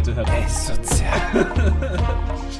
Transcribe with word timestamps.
bitte, 0.00 0.16
Herr 0.16 0.24
Tom. 0.24 0.48
Sozial. 0.48 1.20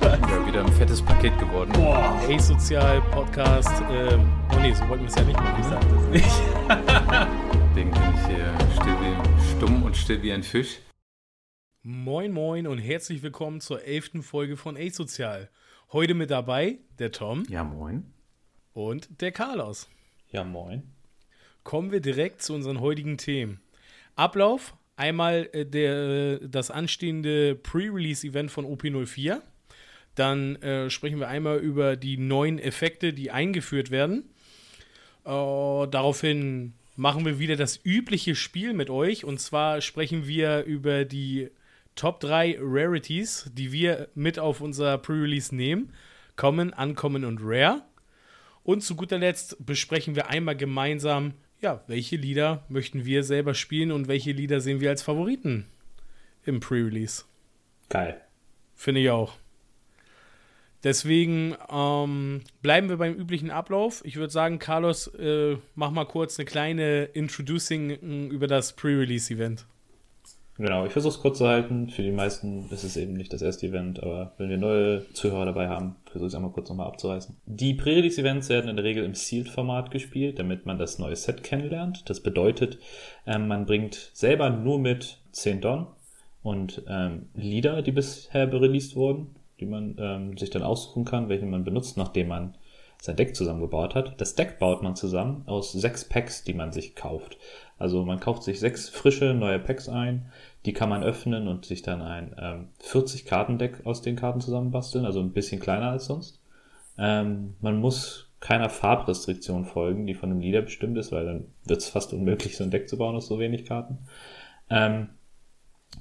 ja, 0.02 0.46
wieder 0.46 0.64
ein 0.64 0.72
fettes 0.72 1.00
Paket 1.00 1.38
geworden. 1.38 1.72
Boah. 1.72 2.20
Sozial 2.38 3.00
Podcast. 3.10 3.82
Ähm, 3.90 4.30
oh 4.52 4.61
nee, 4.61 4.74
so 4.74 4.86
wollten 4.88 5.04
wir 5.04 5.09
es 5.09 5.14
ja 5.14 5.24
nicht 5.24 5.38
machen. 5.38 5.61
Ich 5.61 5.66
sag 5.66 5.80
das 5.80 6.04
nicht. 6.08 6.26
Deswegen 7.71 7.90
bin 7.92 8.03
ich 8.14 8.26
hier 8.26 8.54
still 8.74 8.96
wie, 9.00 9.56
stumm 9.56 9.82
und 9.82 9.96
still 9.96 10.22
wie 10.22 10.32
ein 10.32 10.42
Fisch. 10.42 10.80
Moin, 11.82 12.30
moin 12.32 12.66
und 12.66 12.79
herzlich 12.79 13.22
willkommen 13.22 13.61
zur 13.62 13.84
elften 13.84 14.22
Folge 14.22 14.59
von 14.59 14.77
Asozial. 14.77 15.48
Heute 15.93 16.12
mit 16.12 16.30
dabei 16.30 16.79
der 16.98 17.11
Tom. 17.11 17.45
Ja, 17.48 17.64
moin. 17.64 18.12
Und 18.75 19.22
der 19.22 19.32
Carlos. 19.32 19.88
Ja, 20.29 20.45
moin. 20.45 20.93
Kommen 21.64 21.91
wir 21.91 22.00
direkt 22.00 22.43
zu 22.43 22.54
unseren 22.54 22.80
heutigen 22.80 23.16
Themen. 23.16 23.61
Ablauf: 24.14 24.75
einmal 25.01 25.48
äh, 25.53 25.67
der, 25.67 26.39
das 26.41 26.71
anstehende 26.71 27.57
Pre-Release-Event 27.57 28.50
von 28.50 28.67
OP04. 28.67 29.41
Dann 30.14 30.57
äh, 30.57 30.91
sprechen 30.91 31.18
wir 31.18 31.29
einmal 31.29 31.58
über 31.58 31.96
die 31.96 32.19
neuen 32.19 32.58
Effekte, 32.58 33.12
die 33.12 33.31
eingeführt 33.31 33.91
werden. 33.91 34.31
Äh, 35.25 35.28
daraufhin 35.89 36.75
machen 36.97 37.25
wir 37.25 37.39
wieder 37.39 37.56
das 37.56 37.81
übliche 37.83 38.34
Spiel 38.34 38.75
mit 38.75 38.91
euch. 38.91 39.25
Und 39.25 39.41
zwar 39.41 39.81
sprechen 39.81 40.27
wir 40.27 40.64
über 40.64 41.05
die 41.05 41.48
Top 41.94 42.20
3 42.20 42.58
Rarities, 42.61 43.50
die 43.55 43.72
wir 43.72 44.08
mit 44.14 44.39
auf 44.39 44.61
unser 44.61 44.98
Pre-Release 44.98 45.55
nehmen. 45.55 45.92
Common, 46.36 46.72
Uncommon 46.72 47.25
und 47.25 47.41
Rare. 47.42 47.83
Und 48.62 48.83
zu 48.83 48.94
guter 48.94 49.19
Letzt 49.19 49.64
besprechen 49.64 50.14
wir 50.14 50.28
einmal 50.28 50.56
gemeinsam, 50.56 51.34
ja, 51.61 51.83
welche 51.87 52.17
Lieder 52.17 52.64
möchten 52.69 53.05
wir 53.05 53.23
selber 53.23 53.55
spielen 53.55 53.92
und 53.92 54.09
welche 54.09 54.33
Lieder 54.33 54.61
sehen 54.61 54.81
wir 54.81 54.91
als 54.91 55.03
Favoriten 55.03 55.67
im 56.45 56.61
Pre-Release. 56.61 57.25
Geil. 57.89 58.20
Finde 58.75 59.03
ich 59.03 59.11
auch. 59.11 59.36
Deswegen 60.83 61.55
ähm, 61.70 62.41
bleiben 62.62 62.89
wir 62.89 62.97
beim 62.97 63.14
üblichen 63.14 63.50
Ablauf. 63.50 64.02
Ich 64.06 64.17
würde 64.17 64.33
sagen, 64.33 64.58
Carlos, 64.58 65.08
äh, 65.08 65.58
mach 65.75 65.91
mal 65.91 66.06
kurz 66.06 66.39
eine 66.39 66.47
kleine 66.47 67.05
Introducing 67.05 68.30
über 68.30 68.47
das 68.47 68.74
Pre-Release-Event. 68.74 69.67
Genau, 70.61 70.84
ich 70.84 70.92
versuche 70.92 71.14
es 71.14 71.20
kurz 71.22 71.39
zu 71.39 71.48
halten. 71.48 71.89
Für 71.89 72.03
die 72.03 72.12
meisten 72.12 72.69
ist 72.70 72.84
es 72.84 72.98
eben 72.98 73.14
nicht 73.14 73.33
das 73.33 73.41
erste 73.41 73.66
Event, 73.66 74.03
aber 74.03 74.34
wenn 74.36 74.50
wir 74.50 74.58
neue 74.58 75.11
Zuhörer 75.14 75.47
dabei 75.47 75.69
haben, 75.69 75.97
versuche 76.05 76.27
ich 76.27 76.33
es 76.33 76.34
einmal 76.34 76.52
kurz 76.52 76.69
nochmal 76.69 76.89
abzureißen. 76.89 77.34
Die 77.47 77.72
Pre-Release-Events 77.72 78.50
werden 78.50 78.69
in 78.69 78.77
der 78.77 78.84
Regel 78.84 79.05
im 79.05 79.14
Sealed-Format 79.14 79.91
gespielt, 79.91 80.39
damit 80.39 80.67
man 80.67 80.77
das 80.77 80.98
neue 80.98 81.17
Set 81.17 81.42
kennenlernt. 81.44 82.11
Das 82.11 82.20
bedeutet, 82.20 82.78
ähm, 83.27 83.48
man 83.48 83.64
bringt 83.64 84.11
selber 84.12 84.50
nur 84.50 84.78
mit 84.78 85.17
10 85.33 85.62
Don 85.62 85.86
und 86.42 86.83
ähm, 86.89 87.30
Lieder, 87.34 87.80
die 87.80 87.92
bisher 87.92 88.52
released 88.52 88.97
wurden, 88.97 89.36
die 89.61 89.67
man 89.67 89.97
ähm, 89.98 90.36
sich 90.36 90.50
dann 90.50 90.62
aussuchen 90.62 91.06
kann, 91.06 91.30
welche 91.30 91.47
man 91.47 91.64
benutzt, 91.64 91.97
nachdem 91.97 92.28
man 92.28 92.55
sein 93.00 93.16
Deck 93.16 93.34
zusammengebaut 93.34 93.94
hat. 93.94 94.20
Das 94.20 94.34
Deck 94.34 94.58
baut 94.58 94.82
man 94.82 94.96
zusammen 94.96 95.42
aus 95.46 95.72
sechs 95.72 96.04
Packs, 96.04 96.44
die 96.44 96.54
man 96.54 96.72
sich 96.72 96.94
kauft. 96.94 97.38
Also 97.78 98.04
man 98.04 98.20
kauft 98.20 98.42
sich 98.42 98.60
sechs 98.60 98.88
frische 98.88 99.32
neue 99.32 99.58
Packs 99.58 99.88
ein, 99.88 100.26
die 100.66 100.74
kann 100.74 100.90
man 100.90 101.02
öffnen 101.02 101.48
und 101.48 101.64
sich 101.64 101.80
dann 101.80 102.02
ein 102.02 102.36
ähm, 102.38 102.68
40-Karten-Deck 102.82 103.86
aus 103.86 104.02
den 104.02 104.16
Karten 104.16 104.40
zusammenbasteln, 104.40 105.06
also 105.06 105.20
ein 105.20 105.32
bisschen 105.32 105.60
kleiner 105.60 105.90
als 105.90 106.04
sonst. 106.04 106.40
Ähm, 106.98 107.54
man 107.60 107.78
muss 107.78 108.30
keiner 108.40 108.68
Farbrestriktion 108.68 109.64
folgen, 109.64 110.06
die 110.06 110.14
von 110.14 110.28
dem 110.28 110.40
Leader 110.40 110.62
bestimmt 110.62 110.98
ist, 110.98 111.12
weil 111.12 111.24
dann 111.24 111.46
wird 111.64 111.80
es 111.80 111.88
fast 111.88 112.12
unmöglich, 112.12 112.56
so 112.56 112.64
ein 112.64 112.70
Deck 112.70 112.88
zu 112.88 112.98
bauen 112.98 113.16
aus 113.16 113.28
so 113.28 113.38
wenig 113.38 113.64
Karten. 113.64 113.98
Ähm, 114.68 115.10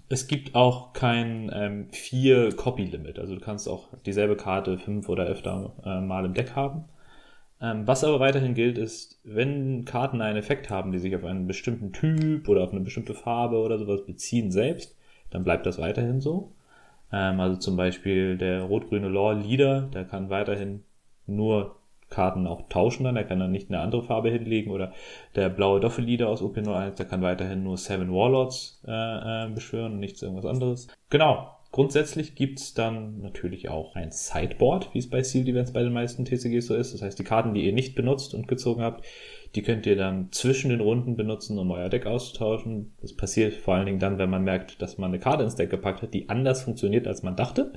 es 0.09 0.27
gibt 0.27 0.55
auch 0.55 0.93
kein 0.93 1.51
ähm, 1.53 1.87
4-Copy-Limit, 1.91 3.19
also 3.19 3.35
du 3.35 3.41
kannst 3.41 3.67
auch 3.67 3.87
dieselbe 4.05 4.35
Karte 4.35 4.77
fünf 4.77 5.07
oder 5.09 5.25
öfter 5.25 5.73
äh, 5.85 6.01
mal 6.01 6.25
im 6.25 6.33
Deck 6.33 6.55
haben. 6.55 6.85
Ähm, 7.61 7.85
was 7.85 8.03
aber 8.03 8.19
weiterhin 8.19 8.53
gilt, 8.53 8.77
ist, 8.77 9.19
wenn 9.23 9.85
Karten 9.85 10.21
einen 10.21 10.37
Effekt 10.37 10.69
haben, 10.69 10.91
die 10.91 10.99
sich 10.99 11.15
auf 11.15 11.25
einen 11.25 11.47
bestimmten 11.47 11.91
Typ 11.91 12.47
oder 12.47 12.63
auf 12.63 12.71
eine 12.71 12.81
bestimmte 12.81 13.13
Farbe 13.13 13.57
oder 13.57 13.77
sowas 13.77 14.05
beziehen 14.05 14.51
selbst, 14.51 14.97
dann 15.29 15.43
bleibt 15.43 15.65
das 15.65 15.77
weiterhin 15.77 16.21
so. 16.21 16.53
Ähm, 17.11 17.39
also 17.39 17.59
zum 17.59 17.75
Beispiel 17.75 18.37
der 18.37 18.63
rot-grüne 18.63 19.09
Lore 19.09 19.35
Leader, 19.35 19.81
der 19.93 20.05
kann 20.05 20.29
weiterhin 20.29 20.83
nur 21.27 21.78
Karten 22.09 22.47
auch 22.47 22.67
tauschen 22.69 23.03
dann, 23.03 23.15
der 23.15 23.23
kann 23.23 23.39
dann 23.39 23.51
nicht 23.51 23.69
eine 23.69 23.79
andere 23.79 24.03
Farbe 24.03 24.29
hinlegen 24.29 24.71
oder 24.71 24.93
der 25.35 25.49
blaue 25.49 25.79
Doppelleader 25.79 26.27
aus 26.27 26.41
OP01, 26.41 26.95
der 26.95 27.05
kann 27.05 27.21
weiterhin 27.21 27.63
nur 27.63 27.77
Seven 27.77 28.11
Warlords 28.11 28.81
äh, 28.87 28.91
äh, 29.45 29.49
beschwören 29.49 29.93
und 29.93 29.99
nichts 29.99 30.21
irgendwas 30.21 30.45
anderes. 30.45 30.87
Genau, 31.09 31.49
Grundsätzlich 31.71 32.33
gibt's 32.33 32.73
dann 32.73 33.21
natürlich 33.21 33.69
auch 33.69 33.95
ein 33.95 34.11
Sideboard, 34.11 34.91
wie 34.93 34.97
es 34.97 35.09
bei 35.09 35.21
Sealed 35.21 35.49
Events 35.49 35.71
bei 35.71 35.83
den 35.83 35.93
meisten 35.93 36.25
TCGs 36.25 36.65
so 36.65 36.75
ist. 36.75 36.95
Das 36.95 37.03
heißt, 37.03 37.19
die 37.19 37.23
Karten, 37.23 37.53
die 37.53 37.63
ihr 37.63 37.73
nicht 37.73 37.93
benutzt 37.93 38.33
und 38.33 38.47
gezogen 38.47 38.81
habt, 38.81 39.05
die 39.53 39.61
könnt 39.61 39.85
ihr 39.85 39.95
dann 39.95 40.31
zwischen 40.31 40.69
den 40.71 40.81
Runden 40.81 41.15
benutzen, 41.15 41.59
um 41.59 41.69
euer 41.69 41.89
Deck 41.89 42.07
auszutauschen. 42.07 42.93
Das 43.01 43.15
passiert 43.15 43.53
vor 43.53 43.75
allen 43.75 43.85
Dingen 43.85 43.99
dann, 43.99 44.17
wenn 44.17 44.31
man 44.31 44.43
merkt, 44.43 44.81
dass 44.81 44.97
man 44.97 45.11
eine 45.11 45.19
Karte 45.19 45.43
ins 45.43 45.55
Deck 45.55 45.69
gepackt 45.69 46.01
hat, 46.01 46.13
die 46.15 46.27
anders 46.27 46.63
funktioniert, 46.63 47.07
als 47.07 47.21
man 47.21 47.35
dachte. 47.35 47.71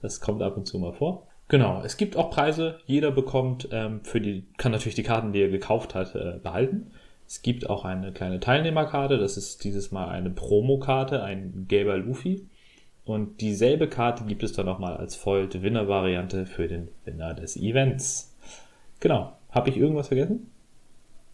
Das 0.00 0.22
kommt 0.22 0.40
ab 0.40 0.56
und 0.56 0.66
zu 0.66 0.78
mal 0.78 0.94
vor. 0.94 1.28
Genau, 1.48 1.82
es 1.84 1.96
gibt 1.96 2.16
auch 2.16 2.30
Preise. 2.30 2.80
Jeder 2.86 3.10
bekommt 3.10 3.68
ähm, 3.70 4.00
für 4.02 4.20
die, 4.20 4.46
kann 4.56 4.72
natürlich 4.72 4.94
die 4.94 5.02
Karten, 5.02 5.32
die 5.32 5.42
er 5.42 5.50
gekauft 5.50 5.94
hat, 5.94 6.14
äh, 6.14 6.38
behalten. 6.42 6.92
Es 7.26 7.42
gibt 7.42 7.68
auch 7.68 7.84
eine 7.84 8.12
kleine 8.12 8.40
Teilnehmerkarte. 8.40 9.18
Das 9.18 9.36
ist 9.36 9.64
dieses 9.64 9.92
Mal 9.92 10.08
eine 10.08 10.30
Promokarte, 10.30 11.22
ein 11.22 11.66
gelber 11.68 11.96
Luffy. 11.98 12.48
Und 13.04 13.42
dieselbe 13.42 13.88
Karte 13.88 14.24
gibt 14.24 14.42
es 14.42 14.52
dann 14.52 14.66
nochmal 14.66 14.96
als 14.96 15.14
Foiled-Winner-Variante 15.16 16.46
für 16.46 16.68
den 16.68 16.88
Winner 17.04 17.34
des 17.34 17.56
Events. 17.56 18.34
Genau. 19.00 19.36
Habe 19.50 19.68
ich 19.68 19.76
irgendwas 19.76 20.08
vergessen? 20.08 20.50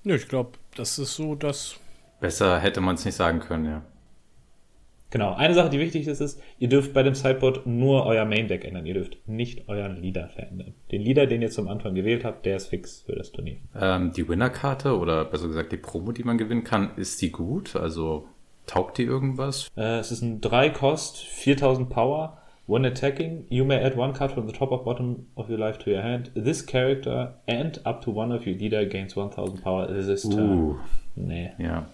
Ja, 0.02 0.14
ich 0.16 0.28
glaube, 0.28 0.52
das 0.74 0.98
ist 0.98 1.14
so 1.14 1.34
das. 1.34 1.76
Besser 2.20 2.58
hätte 2.58 2.80
man 2.80 2.96
es 2.96 3.04
nicht 3.04 3.14
sagen 3.14 3.38
können, 3.40 3.64
ja. 3.64 3.82
Genau. 5.10 5.34
Eine 5.34 5.54
Sache, 5.54 5.70
die 5.70 5.78
wichtig 5.78 6.06
ist, 6.06 6.20
ist, 6.20 6.40
ihr 6.58 6.68
dürft 6.68 6.92
bei 6.92 7.02
dem 7.02 7.14
Sideboard 7.14 7.66
nur 7.66 8.06
euer 8.06 8.24
Main 8.24 8.48
Deck 8.48 8.64
ändern. 8.64 8.86
Ihr 8.86 8.94
dürft 8.94 9.18
nicht 9.26 9.68
euren 9.68 10.00
Leader 10.00 10.28
verändern. 10.28 10.74
Den 10.92 11.02
Leader, 11.02 11.26
den 11.26 11.42
ihr 11.42 11.50
zum 11.50 11.68
Anfang 11.68 11.94
gewählt 11.94 12.24
habt, 12.24 12.46
der 12.46 12.56
ist 12.56 12.68
fix 12.68 13.02
für 13.02 13.16
das 13.16 13.32
Turnier. 13.32 13.56
Ähm, 13.78 14.12
die 14.12 14.28
Winner-Karte 14.28 14.96
oder 14.98 15.24
besser 15.24 15.48
gesagt 15.48 15.72
die 15.72 15.76
Promo, 15.76 16.12
die 16.12 16.24
man 16.24 16.38
gewinnen 16.38 16.64
kann, 16.64 16.90
ist 16.96 17.20
die 17.22 17.30
gut? 17.30 17.76
Also 17.76 18.28
Taugt 18.70 18.98
die 18.98 19.02
irgendwas? 19.02 19.68
Äh, 19.76 19.98
es 19.98 20.12
ist 20.12 20.22
ein 20.22 20.40
3-Cost, 20.40 21.18
4000 21.18 21.90
Power. 21.90 22.38
When 22.68 22.84
attacking, 22.84 23.46
you 23.48 23.64
may 23.64 23.84
add 23.84 23.96
one 23.96 24.12
card 24.12 24.30
from 24.30 24.46
the 24.46 24.52
top 24.52 24.70
or 24.70 24.84
bottom 24.84 25.26
of 25.34 25.50
your 25.50 25.58
life 25.58 25.78
to 25.78 25.90
your 25.90 26.02
hand. 26.02 26.30
This 26.36 26.64
character 26.64 27.34
and 27.48 27.84
up 27.84 28.00
to 28.02 28.12
one 28.12 28.32
of 28.32 28.46
your 28.46 28.54
leader 28.54 28.86
gains 28.86 29.16
1000 29.16 29.60
Power 29.60 29.88
this 29.88 30.22
turn. 30.22 30.70
Uh, 30.70 30.76
nee. 31.16 31.50
Ja. 31.58 31.86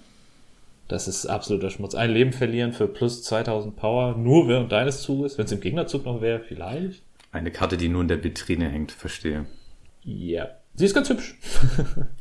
Das 0.88 1.08
ist 1.08 1.26
absoluter 1.26 1.70
Schmutz. 1.70 1.94
Ein 1.94 2.10
Leben 2.10 2.32
verlieren 2.32 2.72
für 2.72 2.86
plus 2.86 3.22
2000 3.24 3.76
Power, 3.76 4.16
nur 4.16 4.48
während 4.48 4.70
deines 4.70 5.02
Zuges. 5.02 5.36
Wenn 5.36 5.46
es 5.46 5.52
im 5.52 5.60
Gegnerzug 5.60 6.04
noch 6.04 6.20
wäre, 6.20 6.40
vielleicht. 6.40 7.02
Eine 7.32 7.50
Karte, 7.50 7.76
die 7.76 7.88
nur 7.88 8.02
in 8.02 8.08
der 8.08 8.22
Vitrine 8.22 8.68
hängt, 8.68 8.92
verstehe. 8.92 9.46
Ja. 10.02 10.48
Sie 10.74 10.84
ist 10.84 10.94
ganz 10.94 11.08
hübsch. 11.08 11.36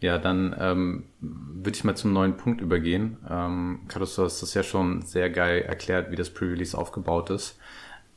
Ja, 0.00 0.18
dann 0.18 0.54
ähm, 0.58 1.04
würde 1.20 1.76
ich 1.76 1.82
mal 1.82 1.96
zum 1.96 2.12
neuen 2.12 2.36
Punkt 2.36 2.60
übergehen. 2.60 3.16
Ähm, 3.28 3.80
Carlos, 3.88 4.14
du 4.14 4.22
hast 4.22 4.42
das 4.42 4.54
ja 4.54 4.62
schon 4.62 5.02
sehr 5.02 5.28
geil 5.28 5.62
erklärt, 5.62 6.10
wie 6.10 6.16
das 6.16 6.30
Pre-Release 6.30 6.78
aufgebaut 6.78 7.30
ist. 7.30 7.58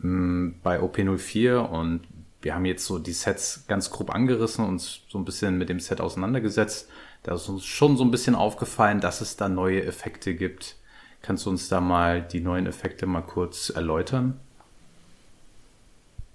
Ähm, 0.04 0.60
bei 0.62 0.80
OP04 0.80 1.58
und 1.58 2.02
wir 2.44 2.54
haben 2.54 2.66
jetzt 2.66 2.86
so 2.86 3.00
die 3.00 3.14
Sets 3.14 3.66
ganz 3.68 3.90
grob 3.90 4.14
angerissen 4.14 4.66
und 4.66 4.80
so 4.80 5.18
ein 5.18 5.26
bisschen 5.26 5.58
mit 5.58 5.70
dem 5.70 5.80
Set 5.80 6.02
auseinandergesetzt. 6.02 6.88
Da 7.24 7.36
ist 7.36 7.48
uns 7.50 7.66
schon 7.66 7.98
so 7.98 8.04
ein 8.04 8.12
bisschen 8.12 8.36
aufgefallen, 8.36 9.00
dass 9.00 9.22
es 9.22 9.38
da 9.38 9.48
neue 9.48 9.84
Effekte 9.86 10.36
gibt. 10.36 10.78
Kannst 11.22 11.46
du 11.46 11.52
uns 11.52 11.70
da 11.70 11.80
mal 11.82 12.22
die 12.22 12.42
neuen 12.42 12.66
Effekte 12.66 13.06
mal 13.06 13.22
kurz 13.22 13.70
erläutern? 13.70 14.40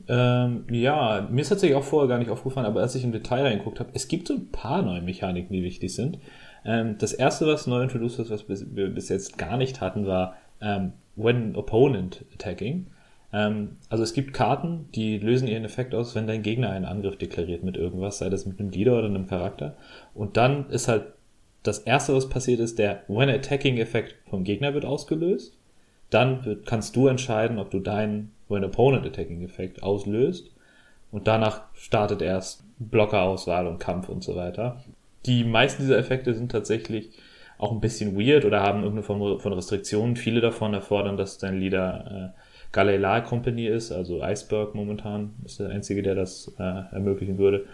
Ähm, 0.09 0.65
ja, 0.71 1.27
mir 1.31 1.41
ist 1.41 1.49
tatsächlich 1.49 1.77
auch 1.77 1.85
vorher 1.85 2.09
gar 2.09 2.19
nicht 2.19 2.31
aufgefallen, 2.31 2.67
aber 2.67 2.81
als 2.81 2.95
ich 2.95 3.03
im 3.03 3.11
Detail 3.11 3.43
reingeguckt 3.43 3.81
habe, 3.81 3.91
es 3.95 4.07
gibt 4.07 4.29
so 4.29 4.35
ein 4.35 4.53
paar 4.53 4.83
neue 4.83 5.03
Mechaniken, 5.03 5.53
die 5.53 5.65
wichtig 5.65 5.95
sind. 5.95 6.19
Ähm, 6.65 6.97
das 6.99 7.13
erste, 7.13 7.47
was 7.47 7.67
neu 7.67 7.83
introduced 7.83 8.21
ist, 8.21 8.31
was 8.31 8.49
wir 8.49 8.89
bis 8.89 9.09
jetzt 9.09 9.39
gar 9.39 9.57
nicht 9.57 9.81
hatten, 9.81 10.07
war 10.07 10.37
ähm, 10.61 10.93
When 11.17 11.57
Opponent 11.57 12.25
Attacking. 12.33 12.87
Ähm, 13.37 13.77
also 13.91 14.03
es 14.03 14.15
gibt 14.15 14.33
Karten, 14.33 14.89
die 14.95 15.19
lösen 15.19 15.47
ihren 15.47 15.67
Effekt 15.67 15.95
aus, 15.95 16.15
wenn 16.15 16.27
dein 16.27 16.43
Gegner 16.43 16.71
einen 16.71 16.87
Angriff 16.87 17.19
deklariert 17.19 17.63
mit 17.63 17.77
irgendwas, 17.77 18.19
sei 18.19 18.31
das 18.31 18.47
mit 18.47 18.59
einem 18.59 18.71
Leader 18.71 18.99
oder 18.99 19.07
einem 19.07 19.27
Charakter. 19.27 19.77
Und 20.15 20.39
dann 20.39 20.71
ist 20.71 20.89
halt 20.89 21.05
das 21.63 21.81
erste, 21.81 22.15
was 22.15 22.31
passiert 22.31 22.61
ist, 22.61 22.79
der 22.79 23.03
When 23.09 23.29
Attacking 23.29 23.77
Effekt 23.77 24.15
vom 24.31 24.45
Gegner 24.45 24.73
wird 24.73 24.87
ausgelöst. 24.87 25.57
Dann 26.09 26.45
wird, 26.45 26.65
kannst 26.65 26.97
du 26.97 27.09
entscheiden, 27.09 27.59
ob 27.59 27.71
du 27.71 27.81
deinen 27.81 28.33
wo 28.49 28.55
ein 28.55 28.65
Opponent-Attacking-Effekt 28.65 29.83
auslöst. 29.83 30.51
Und 31.11 31.27
danach 31.27 31.63
startet 31.75 32.23
erst 32.23 32.65
Blockerauswahl 32.79 33.67
und 33.67 33.79
Kampf 33.79 34.09
und 34.09 34.23
so 34.23 34.37
weiter. 34.37 34.83
Die 35.25 35.45
meisten 35.45 35.83
dieser 35.83 35.99
Effekte 35.99 36.35
sind 36.35 36.53
tatsächlich 36.53 37.11
auch 37.59 37.73
ein 37.73 37.81
bisschen 37.81 38.17
weird 38.17 38.45
oder 38.45 38.63
haben 38.63 38.83
irgendeine 38.83 39.03
Form 39.03 39.41
von 39.41 39.53
Restriktionen. 39.53 40.17
Viele 40.17 40.41
davon 40.41 40.75
erfordern, 40.75 41.17
dass 41.17 41.39
dein 41.39 41.59
Leader 41.59 42.35
äh, 42.37 42.41
Galilei 42.77 43.23
Company 43.23 43.69
ist, 43.69 43.91
also 43.91 44.23
Iceberg 44.23 44.75
momentan 44.75 45.33
ist 45.47 45.61
der 45.61 45.71
einzige, 45.71 46.03
der 46.03 46.15
das 46.15 46.53
äh, 46.59 46.63
ermöglichen 46.63 47.39
würde. 47.39 47.65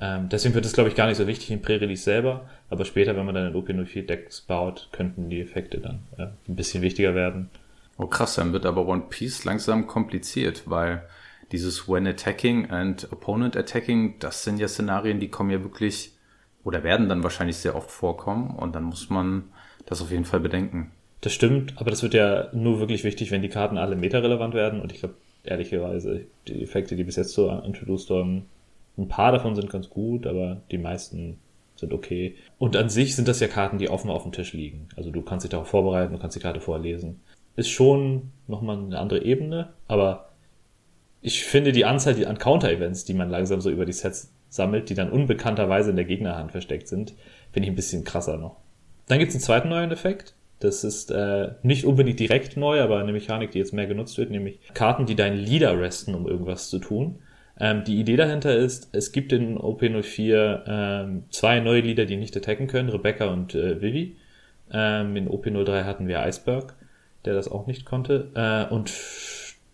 Ähm, 0.00 0.28
deswegen 0.28 0.52
wird 0.52 0.66
es, 0.66 0.72
glaube 0.72 0.88
ich, 0.88 0.96
gar 0.96 1.06
nicht 1.06 1.16
so 1.16 1.28
wichtig 1.28 1.52
im 1.52 1.62
Pre-Release 1.62 2.02
selber, 2.02 2.48
aber 2.68 2.84
später, 2.84 3.16
wenn 3.16 3.24
man 3.24 3.36
dann 3.36 3.54
in 3.54 3.54
OP04 3.54 4.06
Decks 4.06 4.40
baut, 4.40 4.88
könnten 4.90 5.30
die 5.30 5.40
Effekte 5.40 5.78
dann 5.78 6.00
äh, 6.18 6.26
ein 6.48 6.56
bisschen 6.56 6.82
wichtiger 6.82 7.14
werden. 7.14 7.50
Oh 7.98 8.08
krass, 8.08 8.34
dann 8.34 8.52
wird 8.52 8.66
aber 8.66 8.84
One 8.88 9.04
Piece 9.08 9.44
langsam 9.44 9.86
kompliziert, 9.86 10.64
weil 10.66 11.04
dieses 11.52 11.88
When 11.88 12.08
Attacking 12.08 12.68
and 12.68 13.12
Opponent 13.12 13.56
Attacking, 13.56 14.18
das 14.18 14.42
sind 14.42 14.58
ja 14.58 14.66
Szenarien, 14.66 15.20
die 15.20 15.28
kommen 15.28 15.50
ja 15.50 15.62
wirklich 15.62 16.16
oder 16.64 16.82
werden 16.82 17.08
dann 17.08 17.22
wahrscheinlich 17.22 17.58
sehr 17.58 17.76
oft 17.76 17.92
vorkommen 17.92 18.56
und 18.56 18.74
dann 18.74 18.82
muss 18.82 19.08
man 19.08 19.44
das 19.86 20.02
auf 20.02 20.10
jeden 20.10 20.24
Fall 20.24 20.40
bedenken. 20.40 20.90
Das 21.20 21.32
stimmt, 21.32 21.74
aber 21.76 21.90
das 21.90 22.02
wird 22.02 22.14
ja 22.14 22.48
nur 22.52 22.78
wirklich 22.78 23.04
wichtig, 23.04 23.30
wenn 23.30 23.42
die 23.42 23.48
Karten 23.48 23.76
alle 23.76 23.96
meta-relevant 23.96 24.54
werden 24.54 24.80
und 24.80 24.92
ich 24.92 25.00
glaube, 25.00 25.14
ehrlicherweise, 25.44 26.26
die 26.46 26.62
Effekte, 26.62 26.94
die 26.94 27.04
bis 27.04 27.16
jetzt 27.16 27.32
so 27.32 27.50
introduced 27.50 28.10
wurden, 28.10 28.46
ein 28.96 29.08
paar 29.08 29.32
davon 29.32 29.54
sind 29.54 29.70
ganz 29.70 29.88
gut, 29.88 30.26
aber 30.26 30.60
die 30.70 30.78
meisten 30.78 31.38
sind 31.76 31.92
okay. 31.92 32.34
Und 32.58 32.76
an 32.76 32.88
sich 32.88 33.14
sind 33.14 33.28
das 33.28 33.40
ja 33.40 33.46
Karten, 33.46 33.78
die 33.78 33.88
offen 33.88 34.10
auf 34.10 34.24
dem 34.24 34.32
Tisch 34.32 34.52
liegen. 34.52 34.88
Also 34.96 35.10
du 35.10 35.22
kannst 35.22 35.44
dich 35.44 35.50
darauf 35.50 35.68
vorbereiten, 35.68 36.12
du 36.12 36.18
kannst 36.18 36.36
die 36.36 36.40
Karte 36.40 36.60
vorlesen. 36.60 37.20
Ist 37.56 37.70
schon 37.70 38.32
nochmal 38.46 38.76
eine 38.76 38.98
andere 38.98 39.24
Ebene, 39.24 39.72
aber 39.86 40.30
ich 41.20 41.44
finde 41.44 41.72
die 41.72 41.84
Anzahl 41.84 42.24
an 42.26 42.38
Counter-Events, 42.38 43.04
die 43.04 43.14
man 43.14 43.30
langsam 43.30 43.60
so 43.60 43.70
über 43.70 43.84
die 43.84 43.92
Sets 43.92 44.32
sammelt, 44.48 44.88
die 44.88 44.94
dann 44.94 45.10
unbekannterweise 45.10 45.90
in 45.90 45.96
der 45.96 46.04
Gegnerhand 46.04 46.52
versteckt 46.52 46.88
sind, 46.88 47.14
finde 47.52 47.66
ich 47.66 47.72
ein 47.72 47.76
bisschen 47.76 48.04
krasser 48.04 48.36
noch. 48.36 48.56
Dann 49.06 49.18
gibt 49.18 49.30
es 49.30 49.36
einen 49.36 49.42
zweiten 49.42 49.68
neuen 49.68 49.90
Effekt. 49.90 50.34
Das 50.60 50.82
ist 50.82 51.10
äh, 51.10 51.52
nicht 51.62 51.84
unbedingt 51.84 52.18
direkt 52.18 52.56
neu, 52.56 52.80
aber 52.80 52.98
eine 52.98 53.12
Mechanik, 53.12 53.52
die 53.52 53.58
jetzt 53.58 53.72
mehr 53.72 53.86
genutzt 53.86 54.18
wird, 54.18 54.30
nämlich 54.30 54.58
Karten, 54.74 55.06
die 55.06 55.14
deinen 55.14 55.38
Leader 55.38 55.80
resten, 55.80 56.14
um 56.14 56.26
irgendwas 56.26 56.68
zu 56.68 56.78
tun. 56.78 57.20
Ähm, 57.60 57.84
die 57.84 57.98
Idee 57.98 58.16
dahinter 58.16 58.56
ist, 58.56 58.88
es 58.92 59.12
gibt 59.12 59.32
in 59.32 59.58
OP04 59.58 60.62
ähm, 60.66 61.24
zwei 61.30 61.60
neue 61.60 61.80
Leader, 61.80 62.06
die 62.06 62.16
nicht 62.16 62.36
attacken 62.36 62.66
können, 62.66 62.88
Rebecca 62.88 63.26
und 63.26 63.54
äh, 63.54 63.80
Vivi. 63.80 64.16
Ähm, 64.72 65.16
in 65.16 65.28
OP03 65.28 65.84
hatten 65.84 66.08
wir 66.08 66.20
Iceberg, 66.20 66.74
der 67.24 67.34
das 67.34 67.50
auch 67.50 67.66
nicht 67.66 67.84
konnte. 67.84 68.30
Äh, 68.34 68.72
und 68.72 68.92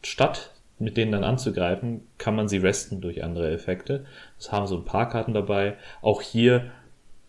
statt 0.02 0.50
mit 0.78 0.96
denen 0.96 1.12
dann 1.12 1.25
anzugreifen, 1.25 2.06
kann 2.19 2.34
man 2.34 2.48
sie 2.48 2.58
resten 2.58 3.00
durch 3.00 3.22
andere 3.22 3.50
Effekte. 3.52 4.04
Es 4.38 4.50
haben 4.50 4.66
so 4.66 4.76
ein 4.76 4.84
paar 4.84 5.08
Karten 5.08 5.32
dabei. 5.32 5.76
Auch 6.02 6.20
hier, 6.20 6.72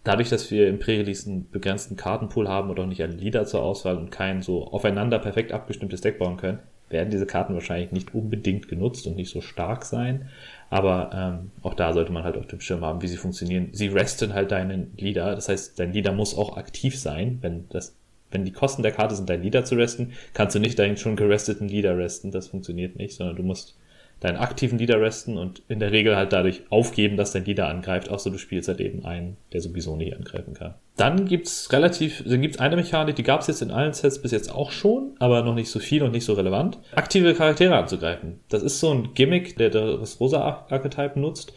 dadurch, 0.06 0.30
dass 0.30 0.50
wir 0.50 0.70
im 0.70 0.80
Pre-Release 0.80 1.30
einen 1.30 1.50
begrenzten 1.52 1.98
Kartenpool 1.98 2.48
haben 2.48 2.70
und 2.70 2.80
auch 2.80 2.86
nicht 2.86 3.04
einen 3.04 3.20
Leader 3.20 3.46
zur 3.46 3.64
Auswahl 3.64 3.98
und 3.98 4.12
kein 4.12 4.42
so 4.42 4.68
aufeinander 4.68 5.20
perfekt 5.20 5.52
abgestimmtes 5.52 6.00
Deck 6.00 6.18
bauen 6.20 6.38
können, 6.38 6.60
werden 6.90 7.10
diese 7.10 7.26
Karten 7.26 7.56
wahrscheinlich 7.56 7.92
nicht 7.92 8.14
unbedingt 8.14 8.68
genutzt 8.68 9.08
und 9.08 9.16
nicht 9.16 9.32
so 9.32 9.42
stark 9.42 9.84
sein. 9.84 10.30
Aber 10.70 11.10
ähm, 11.14 11.52
auch 11.64 11.74
da 11.74 11.92
sollte 11.94 12.12
man 12.12 12.24
halt 12.24 12.38
auf 12.38 12.48
dem 12.48 12.62
Schirm 12.62 12.86
haben, 12.86 13.02
wie 13.02 13.08
sie 13.08 13.18
funktionieren. 13.18 13.70
Sie 13.72 13.88
resten 13.88 14.34
halt 14.34 14.52
deinen 14.52 14.94
Leader. 14.96 15.36
Das 15.36 15.50
heißt, 15.50 15.80
dein 15.80 15.94
Leader 15.94 16.14
muss 16.14 16.38
auch 16.38 16.56
aktiv 16.58 16.98
sein, 16.98 17.40
wenn 17.42 17.68
das 17.70 17.96
wenn 18.32 18.44
die 18.44 18.52
Kosten 18.52 18.84
der 18.84 18.92
Karte 18.92 19.16
sind, 19.16 19.30
dein 19.30 19.44
Leader 19.44 19.64
zu 19.64 19.76
resten, 19.76 20.12
kannst 20.34 20.56
du 20.56 20.60
nicht 20.60 20.78
deinen 20.78 20.98
schon 20.98 21.16
geresteten 21.16 21.70
Leader 21.70 21.98
resten. 21.98 22.32
Das 22.32 22.50
funktioniert 22.50 22.98
nicht, 22.98 23.16
sondern 23.16 23.38
du 23.38 23.44
musst 23.44 23.78
deinen 24.26 24.38
aktiven 24.38 24.80
Leader 24.80 25.00
resten 25.00 25.38
und 25.38 25.62
in 25.68 25.80
der 25.80 25.92
Regel 25.92 26.16
halt 26.16 26.34
dadurch 26.34 26.64
aufgeben, 26.70 27.16
dass 27.16 27.32
dein 27.32 27.46
Leader 27.46 27.68
angreift, 27.68 28.10
außer 28.10 28.32
du 28.32 28.38
spielst 28.38 28.68
halt 28.68 28.82
eben 28.82 29.06
einen, 29.06 29.38
der 29.54 29.62
sowieso 29.62 29.96
nicht 29.96 30.16
angreifen 30.16 30.54
kann. 30.54 30.74
Dann 30.98 31.26
gibt's 31.26 31.72
relativ, 31.72 32.24
dann 32.28 32.42
gibt's 32.42 32.58
eine 32.58 32.76
Mechanik, 32.76 33.16
die 33.16 33.24
gab's 33.24 33.48
jetzt 33.48 33.62
in 33.62 33.72
allen 33.72 33.94
Sets 33.94 34.22
bis 34.22 34.32
jetzt 34.32 34.52
auch 34.52 34.72
schon, 34.72 35.16
aber 35.20 35.44
noch 35.44 35.54
nicht 35.54 35.70
so 35.70 35.80
viel 35.80 36.02
und 36.02 36.12
nicht 36.12 36.26
so 36.26 36.34
relevant. 36.34 36.80
Aktive 36.96 37.34
Charaktere 37.36 37.76
anzugreifen. 37.76 38.40
Das 38.50 38.64
ist 38.64 38.80
so 38.80 38.92
ein 38.92 39.14
Gimmick, 39.14 39.58
der 39.58 39.70
das 39.70 40.20
Rosa-Archetype 40.20 41.20
nutzt. 41.20 41.54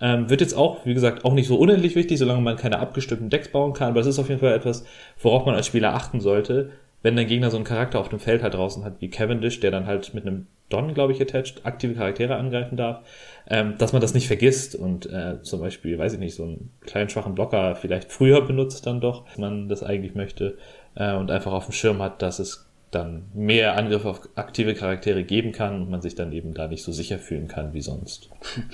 Ähm, 0.00 0.30
wird 0.30 0.40
jetzt 0.40 0.54
auch, 0.54 0.84
wie 0.86 0.94
gesagt, 0.94 1.24
auch 1.24 1.32
nicht 1.32 1.46
so 1.46 1.56
unendlich 1.56 1.94
wichtig, 1.94 2.18
solange 2.18 2.40
man 2.40 2.56
keine 2.56 2.78
abgestimmten 2.78 3.30
Decks 3.30 3.48
bauen 3.48 3.72
kann, 3.72 3.90
aber 3.90 4.00
es 4.00 4.06
ist 4.06 4.18
auf 4.18 4.28
jeden 4.28 4.40
Fall 4.40 4.52
etwas, 4.52 4.84
worauf 5.20 5.46
man 5.46 5.54
als 5.54 5.66
Spieler 5.66 5.94
achten 5.94 6.20
sollte, 6.20 6.70
wenn 7.02 7.16
dein 7.16 7.26
Gegner 7.26 7.50
so 7.50 7.56
einen 7.56 7.64
Charakter 7.64 7.98
auf 8.00 8.08
dem 8.08 8.18
Feld 8.18 8.42
halt 8.42 8.54
draußen 8.54 8.84
hat 8.84 9.00
wie 9.00 9.10
Cavendish, 9.10 9.60
der 9.60 9.70
dann 9.70 9.86
halt 9.86 10.14
mit 10.14 10.26
einem 10.26 10.46
Don, 10.72 10.94
glaube 10.94 11.12
ich, 11.12 11.20
attached, 11.20 11.64
aktive 11.64 11.94
Charaktere 11.94 12.36
angreifen 12.36 12.76
darf, 12.76 13.00
ähm, 13.48 13.74
dass 13.78 13.92
man 13.92 14.00
das 14.00 14.14
nicht 14.14 14.26
vergisst 14.26 14.74
und 14.74 15.06
äh, 15.06 15.42
zum 15.42 15.60
Beispiel, 15.60 15.98
weiß 15.98 16.14
ich 16.14 16.18
nicht, 16.18 16.34
so 16.34 16.44
einen 16.44 16.70
kleinen 16.80 17.08
schwachen 17.08 17.34
Blocker 17.34 17.76
vielleicht 17.76 18.12
früher 18.12 18.40
benutzt 18.42 18.86
dann 18.86 19.00
doch, 19.00 19.24
man 19.36 19.68
das 19.68 19.82
eigentlich 19.82 20.14
möchte 20.14 20.56
äh, 20.94 21.14
und 21.14 21.30
einfach 21.30 21.52
auf 21.52 21.66
dem 21.66 21.72
Schirm 21.72 22.02
hat, 22.02 22.22
dass 22.22 22.38
es 22.38 22.68
dann 22.92 23.24
mehr 23.34 23.76
Angriffe 23.76 24.08
auf 24.08 24.28
aktive 24.34 24.74
Charaktere 24.74 25.24
geben 25.24 25.52
kann 25.52 25.82
und 25.82 25.90
man 25.90 26.02
sich 26.02 26.14
dann 26.14 26.30
eben 26.32 26.54
da 26.54 26.68
nicht 26.68 26.82
so 26.82 26.92
sicher 26.92 27.18
fühlen 27.18 27.48
kann 27.48 27.72
wie 27.72 27.80
sonst. 27.80 28.28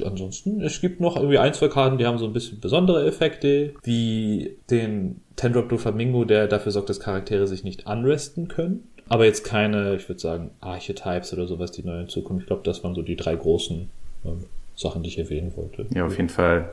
Ansonsten, 0.04 0.60
es 0.60 0.80
gibt 0.80 1.00
noch 1.00 1.16
irgendwie 1.16 1.38
ein, 1.38 1.54
zwei 1.54 1.68
Karten, 1.68 1.98
die 1.98 2.06
haben 2.06 2.18
so 2.18 2.26
ein 2.26 2.32
bisschen 2.32 2.60
besondere 2.60 3.06
Effekte, 3.06 3.74
wie 3.84 4.56
den 4.70 5.20
Tendrop 5.36 5.68
Doflamingo, 5.68 6.24
der 6.24 6.48
dafür 6.48 6.72
sorgt, 6.72 6.90
dass 6.90 7.00
Charaktere 7.00 7.46
sich 7.46 7.64
nicht 7.64 7.86
unresten 7.86 8.48
können. 8.48 8.88
Aber 9.08 9.25
jetzt 9.25 9.44
keine, 9.44 9.96
ich 9.96 10.08
würde 10.08 10.20
sagen, 10.20 10.50
Archetypes 10.60 11.32
oder 11.32 11.46
sowas, 11.46 11.72
die 11.72 11.82
neu 11.82 12.00
in 12.00 12.08
Zukunft. 12.08 12.43
Ich 12.43 12.46
glaube, 12.46 12.62
das 12.64 12.84
waren 12.84 12.94
so 12.94 13.02
die 13.02 13.16
drei 13.16 13.34
großen 13.34 13.88
ähm, 14.25 14.44
Sachen, 14.76 15.02
die 15.02 15.08
ich 15.08 15.19
erwähnen 15.19 15.52
wollte. 15.56 15.87
Ja, 15.94 16.06
auf 16.06 16.16
jeden 16.16 16.28
Fall. 16.28 16.72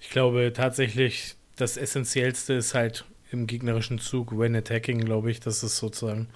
Ich 0.00 0.10
glaube 0.10 0.52
tatsächlich, 0.54 1.34
das 1.56 1.76
Essentiellste 1.76 2.54
ist 2.54 2.74
halt 2.74 3.04
im 3.30 3.46
gegnerischen 3.46 3.98
Zug, 3.98 4.38
when 4.38 4.54
attacking, 4.54 5.00
glaube 5.00 5.30
ich, 5.30 5.40
das 5.40 5.62
ist 5.62 5.78
sozusagen 5.78 6.28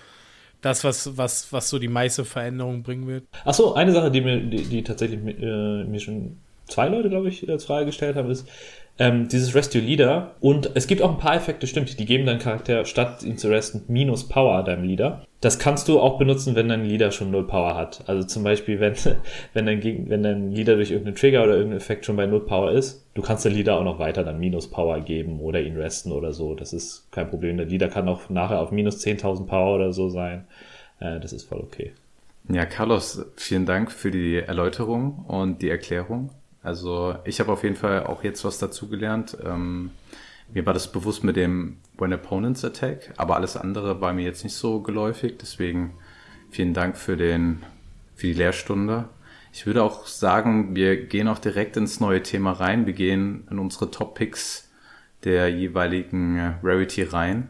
das, 0.60 0.82
was, 0.82 1.16
was, 1.16 1.52
was 1.52 1.70
so 1.70 1.78
die 1.78 1.88
meiste 1.88 2.24
Veränderung 2.24 2.82
bringen 2.82 3.06
wird. 3.06 3.24
Achso, 3.44 3.74
eine 3.74 3.92
Sache, 3.92 4.10
die 4.10 4.20
mir, 4.20 4.40
die, 4.40 4.64
die 4.64 4.82
tatsächlich 4.82 5.20
äh, 5.20 5.84
mir 5.84 6.00
schon 6.00 6.36
zwei 6.66 6.88
Leute, 6.88 7.08
glaube 7.08 7.28
ich, 7.28 7.48
als 7.48 7.64
Frage 7.64 7.86
gestellt 7.86 8.16
haben, 8.16 8.30
ist, 8.30 8.48
ähm, 8.98 9.28
dieses 9.28 9.54
Rest 9.54 9.74
Your 9.74 9.82
Leader. 9.82 10.34
Und 10.40 10.70
es 10.74 10.86
gibt 10.86 11.02
auch 11.02 11.10
ein 11.10 11.18
paar 11.18 11.36
Effekte, 11.36 11.66
stimmt, 11.66 11.98
die 11.98 12.04
geben 12.04 12.26
deinem 12.26 12.40
Charakter, 12.40 12.84
statt 12.84 13.22
ihn 13.22 13.38
zu 13.38 13.48
resten, 13.48 13.82
minus 13.88 14.28
Power 14.28 14.62
deinem 14.64 14.84
Leader. 14.84 15.24
Das 15.40 15.60
kannst 15.60 15.88
du 15.88 16.00
auch 16.00 16.18
benutzen, 16.18 16.56
wenn 16.56 16.68
dein 16.68 16.84
Leader 16.84 17.12
schon 17.12 17.30
null 17.30 17.46
Power 17.46 17.76
hat. 17.76 18.02
Also 18.08 18.26
zum 18.26 18.42
Beispiel, 18.42 18.80
wenn, 18.80 18.94
wenn, 19.54 19.66
dein, 19.66 20.08
wenn 20.08 20.22
dein 20.22 20.50
Leader 20.50 20.74
durch 20.74 20.90
irgendeinen 20.90 21.16
Trigger 21.16 21.44
oder 21.44 21.52
irgendeinen 21.52 21.80
Effekt 21.80 22.04
schon 22.04 22.16
bei 22.16 22.26
null 22.26 22.44
Power 22.44 22.72
ist, 22.72 23.06
du 23.14 23.22
kannst 23.22 23.44
der 23.44 23.52
Leader 23.52 23.78
auch 23.78 23.84
noch 23.84 24.00
weiter 24.00 24.24
dann 24.24 24.40
minus 24.40 24.68
Power 24.68 25.00
geben 25.00 25.40
oder 25.40 25.60
ihn 25.60 25.76
resten 25.76 26.10
oder 26.10 26.32
so. 26.32 26.54
Das 26.54 26.72
ist 26.72 27.06
kein 27.12 27.30
Problem. 27.30 27.56
Der 27.56 27.66
Leader 27.66 27.88
kann 27.88 28.08
auch 28.08 28.28
nachher 28.30 28.60
auf 28.60 28.72
minus 28.72 29.04
10.000 29.04 29.46
Power 29.46 29.76
oder 29.76 29.92
so 29.92 30.08
sein. 30.08 30.46
Äh, 30.98 31.20
das 31.20 31.32
ist 31.32 31.44
voll 31.44 31.60
okay. 31.60 31.92
Ja, 32.50 32.64
Carlos, 32.64 33.24
vielen 33.36 33.66
Dank 33.66 33.92
für 33.92 34.10
die 34.10 34.36
Erläuterung 34.36 35.24
und 35.28 35.60
die 35.60 35.68
Erklärung. 35.68 36.30
Also 36.62 37.16
ich 37.24 37.40
habe 37.40 37.52
auf 37.52 37.62
jeden 37.62 37.76
Fall 37.76 38.04
auch 38.06 38.24
jetzt 38.24 38.44
was 38.44 38.58
dazugelernt. 38.58 39.36
Ähm, 39.44 39.90
mir 40.52 40.64
war 40.66 40.74
das 40.74 40.90
bewusst 40.90 41.24
mit 41.24 41.36
dem 41.36 41.78
When 41.98 42.12
Opponents 42.12 42.64
Attack, 42.64 43.12
aber 43.16 43.36
alles 43.36 43.56
andere 43.56 44.00
war 44.00 44.12
mir 44.12 44.24
jetzt 44.24 44.44
nicht 44.44 44.54
so 44.54 44.80
geläufig. 44.80 45.36
Deswegen 45.38 45.94
vielen 46.50 46.74
Dank 46.74 46.96
für 46.96 47.16
den 47.16 47.62
für 48.14 48.26
die 48.26 48.34
Lehrstunde. 48.34 49.08
Ich 49.52 49.66
würde 49.66 49.82
auch 49.82 50.06
sagen, 50.06 50.74
wir 50.74 51.06
gehen 51.06 51.28
auch 51.28 51.38
direkt 51.38 51.76
ins 51.76 52.00
neue 52.00 52.22
Thema 52.22 52.52
rein. 52.52 52.86
Wir 52.86 52.92
gehen 52.92 53.46
in 53.50 53.58
unsere 53.58 53.90
Top 53.90 54.14
Picks 54.16 54.68
der 55.24 55.48
jeweiligen 55.48 56.56
Rarity 56.62 57.04
rein. 57.04 57.48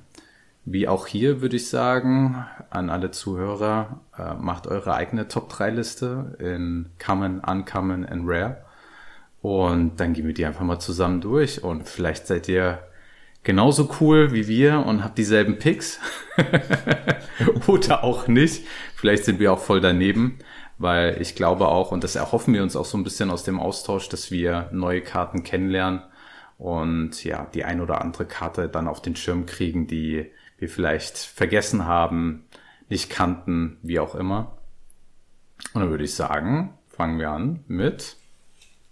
Wie 0.65 0.87
auch 0.87 1.07
hier 1.07 1.41
würde 1.41 1.57
ich 1.57 1.69
sagen, 1.69 2.45
an 2.69 2.91
alle 2.91 3.11
Zuhörer, 3.11 4.01
äh, 4.19 4.35
macht 4.35 4.67
eure 4.67 4.95
eigene 4.95 5.29
Top 5.29 5.49
3 5.49 5.71
Liste 5.71 6.37
in 6.39 6.91
Common, 6.99 7.41
Uncommon 7.41 8.05
and 8.05 8.23
Rare. 8.27 8.59
Und 9.41 9.99
dann 10.01 10.15
gehen 10.15 10.27
wir 10.27 10.35
die 10.35 10.47
einfach 10.47 10.65
mal 10.65 10.81
zusammen 10.81 11.21
durch 11.21 11.63
und 11.63 11.89
vielleicht 11.89 12.27
seid 12.27 12.49
ihr 12.49 12.83
genauso 13.45 13.89
cool 14.01 14.33
wie 14.33 14.49
wir 14.49 14.85
und 14.85 15.05
habt 15.05 15.17
dieselben 15.17 15.59
Picks. 15.59 16.01
Oder 17.67 18.03
auch 18.05 18.27
nicht. 18.27 18.67
Vielleicht 18.95 19.25
sind 19.25 19.39
wir 19.39 19.53
auch 19.53 19.61
voll 19.61 19.81
daneben, 19.81 20.39
weil 20.79 21.21
ich 21.23 21.35
glaube 21.35 21.69
auch, 21.69 21.93
und 21.93 22.05
das 22.05 22.17
erhoffen 22.17 22.53
wir 22.53 22.63
uns 22.63 22.77
auch 22.77 22.85
so 22.85 22.99
ein 22.99 23.05
bisschen 23.05 23.31
aus 23.31 23.45
dem 23.45 23.61
Austausch, 23.61 24.09
dass 24.09 24.31
wir 24.31 24.69
neue 24.73 25.03
Karten 25.03 25.45
kennenlernen 25.45 26.03
und 26.59 27.23
ja, 27.23 27.47
die 27.55 27.65
ein 27.65 27.81
oder 27.81 28.01
andere 28.01 28.27
Karte 28.27 28.69
dann 28.69 28.89
auf 28.89 29.01
den 29.01 29.15
Schirm 29.15 29.47
kriegen, 29.47 29.87
die 29.87 30.31
wir 30.59 30.69
vielleicht 30.69 31.17
vergessen 31.17 31.87
haben, 31.87 32.45
nicht 32.89 33.11
kannten, 33.11 33.79
wie 33.83 34.01
auch 34.01 34.17
immer. 34.17 34.59
Und 35.73 35.83
dann 35.83 35.91
würde 35.91 36.05
ich 36.05 36.15
sagen, 36.15 36.75
fangen 36.89 37.21
wir 37.21 37.31
an 37.31 37.65
mit 37.69 38.17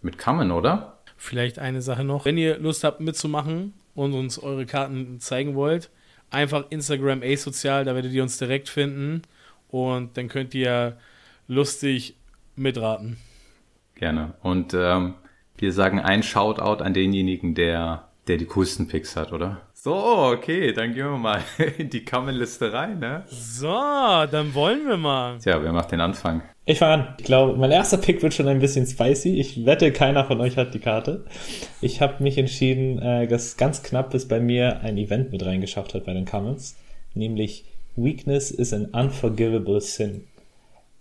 mit 0.07 0.17
Kamen, 0.17 0.51
oder? 0.51 0.97
Vielleicht 1.19 1.59
eine 1.59 1.83
Sache 1.83 2.05
noch. 2.05 2.25
Wenn 2.25 2.39
ihr 2.39 2.59
Lust 2.59 2.85
habt 2.85 3.01
mitzumachen 3.01 3.75
und 3.95 4.15
uns 4.15 4.39
eure 4.39 4.65
Karten 4.65 5.21
zeigen 5.21 5.55
wollt, 5.55 5.91
einfach 6.31 6.65
Instagram 6.71 7.23
asozial, 7.23 7.85
da 7.85 7.95
werdet 7.95 8.13
ihr 8.13 8.23
uns 8.23 8.39
direkt 8.39 8.71
finden 8.71 9.23
und 9.69 10.17
dann 10.17 10.29
könnt 10.29 10.55
ihr 10.55 10.97
lustig 11.49 12.17
mitraten. 12.55 13.19
Gerne. 13.95 14.35
Und 14.43 14.75
ähm, 14.75 15.15
wir 15.59 15.73
sagen 15.73 16.01
ein 16.01 16.23
Shoutout 16.23 16.83
an 16.83 16.95
denjenigen, 16.95 17.55
der, 17.55 18.09
der 18.29 18.37
die 18.37 18.47
coolsten 18.47 18.89
Picks 18.89 19.17
hat, 19.17 19.33
oder? 19.33 19.66
So, 19.87 19.95
okay, 19.95 20.73
dann 20.73 20.95
gehen 20.95 21.05
wir 21.05 21.17
mal 21.17 21.41
in 21.79 21.89
die 21.89 22.05
Kammerliste 22.05 22.73
rein, 22.73 22.99
ne? 22.99 23.23
So, 23.29 23.69
dann 23.69 24.53
wollen 24.53 24.85
wir 24.85 24.97
mal. 24.97 25.39
Tja, 25.39 25.63
wer 25.63 25.73
macht 25.73 25.93
den 25.93 26.01
Anfang? 26.01 26.43
Ich 26.65 26.81
fange 26.81 27.05
an. 27.05 27.15
Ich 27.21 27.25
glaube, 27.25 27.57
mein 27.57 27.71
erster 27.71 27.97
Pick 27.97 28.21
wird 28.21 28.35
schon 28.35 28.49
ein 28.49 28.59
bisschen 28.59 28.85
spicy. 28.85 29.39
Ich 29.39 29.65
wette, 29.65 29.93
keiner 29.93 30.25
von 30.25 30.41
euch 30.41 30.57
hat 30.57 30.75
die 30.75 30.81
Karte. 30.81 31.25
Ich 31.81 32.01
habe 32.01 32.21
mich 32.21 32.37
entschieden, 32.37 32.99
äh, 32.99 33.29
dass 33.29 33.59
ganz 33.59 33.85
knapp 33.85 34.13
es 34.13 34.27
bei 34.27 34.41
mir 34.41 34.81
ein 34.81 34.99
Event 34.99 35.31
mit 35.31 35.47
reingeschafft 35.47 35.95
hat 35.95 36.05
bei 36.05 36.15
den 36.15 36.25
Comments, 36.25 36.75
nämlich 37.15 37.65
Weakness 37.95 38.51
is 38.51 38.73
an 38.73 38.87
unforgivable 38.87 39.81
sin. 39.81 40.25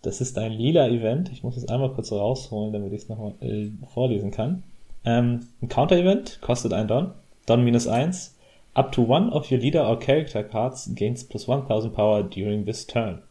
Das 0.03 0.21
ist 0.21 0.37
ein 0.37 0.51
lila 0.51 0.87
Event. 0.89 1.31
Ich 1.31 1.41
muss 1.41 1.57
es 1.57 1.67
einmal 1.67 1.89
kurz 1.89 2.11
rausholen, 2.11 2.71
damit 2.71 2.93
ich 2.93 3.01
es 3.01 3.09
nochmal 3.09 3.33
äh, 3.41 3.71
vorlesen 3.95 4.29
kann. 4.29 4.61
Ähm, 5.05 5.47
ein 5.63 5.69
Counter-Event 5.69 6.37
kostet 6.41 6.71
ein 6.71 6.87
Don. 6.87 7.13
Don 7.47 7.63
minus 7.63 7.87
eins. 7.87 8.34
Up 8.75 8.91
to 8.91 9.01
one 9.01 9.32
of 9.32 9.50
your 9.50 9.60
leader 9.60 9.84
or 9.84 9.98
character 9.98 10.44
cards 10.44 10.89
gains 10.94 11.24
plus 11.24 11.48
1000 11.48 11.94
power 11.94 12.24
during 12.24 12.65
this 12.65 12.86
turn. 12.86 13.24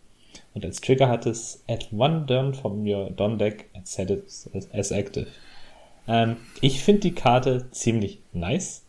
Und 0.55 0.65
als 0.65 0.81
Trigger 0.81 1.09
hat 1.09 1.27
es 1.27 1.63
add 1.69 1.87
one 1.93 2.25
Don 2.27 2.55
from 2.55 2.87
your 2.87 3.11
Don 3.11 3.39
deck 3.39 3.71
and 3.75 3.87
set 3.87 4.11
it 4.11 4.25
as, 4.27 4.69
as 4.73 4.91
active. 4.91 5.29
Ähm, 6.09 6.37
ich 6.61 6.83
finde 6.83 7.03
die 7.03 7.15
Karte 7.15 7.71
ziemlich 7.71 8.21
nice 8.33 8.85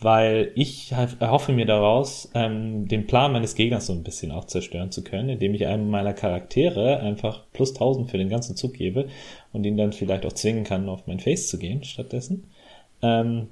weil 0.00 0.52
ich 0.54 0.92
erhoffe 0.92 1.52
mir 1.52 1.64
daraus, 1.64 2.30
ähm, 2.34 2.86
den 2.86 3.06
Plan 3.06 3.32
meines 3.32 3.54
Gegners 3.54 3.86
so 3.86 3.94
ein 3.94 4.02
bisschen 4.02 4.30
auch 4.30 4.44
zerstören 4.44 4.90
zu 4.90 5.02
können, 5.02 5.30
indem 5.30 5.54
ich 5.54 5.66
einem 5.66 5.88
meiner 5.88 6.12
Charaktere 6.12 7.00
einfach 7.00 7.44
plus 7.52 7.72
1000 7.72 8.10
für 8.10 8.18
den 8.18 8.28
ganzen 8.28 8.56
Zug 8.56 8.74
gebe 8.74 9.08
und 9.52 9.64
ihn 9.64 9.76
dann 9.76 9.92
vielleicht 9.92 10.26
auch 10.26 10.32
zwingen 10.32 10.64
kann, 10.64 10.88
auf 10.88 11.06
mein 11.06 11.20
Face 11.20 11.48
zu 11.48 11.58
gehen 11.58 11.82
stattdessen. 11.82 12.50
Ähm, 13.00 13.48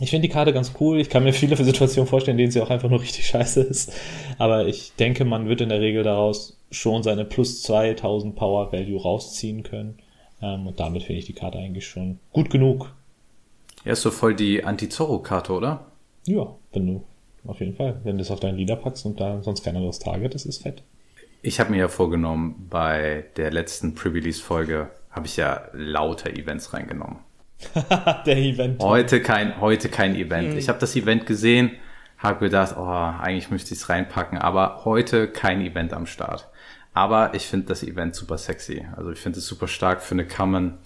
ich 0.00 0.10
finde 0.10 0.28
die 0.28 0.32
Karte 0.32 0.52
ganz 0.52 0.72
cool. 0.80 0.98
Ich 0.98 1.10
kann 1.10 1.24
mir 1.24 1.32
viele 1.32 1.56
Situationen 1.64 2.08
vorstellen, 2.08 2.36
in 2.38 2.44
denen 2.44 2.52
sie 2.52 2.60
auch 2.60 2.70
einfach 2.70 2.90
nur 2.90 3.00
richtig 3.00 3.26
scheiße 3.28 3.62
ist. 3.62 3.92
Aber 4.38 4.66
ich 4.66 4.92
denke, 4.98 5.24
man 5.24 5.48
wird 5.48 5.60
in 5.60 5.68
der 5.68 5.80
Regel 5.80 6.02
daraus 6.02 6.58
schon 6.70 7.02
seine 7.02 7.24
plus 7.24 7.62
2000 7.62 8.34
Power 8.34 8.72
Value 8.72 9.00
rausziehen 9.00 9.62
können. 9.62 9.98
Ähm, 10.42 10.66
und 10.66 10.80
damit 10.80 11.02
finde 11.02 11.20
ich 11.20 11.26
die 11.26 11.32
Karte 11.32 11.58
eigentlich 11.58 11.86
schon 11.86 12.18
gut 12.32 12.50
genug, 12.50 12.92
er 13.84 13.94
ist 13.94 14.02
so 14.02 14.10
voll 14.10 14.34
die 14.34 14.62
Anti-Zorro-Karte, 14.62 15.52
oder? 15.52 15.86
Ja, 16.26 16.54
wenn 16.72 16.86
du, 16.86 17.04
auf 17.46 17.60
jeden 17.60 17.74
Fall. 17.74 18.00
Wenn 18.04 18.16
du 18.16 18.22
es 18.22 18.30
auf 18.30 18.40
deinen 18.40 18.58
Leader 18.58 18.76
packst 18.76 19.06
und 19.06 19.20
da 19.20 19.42
sonst 19.42 19.64
kein 19.64 19.76
anderes 19.76 19.98
Target, 19.98 20.34
das 20.34 20.44
ist 20.44 20.62
fett. 20.62 20.82
Ich 21.42 21.58
habe 21.58 21.70
mir 21.70 21.78
ja 21.78 21.88
vorgenommen, 21.88 22.66
bei 22.68 23.24
der 23.36 23.50
letzten 23.50 23.94
Pre-Release-Folge 23.94 24.90
habe 25.10 25.26
ich 25.26 25.36
ja 25.36 25.68
lauter 25.72 26.30
Events 26.30 26.74
reingenommen. 26.74 27.20
der 28.26 28.36
Event. 28.36 28.82
Heute 28.82 29.22
kein, 29.22 29.60
heute 29.60 29.88
kein 29.88 30.14
Event. 30.14 30.52
Mhm. 30.52 30.58
Ich 30.58 30.68
habe 30.68 30.78
das 30.78 30.96
Event 30.96 31.26
gesehen, 31.26 31.72
habe 32.18 32.40
gedacht, 32.40 32.74
oh, 32.76 32.84
eigentlich 32.84 33.50
müsste 33.50 33.74
ich 33.74 33.80
es 33.80 33.88
reinpacken, 33.88 34.38
aber 34.38 34.84
heute 34.84 35.28
kein 35.28 35.60
Event 35.60 35.92
am 35.92 36.06
Start. 36.06 36.48
Aber 36.92 37.34
ich 37.34 37.46
finde 37.46 37.66
das 37.66 37.82
Event 37.82 38.14
super 38.14 38.36
sexy. 38.38 38.86
Also 38.96 39.10
ich 39.12 39.20
finde 39.20 39.38
es 39.38 39.46
super 39.46 39.68
stark 39.68 40.02
für 40.02 40.14
eine 40.14 40.26
Common. 40.26 40.78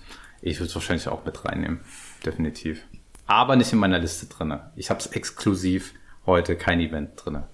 Ich 0.42 0.58
würde 0.58 0.68
es 0.68 0.74
wahrscheinlich 0.74 1.08
auch 1.08 1.24
mit 1.24 1.44
reinnehmen 1.44 1.80
definitiv. 2.24 2.84
Aber 3.26 3.56
nicht 3.56 3.72
in 3.72 3.78
meiner 3.78 3.98
Liste 3.98 4.26
drinne. 4.26 4.70
Ich 4.76 4.90
habe 4.90 5.00
es 5.00 5.06
exklusiv 5.08 5.94
heute 6.26 6.56
kein 6.56 6.80
Event 6.80 7.12
drinne. 7.16 7.44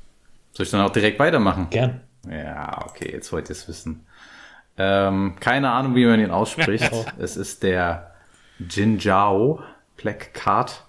Soll 0.53 0.65
ich 0.65 0.73
dann 0.73 0.81
auch 0.81 0.91
direkt 0.91 1.19
weitermachen? 1.19 1.69
Gern. 1.71 2.01
Ja, 2.29 2.87
okay, 2.89 3.11
jetzt 3.13 3.33
wollt 3.33 3.49
ihr 3.49 3.53
es 3.53 3.69
wissen. 3.69 4.07
Ähm, 4.77 5.37
keine 5.41 5.71
Ahnung, 5.71 5.95
wie 5.95 6.07
man 6.07 6.21
ihn 6.21 6.31
ausspricht. 6.31 6.91
es 7.19 7.37
ist 7.37 7.63
der 7.63 8.10
Jinjiao 8.69 9.63
Black 9.97 10.35
Card. 10.35 10.85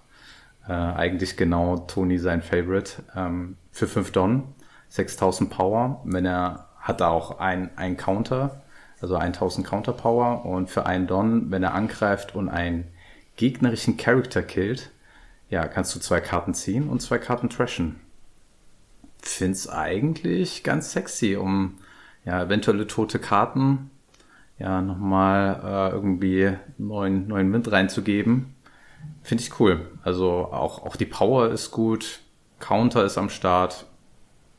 Äh, 0.68 0.72
eigentlich 0.72 1.36
genau 1.36 1.78
Tony 1.78 2.18
sein 2.18 2.42
Favorite. 2.42 3.02
Ähm, 3.14 3.56
für 3.70 3.88
5 3.88 4.12
Don, 4.12 4.54
6000 4.88 5.50
Power. 5.50 6.00
Wenn 6.04 6.26
er 6.26 6.68
hat 6.78 7.00
er 7.00 7.10
auch 7.10 7.38
ein, 7.38 7.70
ein 7.76 7.96
Counter, 7.96 8.62
also 9.00 9.16
1000 9.16 9.66
Counter 9.66 9.92
Power. 9.92 10.44
Und 10.44 10.68
für 10.68 10.86
einen 10.86 11.06
Don, 11.06 11.50
wenn 11.50 11.62
er 11.62 11.74
angreift 11.74 12.34
und 12.34 12.48
ein 12.48 12.88
gegnerischen 13.36 13.96
Charakter 13.96 14.42
killt, 14.42 14.90
ja, 15.48 15.66
kannst 15.66 15.94
du 15.94 16.00
zwei 16.00 16.20
Karten 16.20 16.54
ziehen 16.54 16.88
und 16.88 17.00
zwei 17.00 17.18
Karten 17.18 17.48
trashen. 17.50 18.00
Find's 19.20 19.68
eigentlich 19.68 20.64
ganz 20.64 20.92
sexy, 20.92 21.36
um 21.36 21.78
ja, 22.24 22.42
eventuelle 22.42 22.86
tote 22.86 23.18
Karten 23.18 23.90
ja 24.58 24.80
nochmal 24.80 25.60
äh, 25.64 25.94
irgendwie 25.94 26.52
neuen, 26.78 27.28
neuen 27.28 27.52
Wind 27.52 27.70
reinzugeben. 27.70 28.54
Finde 29.22 29.42
ich 29.42 29.58
cool. 29.60 29.88
Also 30.02 30.48
auch, 30.52 30.84
auch 30.84 30.96
die 30.96 31.06
Power 31.06 31.50
ist 31.50 31.70
gut, 31.70 32.20
Counter 32.60 33.04
ist 33.04 33.18
am 33.18 33.30
Start. 33.30 33.86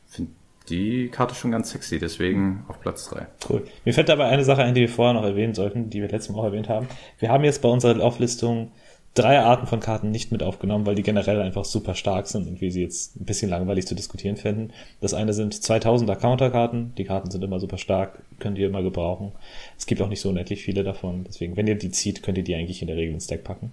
Finde 0.07 0.31
die 0.69 1.09
Karte 1.09 1.35
schon 1.35 1.51
ganz 1.51 1.71
sexy, 1.71 1.99
deswegen 1.99 2.65
auf 2.67 2.79
Platz 2.79 3.09
3. 3.09 3.27
Cool. 3.49 3.65
Mir 3.83 3.93
fällt 3.93 4.09
dabei 4.09 4.25
eine 4.25 4.43
Sache 4.43 4.63
ein, 4.63 4.73
die 4.73 4.81
wir 4.81 4.89
vorher 4.89 5.13
noch 5.13 5.23
erwähnen 5.23 5.53
sollten, 5.53 5.89
die 5.89 6.01
wir 6.01 6.09
letztes 6.09 6.33
Mal 6.33 6.41
auch 6.41 6.45
erwähnt 6.45 6.69
haben. 6.69 6.87
Wir 7.19 7.29
haben 7.29 7.43
jetzt 7.43 7.61
bei 7.61 7.69
unserer 7.69 8.01
Auflistung 8.03 8.71
drei 9.13 9.39
Arten 9.39 9.67
von 9.67 9.79
Karten 9.79 10.11
nicht 10.11 10.31
mit 10.31 10.43
aufgenommen, 10.43 10.85
weil 10.85 10.95
die 10.95 11.03
generell 11.03 11.41
einfach 11.41 11.65
super 11.65 11.95
stark 11.95 12.27
sind 12.27 12.47
und 12.47 12.61
wir 12.61 12.71
sie 12.71 12.81
jetzt 12.81 13.15
ein 13.15 13.25
bisschen 13.25 13.49
langweilig 13.49 13.85
zu 13.85 13.95
diskutieren 13.95 14.37
finden. 14.37 14.71
Das 15.01 15.13
eine 15.13 15.33
sind 15.33 15.53
2000er 15.53 16.15
Counterkarten. 16.15 16.93
Die 16.97 17.03
Karten 17.03 17.29
sind 17.29 17.43
immer 17.43 17.59
super 17.59 17.77
stark, 17.77 18.23
könnt 18.39 18.57
ihr 18.57 18.67
immer 18.67 18.81
gebrauchen. 18.81 19.31
Es 19.77 19.85
gibt 19.85 20.01
auch 20.01 20.09
nicht 20.09 20.21
so 20.21 20.29
unendlich 20.29 20.63
viele 20.63 20.83
davon. 20.83 21.25
Deswegen, 21.27 21.55
wenn 21.57 21.67
ihr 21.67 21.75
die 21.75 21.91
zieht, 21.91 22.23
könnt 22.23 22.37
ihr 22.37 22.43
die 22.43 22.55
eigentlich 22.55 22.81
in 22.81 22.87
der 22.87 22.97
Regel 22.97 23.13
ins 23.13 23.27
Deck 23.27 23.43
packen. 23.43 23.71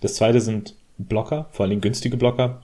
Das 0.00 0.14
zweite 0.14 0.40
sind 0.40 0.74
Blocker, 0.98 1.48
vor 1.52 1.66
allem 1.66 1.80
günstige 1.80 2.16
Blocker. 2.16 2.62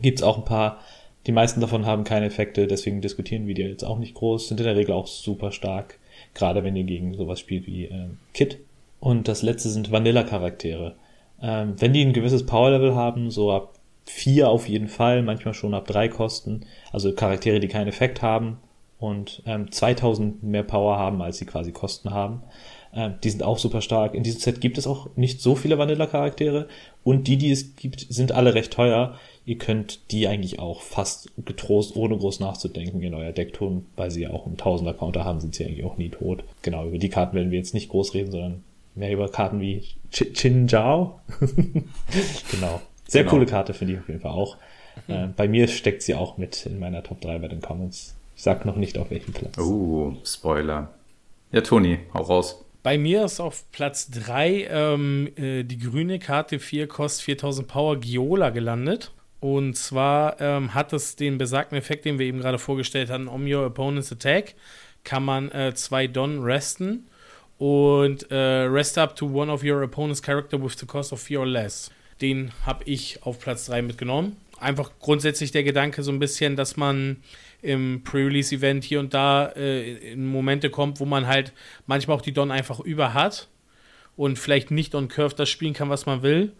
Gibt's 0.00 0.22
auch 0.22 0.38
ein 0.38 0.44
paar 0.44 0.78
die 1.26 1.32
meisten 1.32 1.60
davon 1.60 1.86
haben 1.86 2.04
keine 2.04 2.26
Effekte, 2.26 2.68
deswegen 2.68 3.00
diskutieren 3.00 3.48
wir 3.48 3.54
die 3.54 3.62
jetzt 3.62 3.84
auch 3.84 3.98
nicht 3.98 4.14
groß, 4.14 4.48
sind 4.48 4.60
in 4.60 4.66
der 4.66 4.76
Regel 4.76 4.92
auch 4.92 5.08
super 5.08 5.50
stark, 5.50 5.98
gerade 6.34 6.62
wenn 6.62 6.76
ihr 6.76 6.84
gegen 6.84 7.14
sowas 7.14 7.40
spielt 7.40 7.66
wie 7.66 7.86
äh, 7.86 8.06
Kit. 8.32 8.58
Und 9.00 9.26
das 9.26 9.42
letzte 9.42 9.68
sind 9.68 9.90
Vanilla-Charaktere. 9.90 10.94
Ähm, 11.40 11.74
wenn 11.78 11.92
die 11.92 12.04
ein 12.04 12.12
gewisses 12.12 12.46
Power-Level 12.46 12.94
haben, 12.94 13.30
so 13.30 13.52
ab 13.52 13.74
vier 14.04 14.48
auf 14.48 14.68
jeden 14.68 14.88
Fall, 14.88 15.22
manchmal 15.22 15.54
schon 15.54 15.74
ab 15.74 15.86
drei 15.86 16.08
kosten, 16.08 16.64
also 16.92 17.12
Charaktere, 17.12 17.60
die 17.60 17.68
keinen 17.68 17.88
Effekt 17.88 18.22
haben 18.22 18.58
und 18.98 19.42
ähm, 19.46 19.70
2000 19.70 20.42
mehr 20.42 20.62
Power 20.62 20.96
haben, 20.96 21.20
als 21.20 21.38
sie 21.38 21.46
quasi 21.46 21.72
Kosten 21.72 22.10
haben. 22.10 22.42
Ähm, 22.94 23.14
die 23.22 23.30
sind 23.30 23.42
auch 23.42 23.58
super 23.58 23.82
stark. 23.82 24.14
In 24.14 24.22
diesem 24.22 24.40
Set 24.40 24.60
gibt 24.60 24.78
es 24.78 24.86
auch 24.86 25.08
nicht 25.16 25.40
so 25.40 25.56
viele 25.56 25.76
Vanilla-Charaktere 25.76 26.68
und 27.04 27.26
die, 27.26 27.36
die 27.36 27.50
es 27.50 27.76
gibt, 27.76 28.06
sind 28.08 28.32
alle 28.32 28.54
recht 28.54 28.72
teuer 28.72 29.16
ihr 29.46 29.56
könnt 29.56 30.10
die 30.10 30.26
eigentlich 30.26 30.58
auch 30.58 30.82
fast 30.82 31.30
getrost, 31.46 31.96
ohne 31.96 32.18
groß 32.18 32.40
nachzudenken, 32.40 33.00
in 33.00 33.14
euer 33.14 33.32
Deck 33.32 33.54
tun, 33.54 33.86
weil 33.94 34.10
sie 34.10 34.22
ja 34.22 34.30
auch 34.30 34.44
einen 34.44 34.56
Tausender-Counter 34.56 35.24
haben, 35.24 35.40
sind 35.40 35.54
sie 35.54 35.64
eigentlich 35.64 35.84
auch 35.84 35.96
nie 35.96 36.10
tot. 36.10 36.42
Genau, 36.62 36.86
über 36.88 36.98
die 36.98 37.08
Karten 37.08 37.36
werden 37.36 37.52
wir 37.52 37.58
jetzt 37.58 37.72
nicht 37.72 37.88
groß 37.88 38.12
reden, 38.14 38.32
sondern 38.32 38.64
mehr 38.96 39.12
über 39.12 39.28
Karten 39.28 39.60
wie 39.60 39.84
Ch 40.10 40.32
Chin 40.32 40.66
Jiao. 40.66 41.20
genau. 42.50 42.80
Sehr 43.06 43.22
genau. 43.22 43.34
coole 43.34 43.46
Karte 43.46 43.74
finde 43.74 43.94
ich 43.94 44.00
auf 44.00 44.08
jeden 44.08 44.20
Fall 44.20 44.32
auch. 44.32 44.56
Äh, 45.08 45.28
bei 45.28 45.46
mir 45.46 45.68
steckt 45.68 46.02
sie 46.02 46.14
auch 46.14 46.38
mit 46.38 46.66
in 46.66 46.78
meiner 46.78 47.02
Top 47.02 47.20
3 47.20 47.38
bei 47.38 47.48
den 47.48 47.60
Comments. 47.60 48.14
Ich 48.34 48.42
sag 48.42 48.64
noch 48.64 48.76
nicht 48.76 48.98
auf 48.98 49.10
welchem 49.10 49.32
Platz. 49.32 49.58
Uh, 49.58 50.16
Spoiler. 50.24 50.90
Ja, 51.52 51.60
Toni, 51.60 52.00
hau 52.12 52.22
raus. 52.22 52.64
Bei 52.82 52.98
mir 52.98 53.24
ist 53.24 53.40
auf 53.40 53.70
Platz 53.72 54.10
3 54.10 54.68
ähm, 54.70 55.28
äh, 55.36 55.64
die 55.64 55.78
grüne 55.78 56.18
Karte 56.18 56.58
4 56.58 56.86
kostet 56.86 57.24
4000 57.24 57.68
Power 57.68 57.96
Giola 57.98 58.50
gelandet. 58.50 59.12
Und 59.40 59.76
zwar 59.76 60.40
ähm, 60.40 60.74
hat 60.74 60.92
es 60.92 61.16
den 61.16 61.38
besagten 61.38 61.76
Effekt, 61.76 62.04
den 62.04 62.18
wir 62.18 62.26
eben 62.26 62.40
gerade 62.40 62.58
vorgestellt 62.58 63.10
hatten, 63.10 63.28
on 63.28 63.52
your 63.52 63.66
opponent's 63.66 64.10
attack, 64.10 64.54
kann 65.04 65.24
man 65.24 65.50
äh, 65.52 65.74
zwei 65.74 66.06
Don 66.06 66.42
resten 66.42 67.06
und 67.58 68.30
äh, 68.30 68.34
rest 68.34 68.98
up 68.98 69.16
to 69.16 69.26
one 69.26 69.50
of 69.50 69.62
your 69.64 69.82
opponent's 69.82 70.22
character 70.22 70.62
with 70.62 70.74
the 70.78 70.86
cost 70.86 71.12
of 71.12 71.20
fear 71.20 71.40
or 71.40 71.46
less. 71.46 71.90
Den 72.20 72.52
habe 72.64 72.84
ich 72.84 73.22
auf 73.22 73.40
Platz 73.40 73.66
3 73.66 73.82
mitgenommen. 73.82 74.36
Einfach 74.58 74.90
grundsätzlich 75.00 75.52
der 75.52 75.64
Gedanke 75.64 76.02
so 76.02 76.10
ein 76.10 76.18
bisschen, 76.18 76.56
dass 76.56 76.76
man 76.76 77.18
im 77.62 78.02
Pre-Release-Event 78.04 78.84
hier 78.84 79.00
und 79.00 79.12
da 79.12 79.48
äh, 79.48 80.12
in 80.12 80.26
Momente 80.26 80.70
kommt, 80.70 81.00
wo 81.00 81.04
man 81.04 81.26
halt 81.26 81.52
manchmal 81.86 82.16
auch 82.16 82.22
die 82.22 82.32
Don 82.32 82.50
einfach 82.50 82.80
über 82.80 83.12
hat 83.12 83.48
und 84.16 84.38
vielleicht 84.38 84.70
nicht 84.70 84.94
on 84.94 85.08
Curve 85.08 85.34
das 85.34 85.50
spielen 85.50 85.74
kann, 85.74 85.90
was 85.90 86.06
man 86.06 86.22
will. 86.22 86.52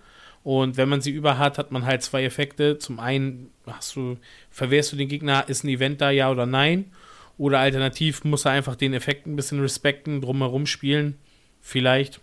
Und 0.42 0.76
wenn 0.76 0.88
man 0.88 1.00
sie 1.00 1.10
über 1.10 1.38
hat, 1.38 1.58
hat 1.58 1.72
man 1.72 1.84
halt 1.86 2.02
zwei 2.02 2.24
Effekte. 2.24 2.78
Zum 2.78 3.00
einen 3.00 3.50
hast 3.66 3.96
du, 3.96 4.16
verwehrst 4.50 4.92
du 4.92 4.96
den 4.96 5.08
Gegner, 5.08 5.48
ist 5.48 5.64
ein 5.64 5.68
Event 5.68 6.00
da, 6.00 6.10
ja 6.10 6.30
oder 6.30 6.46
nein? 6.46 6.92
Oder 7.38 7.58
alternativ 7.58 8.24
muss 8.24 8.44
er 8.44 8.52
einfach 8.52 8.76
den 8.76 8.94
Effekt 8.94 9.26
ein 9.26 9.36
bisschen 9.36 9.60
respekten, 9.60 10.20
drumherum 10.20 10.66
spielen. 10.66 11.18
Vielleicht. 11.60 12.20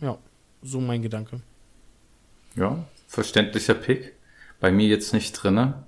Ja, 0.00 0.18
so 0.62 0.80
mein 0.80 1.02
Gedanke. 1.02 1.40
Ja, 2.56 2.84
verständlicher 3.06 3.74
Pick. 3.74 4.14
Bei 4.60 4.72
mir 4.72 4.88
jetzt 4.88 5.12
nicht 5.12 5.32
drinne. 5.32 5.84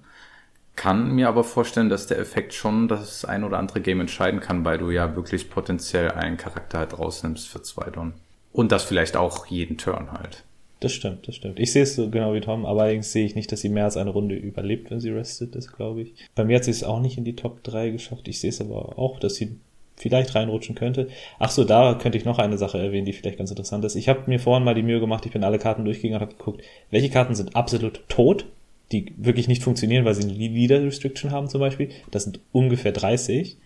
Kann 0.77 1.13
mir 1.13 1.29
aber 1.29 1.45
vorstellen, 1.45 1.89
dass 1.89 2.09
der 2.09 2.19
Effekt 2.19 2.53
schon 2.53 2.89
das 2.89 3.25
ein 3.25 3.45
oder 3.45 3.59
andere 3.59 3.81
Game 3.81 4.01
entscheiden 4.01 4.41
kann, 4.41 4.65
weil 4.65 4.79
du 4.79 4.91
ja 4.91 5.15
wirklich 5.15 5.49
potenziell 5.49 6.11
einen 6.11 6.37
Charakter 6.37 6.79
halt 6.79 6.99
rausnimmst 6.99 7.49
für 7.49 7.63
zwei 7.63 7.91
Don. 7.91 8.15
Und 8.53 8.73
das 8.73 8.85
vielleicht 8.85 9.17
auch 9.17 9.47
jeden 9.47 9.79
Turn 9.79 10.13
halt. 10.13 10.43
Das 10.85 10.93
stimmt, 10.93 11.27
das 11.27 11.37
stimmt. 11.37 11.59
Ich 11.59 11.73
sehe 11.73 11.85
es 11.85 11.97
so 11.97 12.11
genau 12.11 12.35
wie 12.35 12.43
Tom, 12.43 12.67
aber 12.67 12.83
allerdings 12.83 13.11
sehe 13.11 13.25
ich 13.25 13.35
nicht, 13.35 13.51
dass 13.51 13.63
sie 13.63 13.71
mehr 13.71 13.85
als 13.85 13.97
eine 13.97 14.11
Runde 14.11 14.35
überlebt, 14.35 14.91
wenn 14.91 15.01
sie 15.01 15.09
rested 15.09 15.57
ist, 15.57 15.73
glaube 15.73 16.03
ich. 16.03 16.13
Bei 16.35 16.45
mir 16.45 16.57
hat 16.57 16.65
sie 16.65 16.73
es 16.73 16.85
auch 16.85 17.01
nicht 17.01 17.17
in 17.17 17.25
die 17.25 17.37
Top 17.37 17.63
3 17.63 17.89
geschafft. 17.89 18.29
Ich 18.29 18.39
sehe 18.39 18.51
es 18.51 18.61
aber 18.61 18.99
auch, 18.99 19.19
dass 19.19 19.37
sie 19.37 19.57
vielleicht 19.97 20.35
reinrutschen 20.35 20.75
könnte. 20.75 21.09
Ach 21.39 21.51
so, 21.51 21.65
da 21.65 21.95
könnte 21.95 22.19
ich 22.19 22.27
noch 22.27 22.39
eine 22.39 22.59
Sache 22.59 22.77
erwähnen, 22.77 23.07
die 23.07 23.15
vielleicht 23.15 23.39
ganz 23.39 23.49
interessant 23.49 23.83
ist. 23.87 23.95
Ich 23.95 24.11
habe 24.11 24.25
mir 24.27 24.39
vorhin 24.39 24.63
mal 24.63 24.75
die 24.75 24.83
Mühe 24.83 25.01
gemacht, 25.01 25.25
ich 25.25 25.33
bin 25.33 25.43
alle 25.43 25.59
Karten 25.59 25.87
durchgegangen 25.87 26.21
und 26.21 26.29
habe 26.29 26.37
geguckt, 26.37 26.63
welche 26.91 27.09
Karten 27.09 27.35
sind 27.35 27.57
absolut 27.57 28.07
tot, 28.11 28.45
die 28.93 29.15
wirklich 29.17 29.49
nicht 29.49 29.63
funktionieren, 29.63 30.05
weil 30.05 30.15
sie 30.15 30.25
eine 30.25 30.35
Leader 30.35 30.85
Restriction 30.85 31.31
haben 31.31 31.49
zum 31.49 31.61
Beispiel. 31.61 31.89
Das 32.11 32.25
sind 32.25 32.41
ungefähr 32.53 32.93
30. 32.93 33.57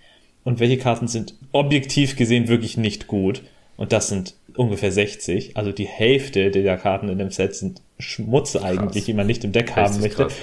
Und 0.44 0.60
welche 0.60 0.78
Karten 0.78 1.08
sind 1.08 1.34
objektiv 1.50 2.14
gesehen 2.14 2.46
wirklich 2.46 2.76
nicht 2.76 3.08
gut. 3.08 3.42
Und 3.76 3.92
das 3.92 4.06
sind 4.06 4.34
ungefähr 4.58 4.92
60. 4.92 5.56
Also 5.56 5.72
die 5.72 5.86
Hälfte 5.86 6.50
der 6.50 6.76
Karten 6.76 7.08
in 7.08 7.18
dem 7.18 7.30
Set 7.30 7.54
sind 7.54 7.80
Schmutz 7.98 8.56
eigentlich, 8.56 8.92
krass. 8.92 9.04
die 9.04 9.14
man 9.14 9.26
nicht 9.26 9.44
im 9.44 9.52
Deck 9.52 9.74
haben 9.76 10.00
möchte. 10.00 10.24
Krass. 10.24 10.36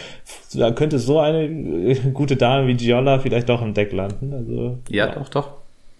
Da 0.53 0.72
könnte 0.72 1.00
so 1.00 1.19
eine 1.19 1.95
gute 2.13 2.36
Dame 2.36 2.67
wie 2.67 2.75
Giola 2.75 3.19
vielleicht 3.19 3.50
doch 3.50 3.62
im 3.62 3.74
Deck 3.74 3.91
landen. 3.91 4.34
Also, 4.34 4.79
ja, 4.89 5.07
ja. 5.07 5.15
doch, 5.15 5.29
doch. 5.29 5.51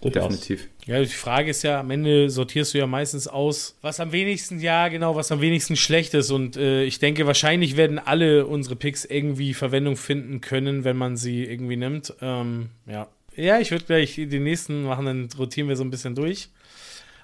Definitiv. 0.04 0.68
Ja, 0.86 1.00
die 1.00 1.06
Frage 1.06 1.50
ist 1.50 1.64
ja, 1.64 1.80
am 1.80 1.90
Ende 1.90 2.30
sortierst 2.30 2.74
du 2.74 2.78
ja 2.78 2.86
meistens 2.86 3.26
aus, 3.26 3.76
was 3.82 3.98
am 3.98 4.12
wenigsten, 4.12 4.60
ja, 4.60 4.86
genau, 4.86 5.16
was 5.16 5.32
am 5.32 5.40
wenigsten 5.40 5.74
schlecht 5.74 6.14
ist. 6.14 6.30
Und 6.30 6.56
äh, 6.56 6.84
ich 6.84 7.00
denke, 7.00 7.26
wahrscheinlich 7.26 7.76
werden 7.76 7.98
alle 7.98 8.46
unsere 8.46 8.76
Picks 8.76 9.04
irgendwie 9.04 9.52
Verwendung 9.52 9.96
finden 9.96 10.40
können, 10.40 10.84
wenn 10.84 10.96
man 10.96 11.16
sie 11.16 11.44
irgendwie 11.44 11.76
nimmt. 11.76 12.14
Ähm, 12.20 12.68
ja. 12.86 13.08
Ja, 13.34 13.58
ich 13.58 13.70
würde 13.70 13.84
gleich 13.84 14.14
den 14.14 14.44
nächsten 14.44 14.84
machen, 14.84 15.06
dann 15.06 15.28
rotieren 15.36 15.68
wir 15.68 15.76
so 15.76 15.84
ein 15.84 15.90
bisschen 15.90 16.14
durch. 16.14 16.48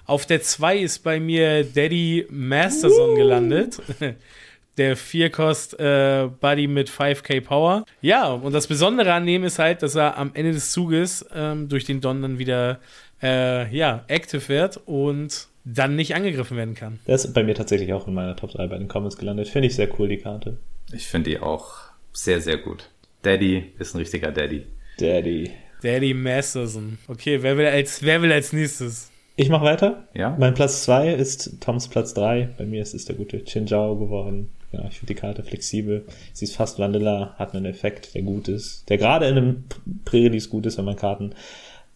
Auf 0.05 0.25
der 0.25 0.41
2 0.41 0.77
ist 0.77 0.99
bei 0.99 1.19
mir 1.19 1.63
Daddy 1.63 2.27
Masterson 2.29 3.11
uh. 3.11 3.15
gelandet. 3.15 3.81
der 4.77 4.97
4-Kost-Buddy 4.97 6.63
äh, 6.63 6.67
mit 6.67 6.89
5k 6.89 7.41
Power. 7.41 7.85
Ja, 8.01 8.31
und 8.31 8.53
das 8.53 8.67
Besondere 8.67 9.13
an 9.13 9.25
dem 9.25 9.43
ist 9.43 9.59
halt, 9.59 9.83
dass 9.83 9.95
er 9.95 10.17
am 10.17 10.31
Ende 10.33 10.51
des 10.51 10.71
Zuges 10.71 11.25
ähm, 11.33 11.69
durch 11.69 11.85
den 11.85 12.01
Don 12.01 12.21
dann 12.21 12.39
wieder 12.39 12.79
äh, 13.21 13.73
ja, 13.75 14.03
active 14.07 14.47
wird 14.49 14.81
und 14.85 15.47
dann 15.65 15.95
nicht 15.95 16.15
angegriffen 16.15 16.57
werden 16.57 16.75
kann. 16.75 16.99
Der 17.07 17.15
ist 17.15 17.33
bei 17.33 17.43
mir 17.43 17.55
tatsächlich 17.55 17.93
auch 17.93 18.07
in 18.07 18.13
meiner 18.13 18.35
Top 18.35 18.51
3 18.51 18.67
bei 18.67 18.77
den 18.77 18.87
Comments 18.87 19.15
gelandet. 19.15 19.47
Finde 19.47 19.67
ich 19.67 19.75
sehr 19.75 19.87
cool, 19.99 20.09
die 20.09 20.17
Karte. 20.17 20.57
Ich 20.91 21.07
finde 21.07 21.29
die 21.29 21.39
auch 21.39 21.75
sehr, 22.11 22.41
sehr 22.41 22.57
gut. 22.57 22.89
Daddy 23.21 23.71
ist 23.79 23.95
ein 23.95 23.99
richtiger 23.99 24.31
Daddy. 24.31 24.65
Daddy. 24.97 25.51
Daddy 25.81 26.13
Masterson. 26.13 26.97
Okay, 27.07 27.41
wer 27.41 27.57
will 27.57 27.65
als, 27.65 28.03
wer 28.03 28.21
will 28.21 28.31
als 28.31 28.51
nächstes? 28.51 29.12
Ich 29.35 29.49
mache 29.49 29.65
weiter. 29.65 30.07
Ja. 30.13 30.35
Mein 30.37 30.53
Platz 30.53 30.83
2 30.83 31.13
ist 31.13 31.59
Toms 31.59 31.87
Platz 31.87 32.13
3. 32.13 32.49
Bei 32.57 32.65
mir 32.65 32.83
ist 32.83 32.93
es 32.93 33.05
der 33.05 33.15
gute 33.15 33.43
Chinjao 33.43 33.95
geworden. 33.95 34.51
Ja, 34.71 34.85
ich 34.87 34.99
finde 34.99 35.13
die 35.13 35.19
Karte 35.19 35.43
flexibel. 35.43 36.05
Sie 36.33 36.45
ist 36.45 36.55
fast 36.55 36.77
Vanilla, 36.77 37.35
hat 37.37 37.55
einen 37.55 37.65
Effekt, 37.65 38.13
der 38.13 38.21
gut 38.21 38.47
ist. 38.47 38.87
Der 38.89 38.97
gerade 38.97 39.27
in 39.27 39.37
einem 39.37 39.63
Pre-Release 40.05 40.49
gut 40.49 40.67
ist, 40.67 40.77
wenn 40.77 40.85
man 40.85 40.95
Karten 40.95 41.33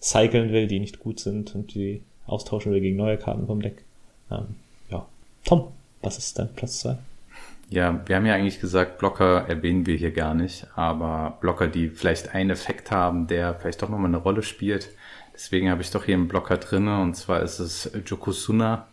cyclen 0.02 0.52
will, 0.52 0.68
die 0.68 0.80
nicht 0.80 1.00
gut 1.00 1.20
sind 1.20 1.54
und 1.54 1.76
die 1.76 2.02
austauschen 2.26 2.72
will 2.72 2.82
gegen 2.82 2.98
neue 2.98 3.18
Karten 3.18 3.46
vom 3.46 3.62
Deck. 3.62 3.84
Ähm, 4.32 4.56
ja. 4.90 5.06
Tom, 5.46 5.68
was 6.02 6.18
ist 6.18 6.40
dein 6.40 6.54
Platz 6.54 6.80
2? 6.80 6.98
Ja, 7.70 8.02
wir 8.06 8.16
haben 8.16 8.26
ja 8.26 8.34
eigentlich 8.34 8.62
gesagt, 8.62 8.98
Blocker 8.98 9.46
erwähnen 9.48 9.86
wir 9.86 9.96
hier 9.96 10.12
gar 10.12 10.34
nicht, 10.34 10.68
aber 10.76 11.38
Blocker, 11.42 11.68
die 11.68 11.90
vielleicht 11.90 12.34
einen 12.34 12.50
Effekt 12.50 12.92
haben, 12.92 13.28
der 13.28 13.56
vielleicht 13.56 13.82
doch 13.82 13.90
nochmal 13.90 14.08
eine 14.08 14.18
Rolle 14.18 14.42
spielt. 14.42 14.90
Deswegen 15.38 15.70
habe 15.70 15.84
ich 15.84 15.92
doch 15.92 16.04
hier 16.04 16.16
einen 16.16 16.28
Blocker 16.28 16.58
drinne 16.58 17.00
und 17.00 17.14
zwar 17.14 17.44
ist 17.44 17.60
es 17.60 17.92
Jokosuna 18.06 18.88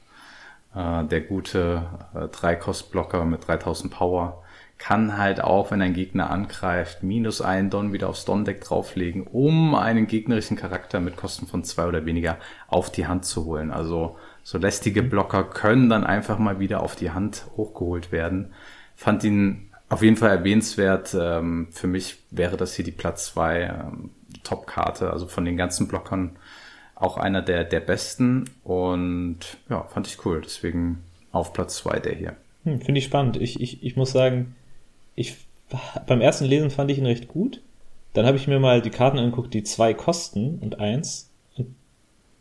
äh, 0.75 1.05
der 1.05 1.23
gute 1.23 1.87
äh, 2.15 2.29
Dreikost-Blocker 2.29 3.25
mit 3.25 3.49
3000 3.49 3.91
Power 3.91 4.45
kann 4.77 5.17
halt 5.17 5.43
auch, 5.43 5.71
wenn 5.71 5.81
ein 5.81 5.95
Gegner 5.95 6.31
angreift, 6.31 7.03
minus 7.03 7.41
einen 7.41 7.71
Don 7.71 7.93
wieder 7.95 8.09
aufs 8.09 8.27
Don-Deck 8.27 8.61
drauflegen, 8.61 9.27
um 9.27 9.75
einen 9.75 10.07
gegnerischen 10.07 10.57
Charakter 10.57 11.01
mit 11.01 11.17
Kosten 11.17 11.47
von 11.47 11.65
zwei 11.65 11.87
oder 11.87 12.05
weniger 12.05 12.37
auf 12.69 12.91
die 12.91 13.07
Hand 13.07 13.25
zu 13.25 13.47
holen. 13.47 13.71
Also 13.71 14.19
so 14.43 14.59
lästige 14.59 15.03
Blocker 15.03 15.45
können 15.45 15.89
dann 15.89 16.05
einfach 16.05 16.39
mal 16.39 16.59
wieder 16.59 16.83
auf 16.83 16.97
die 16.97 17.13
Hand 17.13 17.47
hochgeholt 17.57 18.13
werden. 18.13 18.53
Fand 18.95 19.25
ihn 19.25 19.71
auf 19.89 20.03
jeden 20.03 20.17
Fall 20.17 20.31
erwähnenswert. 20.31 21.17
Ähm, 21.19 21.69
für 21.71 21.87
mich 21.87 22.25
wäre 22.31 22.57
das 22.57 22.75
hier 22.75 22.85
die 22.85 22.91
Platz 22.91 23.27
zwei 23.27 23.63
ähm, 23.63 24.11
Top-Karte, 24.45 25.11
also 25.11 25.27
von 25.27 25.45
den 25.45 25.57
ganzen 25.57 25.89
Blockern 25.89 26.37
auch 26.95 27.17
einer 27.17 27.43
der, 27.43 27.65
der 27.65 27.81
besten 27.81 28.49
und 28.63 29.39
ja, 29.69 29.83
fand 29.85 30.07
ich 30.07 30.25
cool. 30.25 30.41
Deswegen 30.43 31.03
auf 31.33 31.53
Platz 31.53 31.77
zwei 31.77 31.99
der 31.99 32.15
hier. 32.15 32.37
Hm, 32.65 32.81
Finde 32.81 32.99
ich 32.99 33.05
spannend. 33.05 33.37
Ich, 33.37 33.61
ich, 33.61 33.83
ich 33.83 33.97
muss 33.97 34.13
sagen, 34.13 34.55
ich 35.17 35.37
beim 36.07 36.21
ersten 36.21 36.45
Lesen 36.45 36.71
fand 36.71 36.91
ich 36.91 36.99
ihn 36.99 37.07
recht 37.07 37.29
gut. 37.29 37.61
Dann 38.13 38.27
habe 38.27 38.37
ich 38.37 38.47
mir 38.47 38.61
mal 38.61 38.81
die 38.81 38.91
Karten 38.91 39.19
angeguckt, 39.19 39.55
die 39.55 39.65
zwei 39.65 39.93
kosten 39.93 40.59
und 40.61 40.79
eins. 40.79 41.31
Und 41.57 41.75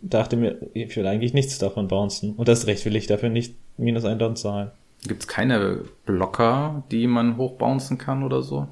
dachte 0.02 0.36
mir, 0.36 0.58
ich 0.74 0.96
will 0.96 1.08
eigentlich 1.08 1.34
nichts 1.34 1.58
davon 1.58 1.88
bouncen. 1.88 2.36
Und 2.36 2.48
das 2.48 2.68
Recht 2.68 2.86
will 2.86 2.96
ich 2.96 3.08
dafür 3.08 3.30
nicht 3.30 3.56
minus 3.78 4.06
ein 4.06 4.20
Don 4.20 4.36
zahlen. 4.36 4.72
Gibt 5.08 5.24
es 5.24 5.28
keine 5.28 5.84
Blocker, 6.06 6.84
die 6.92 7.08
man 7.08 7.38
hochbouncen 7.38 7.98
kann 7.98 8.24
oder 8.24 8.42
so? 8.42 8.68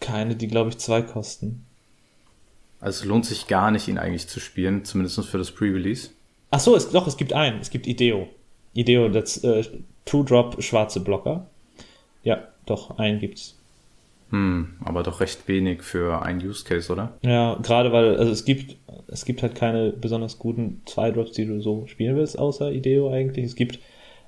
Keine, 0.00 0.36
die 0.36 0.48
glaube 0.48 0.70
ich 0.70 0.78
zwei 0.78 1.02
kosten. 1.02 1.64
Also 2.80 3.08
lohnt 3.08 3.26
sich 3.26 3.46
gar 3.46 3.70
nicht, 3.70 3.88
ihn 3.88 3.98
eigentlich 3.98 4.28
zu 4.28 4.40
spielen, 4.40 4.84
zumindest 4.84 5.24
für 5.26 5.38
das 5.38 5.50
Pre-Release. 5.50 6.10
Ach 6.50 6.60
so, 6.60 6.76
es, 6.76 6.90
doch, 6.90 7.06
es 7.06 7.16
gibt 7.16 7.32
einen. 7.32 7.60
Es 7.60 7.70
gibt 7.70 7.86
Ideo. 7.86 8.28
Ideo, 8.74 9.08
das 9.08 9.42
äh, 9.44 9.64
Two-Drop 10.04 10.62
schwarze 10.62 11.00
Blocker. 11.00 11.46
Ja, 12.22 12.48
doch, 12.66 12.98
einen 12.98 13.18
gibt's. 13.18 13.56
Hm, 14.30 14.76
aber 14.84 15.02
doch 15.02 15.20
recht 15.20 15.48
wenig 15.48 15.82
für 15.82 16.22
einen 16.22 16.40
Use 16.46 16.64
Case, 16.64 16.92
oder? 16.92 17.14
Ja, 17.22 17.54
gerade 17.62 17.92
weil, 17.92 18.16
also 18.16 18.30
es 18.30 18.44
gibt, 18.44 18.76
es 19.06 19.24
gibt 19.24 19.42
halt 19.42 19.54
keine 19.54 19.90
besonders 19.90 20.38
guten 20.38 20.82
Zwei-Drops, 20.84 21.32
die 21.32 21.46
du 21.46 21.60
so 21.60 21.86
spielen 21.86 22.16
willst, 22.16 22.38
außer 22.38 22.70
Ideo 22.70 23.10
eigentlich. 23.10 23.46
Es 23.46 23.54
gibt 23.54 23.80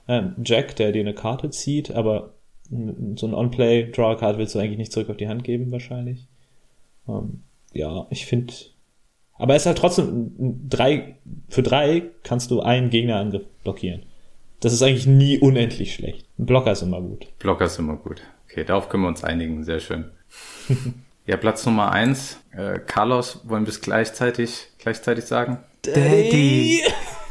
ähm, 0.09 0.35
Jack, 0.43 0.77
der 0.77 0.93
dir 0.93 1.01
eine 1.01 1.15
Karte 1.15 1.51
zieht, 1.51 1.91
aber 1.93 2.33
so 2.71 3.27
ein 3.27 3.35
On-Play-Draw-Card 3.35 4.39
willst 4.39 4.55
du 4.55 4.59
eigentlich 4.59 4.79
nicht 4.79 4.93
zurück 4.93 5.11
auf 5.11 5.17
die 5.17 5.29
Hand 5.29 5.45
geben, 5.45 5.71
wahrscheinlich. 5.71 6.29
Ähm, 7.09 7.43
ja, 7.73 8.07
ich 8.11 8.27
finde. 8.27 8.53
Aber 9.35 9.55
es 9.55 9.63
ist 9.63 9.67
halt 9.67 9.79
trotzdem 9.79 10.33
drei, 10.69 11.17
für 11.49 11.63
drei 11.63 12.03
kannst 12.23 12.51
du 12.51 12.61
einen 12.61 12.91
Gegnerangriff 12.91 13.47
blockieren. 13.65 14.03
Das 14.61 14.75
ist 14.75 14.83
eigentlich 14.83 15.07
nie 15.07 15.39
unendlich 15.39 15.95
schlecht. 15.95 16.27
Ein 16.39 16.45
Blocker 16.47 16.73
ist 16.73 16.83
immer 16.83 17.01
gut. 17.01 17.27
Blocker 17.39 17.65
ist 17.65 17.79
immer 17.79 17.97
gut. 17.97 18.21
Okay, 18.45 18.65
darauf 18.65 18.91
können 18.91 19.05
wir 19.05 19.09
uns 19.09 19.25
einigen. 19.25 19.65
Sehr 19.65 19.81
schön. 19.81 20.11
ja, 21.27 21.39
Platz 21.39 21.65
Nummer 21.65 21.93
eins. 21.93 22.39
Äh, 22.53 22.81
Carlos, 22.81 23.41
wollen 23.45 23.65
wir 23.65 23.71
es 23.71 23.81
gleichzeitig, 23.81 24.69
gleichzeitig 24.79 25.25
sagen? 25.25 25.59
Daddy! 25.83 26.83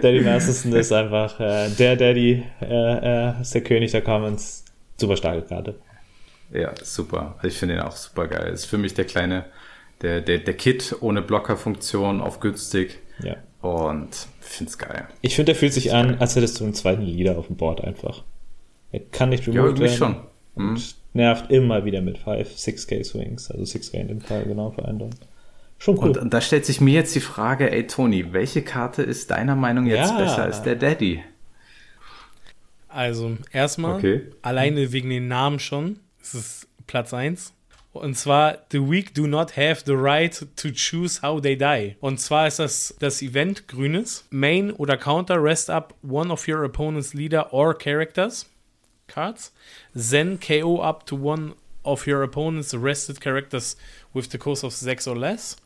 Daddy 0.00 0.20
Masterson 0.22 0.72
ist 0.72 0.92
einfach 0.92 1.38
äh, 1.38 1.68
der 1.78 1.96
Daddy, 1.96 2.42
äh, 2.62 3.28
äh, 3.28 3.40
ist 3.42 3.54
der 3.54 3.62
König 3.62 3.90
der 3.90 4.00
Commons. 4.00 4.64
Super 4.96 5.16
starke 5.16 5.42
Karte. 5.42 5.74
Ja, 6.52 6.72
super. 6.82 7.34
Also 7.36 7.48
ich 7.48 7.54
finde 7.54 7.76
ihn 7.76 7.80
auch 7.80 7.96
super 7.96 8.26
geil. 8.26 8.52
Ist 8.52 8.66
für 8.66 8.78
mich 8.78 8.94
der 8.94 9.04
kleine, 9.04 9.44
der, 10.02 10.20
der, 10.20 10.38
der 10.38 10.54
Kit 10.54 10.96
ohne 11.00 11.22
Blockerfunktion 11.22 12.20
auf 12.20 12.40
günstig. 12.40 12.98
Ja. 13.22 13.36
Und 13.60 14.26
finde 14.40 14.70
es 14.70 14.78
geil. 14.78 15.06
Ich 15.20 15.36
finde, 15.36 15.52
er 15.52 15.56
fühlt 15.56 15.72
sich 15.72 15.92
an, 15.92 16.18
als 16.18 16.34
hättest 16.34 16.58
du 16.60 16.64
einen 16.64 16.74
zweiten 16.74 17.02
Leader 17.02 17.38
auf 17.38 17.46
dem 17.46 17.56
Board 17.56 17.82
einfach. 17.82 18.24
Er 18.92 19.00
kann 19.00 19.28
nicht 19.28 19.46
removed 19.46 19.78
ja, 19.78 19.84
werden. 19.84 19.96
schon. 19.96 20.16
Und 20.54 20.72
mhm. 20.72 20.82
nervt 21.12 21.50
immer 21.50 21.84
wieder 21.84 22.00
mit 22.00 22.18
5, 22.18 22.48
6k 22.48 23.04
Swings. 23.04 23.50
Also 23.50 23.62
6k 23.62 23.94
in 23.94 24.08
dem 24.08 24.20
Fall, 24.20 24.44
genau, 24.44 24.74
einen 24.82 25.10
Schon 25.78 25.98
cool. 25.98 26.18
Und 26.18 26.34
da 26.34 26.40
stellt 26.40 26.66
sich 26.66 26.80
mir 26.80 26.92
jetzt 26.92 27.14
die 27.14 27.20
Frage, 27.20 27.70
ey 27.70 27.86
Toni, 27.86 28.32
welche 28.32 28.62
Karte 28.62 29.02
ist 29.02 29.30
deiner 29.30 29.56
Meinung 29.56 29.86
jetzt 29.86 30.10
ja. 30.10 30.18
besser 30.18 30.42
als 30.42 30.62
der 30.62 30.76
Daddy? 30.76 31.22
Also, 32.88 33.36
erstmal, 33.52 33.96
okay. 33.96 34.22
alleine 34.42 34.92
wegen 34.92 35.08
den 35.08 35.28
Namen 35.28 35.58
schon. 35.58 36.00
Ist 36.22 36.68
Platz 36.86 37.12
1. 37.14 37.54
Und 37.92 38.16
zwar, 38.16 38.58
The 38.70 38.78
Weak 38.78 39.14
do 39.14 39.26
not 39.26 39.56
have 39.56 39.82
the 39.84 39.96
right 39.96 40.32
to 40.56 40.68
choose 40.70 41.22
how 41.22 41.40
they 41.40 41.56
die. 41.56 41.96
Und 42.00 42.20
zwar 42.20 42.46
ist 42.46 42.60
das 42.60 42.94
das 43.00 43.20
Event 43.20 43.66
grünes. 43.66 44.24
Main 44.30 44.70
oder 44.70 44.96
Counter, 44.96 45.42
rest 45.42 45.70
up 45.70 45.94
one 46.02 46.32
of 46.32 46.46
your 46.46 46.62
opponent's 46.64 47.14
leader 47.14 47.52
or 47.52 47.76
characters. 47.76 48.46
Cards. 49.08 49.52
Then 49.92 50.38
KO 50.38 50.80
up 50.80 51.04
to 51.06 51.16
one 51.16 51.54
of 51.82 52.06
your 52.06 52.22
opponent's 52.22 52.74
rested 52.74 53.20
characters 53.20 53.76
with 54.14 54.30
the 54.30 54.38
cost 54.38 54.62
of 54.62 54.72
6 54.72 55.08
or 55.08 55.16
less. 55.16 55.56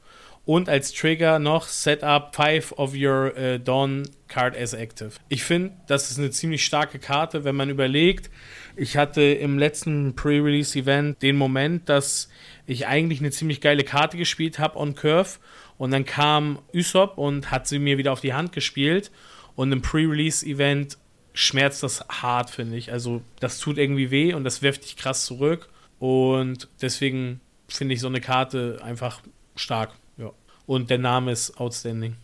Und 0.46 0.68
als 0.68 0.92
Trigger 0.92 1.38
noch 1.38 1.68
Set 1.68 2.02
up 2.02 2.34
5 2.34 2.72
of 2.78 2.94
your 2.94 3.32
uh, 3.36 3.58
Dawn 3.58 4.08
card 4.28 4.56
as 4.56 4.74
active. 4.74 5.12
Ich 5.28 5.42
finde, 5.42 5.72
das 5.86 6.10
ist 6.10 6.18
eine 6.18 6.30
ziemlich 6.30 6.64
starke 6.64 6.98
Karte, 6.98 7.44
wenn 7.44 7.56
man 7.56 7.70
überlegt, 7.70 8.30
ich 8.76 8.96
hatte 8.96 9.22
im 9.22 9.58
letzten 9.58 10.14
Pre-Release-Event 10.14 11.22
den 11.22 11.37
Moment, 11.37 11.88
dass 11.88 12.28
ich 12.66 12.87
eigentlich 12.87 13.20
eine 13.20 13.30
ziemlich 13.30 13.60
geile 13.60 13.84
Karte 13.84 14.16
gespielt 14.16 14.58
habe 14.58 14.78
on 14.78 14.94
Curve 14.94 15.38
und 15.78 15.90
dann 15.90 16.04
kam 16.04 16.58
Usopp 16.74 17.18
und 17.18 17.50
hat 17.50 17.66
sie 17.66 17.78
mir 17.78 17.98
wieder 17.98 18.12
auf 18.12 18.20
die 18.20 18.34
Hand 18.34 18.52
gespielt 18.52 19.10
Und 19.56 19.72
im 19.72 19.82
Pre-Release-Event 19.82 20.98
schmerzt 21.32 21.82
das 21.82 22.04
hart, 22.08 22.50
finde 22.50 22.76
ich. 22.76 22.92
Also 22.92 23.22
das 23.40 23.58
tut 23.58 23.78
irgendwie 23.78 24.10
weh 24.10 24.34
und 24.34 24.44
das 24.44 24.62
wirft 24.62 24.84
dich 24.84 24.96
krass 24.96 25.24
zurück. 25.24 25.68
Und 25.98 26.68
deswegen 26.80 27.40
finde 27.68 27.94
ich 27.94 28.00
so 28.00 28.08
eine 28.08 28.20
Karte 28.20 28.80
einfach 28.82 29.20
stark. 29.56 29.92
Ja. 30.16 30.30
Und 30.66 30.90
der 30.90 30.98
Name 30.98 31.32
ist 31.32 31.58
outstanding. 31.60 32.16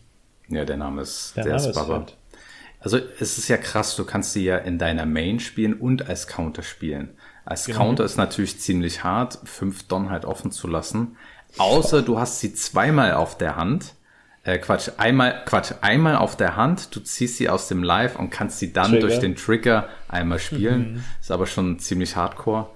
Ja, 0.47 0.65
der 0.65 0.77
Name 0.77 1.01
ist, 1.01 1.33
Der 1.35 1.43
der, 1.43 1.55
Name 1.57 1.69
ist. 1.69 2.17
Also 2.81 2.97
es 3.19 3.37
ist 3.37 3.47
ja 3.47 3.57
krass, 3.57 3.95
du 3.95 4.03
kannst 4.05 4.33
sie 4.33 4.43
ja 4.43 4.57
in 4.57 4.77
deiner 4.77 5.05
Main 5.05 5.39
spielen 5.39 5.73
und 5.75 6.09
als 6.09 6.27
Counter 6.27 6.63
spielen. 6.63 7.09
Als 7.45 7.65
Genau. 7.65 7.77
Counter 7.79 8.03
ist 8.03 8.17
natürlich 8.17 8.59
ziemlich 8.59 9.03
hart, 9.03 9.39
fünf 9.45 9.83
Don 9.87 10.09
halt 10.09 10.25
offen 10.25 10.51
zu 10.51 10.67
lassen. 10.67 11.15
Außer 11.57 12.01
du 12.01 12.17
hast 12.19 12.39
sie 12.39 12.53
zweimal 12.53 13.13
auf 13.13 13.37
der 13.37 13.55
Hand. 13.55 13.93
Äh, 14.43 14.57
Quatsch, 14.57 14.89
einmal, 14.97 15.43
Quatsch, 15.45 15.73
einmal 15.81 16.15
auf 16.15 16.35
der 16.35 16.55
Hand, 16.55 16.95
du 16.95 16.99
ziehst 16.99 17.37
sie 17.37 17.47
aus 17.49 17.67
dem 17.67 17.83
Live 17.83 18.17
und 18.17 18.31
kannst 18.31 18.57
sie 18.57 18.73
dann 18.73 18.87
Trigger. 18.91 19.01
durch 19.07 19.19
den 19.19 19.35
Trigger 19.35 19.89
einmal 20.07 20.39
spielen. 20.39 21.03
Ist 21.19 21.31
aber 21.31 21.45
schon 21.45 21.77
ziemlich 21.77 22.15
hardcore. 22.15 22.69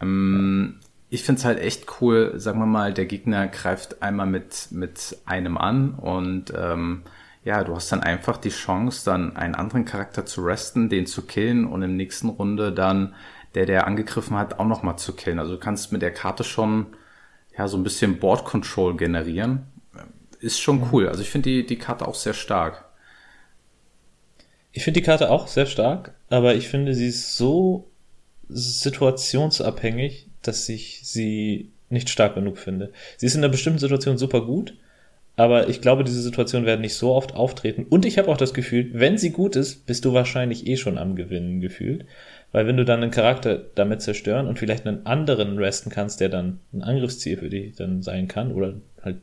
Ähm, 0.00 0.80
ich 1.08 1.22
finde 1.22 1.38
es 1.38 1.44
halt 1.44 1.60
echt 1.60 1.86
cool, 2.00 2.32
sagen 2.36 2.58
wir 2.58 2.66
mal, 2.66 2.92
der 2.92 3.06
Gegner 3.06 3.46
greift 3.46 4.02
einmal 4.02 4.26
mit, 4.26 4.68
mit 4.70 5.16
einem 5.26 5.56
an 5.56 5.90
und 5.94 6.52
ähm, 6.56 7.02
ja, 7.46 7.62
du 7.62 7.76
hast 7.76 7.92
dann 7.92 8.02
einfach 8.02 8.38
die 8.38 8.50
Chance, 8.50 9.04
dann 9.04 9.36
einen 9.36 9.54
anderen 9.54 9.84
Charakter 9.84 10.26
zu 10.26 10.42
resten, 10.42 10.88
den 10.88 11.06
zu 11.06 11.22
killen 11.22 11.64
und 11.64 11.80
im 11.80 11.96
nächsten 11.96 12.28
Runde 12.28 12.72
dann 12.72 13.14
der, 13.54 13.66
der 13.66 13.86
angegriffen 13.86 14.36
hat, 14.36 14.58
auch 14.58 14.66
nochmal 14.66 14.98
zu 14.98 15.14
killen. 15.14 15.38
Also 15.38 15.52
du 15.52 15.60
kannst 15.60 15.92
mit 15.92 16.02
der 16.02 16.12
Karte 16.12 16.42
schon 16.42 16.86
ja 17.56 17.68
so 17.68 17.76
ein 17.76 17.84
bisschen 17.84 18.18
Board 18.18 18.44
Control 18.44 18.96
generieren. 18.96 19.68
Ist 20.40 20.58
schon 20.58 20.88
cool. 20.90 21.08
Also 21.08 21.22
ich 21.22 21.30
finde 21.30 21.50
die, 21.50 21.64
die 21.64 21.78
Karte 21.78 22.08
auch 22.08 22.16
sehr 22.16 22.34
stark. 22.34 22.84
Ich 24.72 24.82
finde 24.82 24.98
die 25.00 25.06
Karte 25.06 25.30
auch 25.30 25.46
sehr 25.46 25.66
stark, 25.66 26.16
aber 26.28 26.56
ich 26.56 26.66
finde, 26.66 26.94
sie 26.94 27.06
ist 27.06 27.36
so 27.36 27.92
situationsabhängig, 28.48 30.30
dass 30.42 30.68
ich 30.68 31.02
sie 31.04 31.70
nicht 31.90 32.10
stark 32.10 32.34
genug 32.34 32.58
finde. 32.58 32.92
Sie 33.18 33.26
ist 33.26 33.36
in 33.36 33.44
einer 33.44 33.52
bestimmten 33.52 33.78
Situation 33.78 34.18
super 34.18 34.44
gut, 34.44 34.76
aber 35.36 35.68
ich 35.68 35.80
glaube, 35.80 36.02
diese 36.02 36.22
Situationen 36.22 36.66
werden 36.66 36.80
nicht 36.80 36.94
so 36.94 37.12
oft 37.12 37.34
auftreten. 37.34 37.84
Und 37.88 38.06
ich 38.06 38.18
habe 38.18 38.28
auch 38.28 38.38
das 38.38 38.54
Gefühl, 38.54 38.90
wenn 38.92 39.18
sie 39.18 39.30
gut 39.30 39.54
ist, 39.54 39.86
bist 39.86 40.04
du 40.04 40.14
wahrscheinlich 40.14 40.66
eh 40.66 40.76
schon 40.76 40.96
am 40.96 41.14
Gewinnen 41.14 41.60
gefühlt. 41.60 42.06
Weil 42.52 42.66
wenn 42.66 42.78
du 42.78 42.84
dann 42.84 43.02
einen 43.02 43.10
Charakter 43.10 43.66
damit 43.74 44.00
zerstören 44.00 44.46
und 44.46 44.58
vielleicht 44.58 44.86
einen 44.86 45.04
anderen 45.04 45.58
resten 45.58 45.90
kannst, 45.90 46.20
der 46.20 46.30
dann 46.30 46.60
ein 46.72 46.82
Angriffsziel 46.82 47.36
für 47.36 47.50
dich 47.50 47.76
dann 47.76 48.02
sein 48.02 48.28
kann, 48.28 48.52
oder 48.52 48.74
halt 49.02 49.16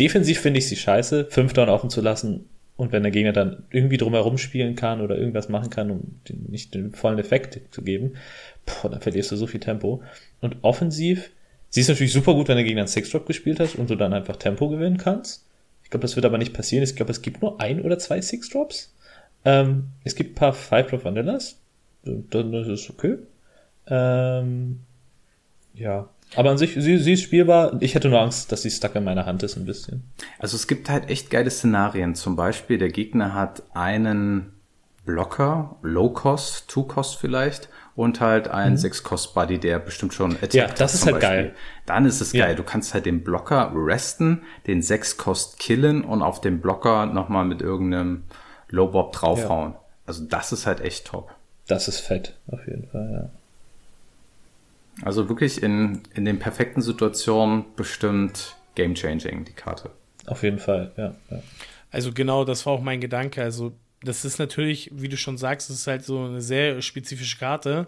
defensiv 0.00 0.40
finde 0.40 0.58
ich 0.58 0.68
sie 0.68 0.76
scheiße, 0.76 1.26
fünf 1.30 1.52
Down 1.52 1.68
offen 1.68 1.90
zu 1.90 2.00
lassen 2.00 2.46
und 2.76 2.90
wenn 2.90 3.02
der 3.02 3.12
Gegner 3.12 3.32
dann 3.32 3.64
irgendwie 3.70 3.98
drumherum 3.98 4.38
spielen 4.38 4.74
kann 4.74 5.00
oder 5.00 5.16
irgendwas 5.16 5.48
machen 5.48 5.70
kann, 5.70 5.90
um 5.90 6.20
den, 6.28 6.46
nicht 6.48 6.74
den 6.74 6.92
vollen 6.92 7.18
Effekt 7.18 7.60
zu 7.70 7.82
geben, 7.82 8.14
boah, 8.66 8.90
dann 8.90 9.00
verlierst 9.00 9.30
du 9.30 9.36
so 9.36 9.46
viel 9.46 9.60
Tempo. 9.60 10.02
Und 10.40 10.56
offensiv, 10.62 11.30
sie 11.68 11.82
ist 11.82 11.88
natürlich 11.88 12.12
super 12.12 12.34
gut, 12.34 12.48
wenn 12.48 12.56
der 12.56 12.64
Gegner 12.64 12.80
einen 12.80 12.88
Six-Drop 12.88 13.26
gespielt 13.26 13.60
hat 13.60 13.76
und 13.76 13.90
du 13.90 13.94
dann 13.94 14.12
einfach 14.12 14.36
Tempo 14.36 14.68
gewinnen 14.68 14.96
kannst. 14.96 15.46
Ich 15.92 15.94
glaube, 15.94 16.06
das 16.06 16.16
wird 16.16 16.24
aber 16.24 16.38
nicht 16.38 16.54
passieren. 16.54 16.82
Ich 16.82 16.96
glaube, 16.96 17.10
es 17.10 17.20
gibt 17.20 17.42
nur 17.42 17.60
ein 17.60 17.82
oder 17.82 17.98
zwei 17.98 18.18
Six-Drops. 18.18 18.94
Ähm, 19.44 19.88
es 20.04 20.14
gibt 20.14 20.30
ein 20.30 20.34
paar 20.36 20.54
Five-Drop 20.54 21.04
Vanillas. 21.04 21.60
Dann 22.02 22.54
ist 22.54 22.68
es 22.68 22.88
okay. 22.88 23.18
Ähm, 23.88 24.80
ja. 25.74 26.08
Aber 26.34 26.48
an 26.48 26.56
sich, 26.56 26.72
sie, 26.72 26.96
sie 26.96 27.12
ist 27.12 27.20
spielbar. 27.20 27.76
Ich 27.80 27.94
hätte 27.94 28.08
nur 28.08 28.22
Angst, 28.22 28.50
dass 28.50 28.62
sie 28.62 28.70
stuck 28.70 28.94
in 28.94 29.04
meiner 29.04 29.26
Hand 29.26 29.42
ist 29.42 29.58
ein 29.58 29.66
bisschen. 29.66 30.04
Also 30.38 30.56
es 30.56 30.66
gibt 30.66 30.88
halt 30.88 31.10
echt 31.10 31.28
geile 31.28 31.50
Szenarien. 31.50 32.14
Zum 32.14 32.36
Beispiel, 32.36 32.78
der 32.78 32.88
Gegner 32.88 33.34
hat 33.34 33.62
einen 33.74 34.54
Blocker, 35.04 35.76
Low-Cost, 35.82 36.68
Two-Cost 36.68 37.16
vielleicht, 37.16 37.68
und 37.94 38.20
halt 38.20 38.48
einen 38.48 38.76
Six-Cost-Buddy, 38.78 39.58
der 39.58 39.78
bestimmt 39.78 40.14
schon 40.14 40.32
attackt 40.32 40.54
Mhm. 40.54 40.58
Ja, 40.60 40.66
das 40.68 40.94
ist 40.94 41.06
halt 41.06 41.20
geil. 41.20 41.54
Dann 41.86 42.06
ist 42.06 42.20
es 42.20 42.32
Ja. 42.32 42.46
geil. 42.46 42.56
Du 42.56 42.62
kannst 42.62 42.94
halt 42.94 43.06
den 43.06 43.22
Blocker 43.22 43.70
resten, 43.74 44.42
den 44.66 44.82
Sechs-Cost 44.82 45.58
killen 45.58 46.04
und 46.04 46.22
auf 46.22 46.40
den 46.40 46.60
Blocker 46.60 47.06
nochmal 47.06 47.44
mit 47.44 47.60
irgendeinem 47.60 48.24
Low-Bob 48.70 49.12
draufhauen. 49.12 49.74
Also 50.06 50.24
das 50.24 50.52
ist 50.52 50.66
halt 50.66 50.80
echt 50.80 51.06
top. 51.06 51.30
Das 51.68 51.86
ist 51.88 52.00
fett, 52.00 52.34
auf 52.48 52.66
jeden 52.66 52.88
Fall, 52.88 53.10
ja. 53.12 53.30
Also 55.04 55.28
wirklich 55.28 55.62
in, 55.62 56.02
in 56.14 56.24
den 56.24 56.38
perfekten 56.38 56.82
Situationen 56.82 57.64
bestimmt 57.76 58.56
game-changing, 58.74 59.44
die 59.44 59.52
Karte. 59.52 59.90
Auf 60.26 60.42
jeden 60.42 60.58
Fall, 60.58 60.92
ja. 60.96 61.14
ja. 61.30 61.42
Also 61.90 62.12
genau, 62.12 62.44
das 62.44 62.64
war 62.66 62.74
auch 62.74 62.80
mein 62.80 63.00
Gedanke. 63.00 63.42
Also 63.42 63.72
das 64.04 64.24
ist 64.24 64.38
natürlich, 64.38 64.90
wie 64.92 65.08
du 65.08 65.16
schon 65.16 65.38
sagst, 65.38 65.70
es 65.70 65.80
ist 65.80 65.86
halt 65.86 66.04
so 66.04 66.24
eine 66.24 66.40
sehr 66.40 66.82
spezifische 66.82 67.38
Karte. 67.38 67.86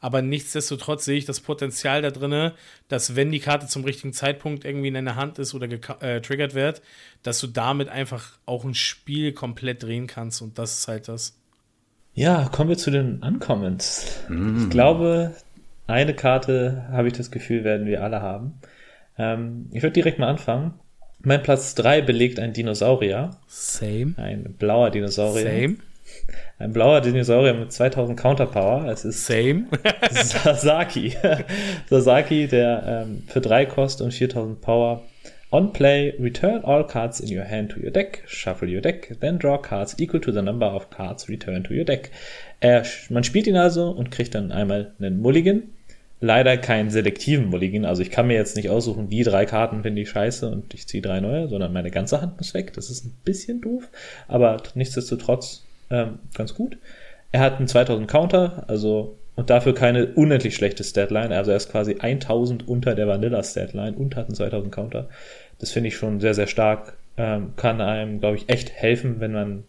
Aber 0.00 0.20
nichtsdestotrotz 0.20 1.06
sehe 1.06 1.16
ich 1.16 1.24
das 1.24 1.40
Potenzial 1.40 2.02
da 2.02 2.10
drin, 2.10 2.52
dass 2.88 3.16
wenn 3.16 3.32
die 3.32 3.40
Karte 3.40 3.66
zum 3.66 3.84
richtigen 3.84 4.12
Zeitpunkt 4.12 4.66
irgendwie 4.66 4.88
in 4.88 4.94
deiner 4.94 5.16
Hand 5.16 5.38
ist 5.38 5.54
oder 5.54 5.66
getriggert 5.66 6.54
wird, 6.54 6.82
dass 7.22 7.40
du 7.40 7.46
damit 7.46 7.88
einfach 7.88 8.32
auch 8.44 8.64
ein 8.64 8.74
Spiel 8.74 9.32
komplett 9.32 9.82
drehen 9.82 10.06
kannst. 10.06 10.42
Und 10.42 10.58
das 10.58 10.78
ist 10.78 10.88
halt 10.88 11.08
das. 11.08 11.38
Ja, 12.12 12.48
kommen 12.52 12.68
wir 12.68 12.76
zu 12.76 12.90
den 12.90 13.22
Uncommons. 13.22 14.06
Ich 14.58 14.70
glaube, 14.70 15.34
eine 15.86 16.14
Karte, 16.14 16.86
habe 16.90 17.08
ich 17.08 17.14
das 17.14 17.30
Gefühl, 17.30 17.64
werden 17.64 17.86
wir 17.86 18.02
alle 18.02 18.20
haben. 18.20 18.60
Ähm, 19.16 19.68
ich 19.72 19.82
würde 19.82 19.94
direkt 19.94 20.18
mal 20.18 20.28
anfangen. 20.28 20.74
Mein 21.24 21.42
Platz 21.42 21.74
3 21.74 22.02
belegt 22.02 22.38
ein 22.38 22.52
Dinosaurier. 22.52 23.30
Same. 23.46 24.12
Ein 24.18 24.54
blauer 24.58 24.90
Dinosaurier. 24.90 25.44
Same. 25.44 25.76
Ein 26.58 26.72
blauer 26.74 27.00
Dinosaurier 27.00 27.54
mit 27.54 27.72
2000 27.72 28.18
Counterpower. 28.20 28.86
Es 28.90 29.06
ist 29.06 29.24
Same. 29.24 29.64
Sasaki. 30.10 31.16
Sasaki, 31.88 32.46
der 32.46 33.06
ähm, 33.06 33.22
für 33.26 33.40
3 33.40 33.64
kostet 33.64 34.04
und 34.04 34.12
4000 34.12 34.60
Power. 34.60 35.02
On 35.50 35.72
play, 35.72 36.12
return 36.20 36.62
all 36.64 36.86
cards 36.86 37.20
in 37.20 37.34
your 37.34 37.44
hand 37.44 37.70
to 37.70 37.80
your 37.80 37.90
deck, 37.90 38.24
shuffle 38.26 38.68
your 38.68 38.80
deck, 38.80 39.16
then 39.20 39.38
draw 39.38 39.56
cards 39.56 39.94
equal 39.98 40.20
to 40.20 40.32
the 40.32 40.42
number 40.42 40.66
of 40.66 40.90
cards 40.90 41.28
returned 41.28 41.64
to 41.66 41.72
your 41.72 41.84
deck. 41.84 42.10
Er, 42.60 42.82
man 43.08 43.24
spielt 43.24 43.46
ihn 43.46 43.56
also 43.56 43.90
und 43.90 44.10
kriegt 44.10 44.34
dann 44.34 44.52
einmal 44.52 44.92
einen 44.98 45.22
Mulligan. 45.22 45.62
Leider 46.20 46.56
keinen 46.56 46.90
selektiven 46.90 47.46
Mulligan, 47.46 47.84
also 47.84 48.00
ich 48.00 48.10
kann 48.10 48.28
mir 48.28 48.34
jetzt 48.34 48.56
nicht 48.56 48.70
aussuchen, 48.70 49.08
die 49.08 49.24
drei 49.24 49.44
Karten 49.44 49.82
finde 49.82 50.00
ich 50.00 50.10
scheiße 50.10 50.48
und 50.48 50.72
ich 50.72 50.86
ziehe 50.86 51.02
drei 51.02 51.20
neue, 51.20 51.48
sondern 51.48 51.72
meine 51.72 51.90
ganze 51.90 52.20
Hand 52.20 52.38
muss 52.38 52.54
weg. 52.54 52.72
Das 52.72 52.88
ist 52.88 53.04
ein 53.04 53.14
bisschen 53.24 53.60
doof, 53.60 53.88
aber 54.26 54.56
nichtsdestotrotz 54.74 55.64
ähm, 55.90 56.18
ganz 56.34 56.54
gut. 56.54 56.78
Er 57.32 57.40
hat 57.40 57.58
einen 57.58 57.68
2000 57.68 58.08
Counter, 58.08 58.64
also 58.68 59.18
und 59.36 59.50
dafür 59.50 59.74
keine 59.74 60.06
unendlich 60.14 60.54
schlechte 60.54 60.84
Statline. 60.84 61.34
Also 61.36 61.50
er 61.50 61.56
ist 61.56 61.70
quasi 61.70 61.96
1000 61.98 62.68
unter 62.68 62.94
der 62.94 63.08
Vanilla 63.08 63.42
Statline 63.42 63.96
und 63.96 64.16
hat 64.16 64.26
einen 64.26 64.36
2000 64.36 64.72
Counter. 64.72 65.08
Das 65.58 65.72
finde 65.72 65.88
ich 65.88 65.96
schon 65.96 66.20
sehr, 66.20 66.34
sehr 66.34 66.46
stark. 66.46 66.96
Ähm, 67.16 67.52
kann 67.56 67.80
einem, 67.80 68.20
glaube 68.20 68.36
ich, 68.36 68.48
echt 68.48 68.70
helfen, 68.70 69.20
wenn 69.20 69.32
man 69.32 69.64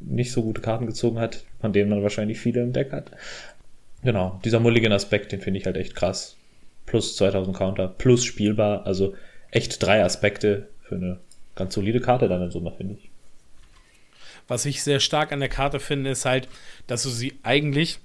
nicht 0.00 0.32
so 0.32 0.42
gute 0.42 0.60
Karten 0.60 0.86
gezogen 0.86 1.18
hat, 1.18 1.44
von 1.60 1.72
denen 1.72 1.90
man 1.90 2.02
wahrscheinlich 2.02 2.40
viele 2.40 2.62
im 2.62 2.72
Deck 2.72 2.92
hat. 2.92 3.10
Genau, 4.02 4.40
dieser 4.44 4.60
Mulligan-Aspekt, 4.60 5.32
den 5.32 5.40
finde 5.40 5.60
ich 5.60 5.66
halt 5.66 5.76
echt 5.76 5.94
krass. 5.94 6.36
Plus 6.86 7.16
2000 7.16 7.56
Counter, 7.56 7.88
plus 7.88 8.24
spielbar, 8.24 8.86
also 8.86 9.14
echt 9.50 9.82
drei 9.82 10.02
Aspekte 10.02 10.68
für 10.82 10.96
eine 10.96 11.20
ganz 11.54 11.74
solide 11.74 12.00
Karte 12.00 12.28
dann 12.28 12.42
in 12.42 12.50
Summe, 12.50 12.72
finde 12.76 12.94
ich. 12.94 13.10
Was 14.48 14.66
ich 14.66 14.82
sehr 14.82 14.98
stark 14.98 15.32
an 15.32 15.40
der 15.40 15.48
Karte 15.48 15.78
finde, 15.78 16.10
ist 16.10 16.24
halt, 16.24 16.48
dass 16.86 17.04
du 17.04 17.10
sie 17.10 17.38
eigentlich 17.42 17.98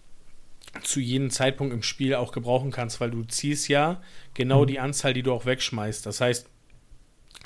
zu 0.83 0.99
jedem 0.99 1.31
Zeitpunkt 1.31 1.73
im 1.73 1.81
Spiel 1.81 2.13
auch 2.13 2.31
gebrauchen 2.31 2.71
kannst, 2.71 3.01
weil 3.01 3.09
du 3.09 3.23
ziehst 3.23 3.67
ja 3.67 4.01
genau 4.35 4.65
die 4.65 4.79
Anzahl, 4.79 5.13
die 5.13 5.23
du 5.23 5.33
auch 5.33 5.45
wegschmeißt. 5.45 6.05
Das 6.05 6.21
heißt, 6.21 6.47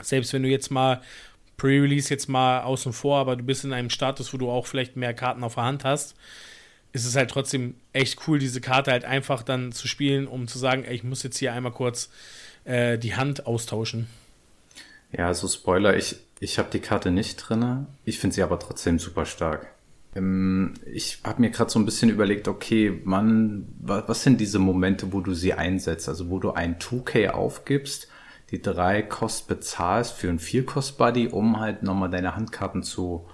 selbst 0.02 0.34
wenn 0.34 0.44
du 0.44 0.50
jetzt 0.50 0.72
mal 0.72 1.02
Pre-Release 1.58 2.10
jetzt 2.10 2.28
mal 2.28 2.62
außen 2.62 2.92
vor, 2.92 3.20
aber 3.20 3.36
du 3.36 3.44
bist 3.44 3.64
in 3.64 3.72
einem 3.72 3.90
Status, 3.90 4.34
wo 4.34 4.38
du 4.38 4.50
auch 4.50 4.66
vielleicht 4.66 4.98
mehr 4.98 5.14
Karten 5.14 5.44
auf 5.44 5.56
der 5.56 5.64
Hand 5.64 5.86
hast, 5.86 6.16
ist 6.94 7.06
es 7.06 7.16
halt 7.16 7.30
trotzdem 7.32 7.76
echt 7.94 8.28
cool, 8.28 8.40
diese 8.40 8.62
Karte 8.62 8.92
halt 8.92 9.06
einfach 9.06 9.44
dann 9.44 9.72
zu 9.72 9.88
spielen, 9.88 10.28
um 10.28 10.48
zu 10.48 10.60
sagen, 10.60 10.84
ey, 10.84 10.96
ich 10.96 11.04
muss 11.04 11.24
jetzt 11.24 11.38
hier 11.38 11.54
einmal 11.54 11.72
kurz 11.72 12.10
äh, 12.66 12.98
die 12.98 13.16
Hand 13.16 13.46
austauschen. 13.48 14.08
Ja, 15.12 15.28
also 15.28 15.48
Spoiler, 15.48 15.96
ich, 15.98 16.16
ich 16.40 16.58
habe 16.58 16.70
die 16.72 16.80
Karte 16.80 17.12
nicht 17.12 17.36
drinne. 17.38 17.88
Ich 18.06 18.20
finde 18.20 18.36
sie 18.36 18.44
aber 18.44 18.60
trotzdem 18.60 18.98
super 19.00 19.26
stark. 19.26 19.68
Ähm, 20.16 20.74
ich 20.86 21.20
habe 21.24 21.42
mir 21.42 21.50
gerade 21.52 21.70
so 21.72 21.80
ein 21.80 21.86
bisschen 21.86 22.10
überlegt, 22.10 22.48
okay, 22.48 23.02
Mann, 23.04 23.68
wa- 23.80 24.04
was 24.08 24.24
sind 24.24 24.40
diese 24.40 24.60
Momente, 24.60 25.12
wo 25.14 25.22
du 25.22 25.34
sie 25.34 25.54
einsetzt? 25.54 26.08
Also 26.10 26.30
wo 26.30 26.40
du 26.40 26.52
ein 26.52 26.80
2K 26.80 27.30
aufgibst, 27.30 28.08
die 28.52 28.62
drei 28.62 29.02
Kost 29.02 29.48
bezahlst 29.48 30.14
für 30.14 30.30
ein 30.30 30.40
4-Kost-Buddy, 30.40 31.28
um 31.30 31.60
halt 31.60 31.84
nochmal 31.84 32.10
deine 32.10 32.36
Handkarten 32.36 32.84
zu, 32.84 33.26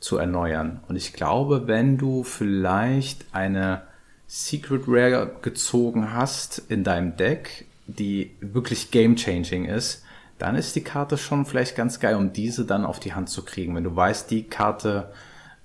zu 0.00 0.18
erneuern. 0.18 0.80
Und 0.88 0.96
ich 0.96 1.12
glaube, 1.12 1.66
wenn 1.66 1.98
du 1.98 2.22
vielleicht 2.22 3.26
eine 3.32 3.82
Secret 4.26 4.84
Rare 4.86 5.30
gezogen 5.42 6.12
hast 6.12 6.62
in 6.68 6.84
deinem 6.84 7.16
Deck, 7.16 7.66
die 7.86 8.32
wirklich 8.40 8.90
game-changing 8.90 9.66
ist, 9.66 10.02
dann 10.38 10.56
ist 10.56 10.76
die 10.76 10.82
Karte 10.82 11.16
schon 11.16 11.46
vielleicht 11.46 11.76
ganz 11.76 12.00
geil, 12.00 12.16
um 12.16 12.32
diese 12.32 12.64
dann 12.64 12.84
auf 12.84 13.00
die 13.00 13.14
Hand 13.14 13.28
zu 13.30 13.44
kriegen. 13.44 13.74
Wenn 13.74 13.84
du 13.84 13.94
weißt, 13.94 14.30
die 14.30 14.42
Karte 14.42 15.10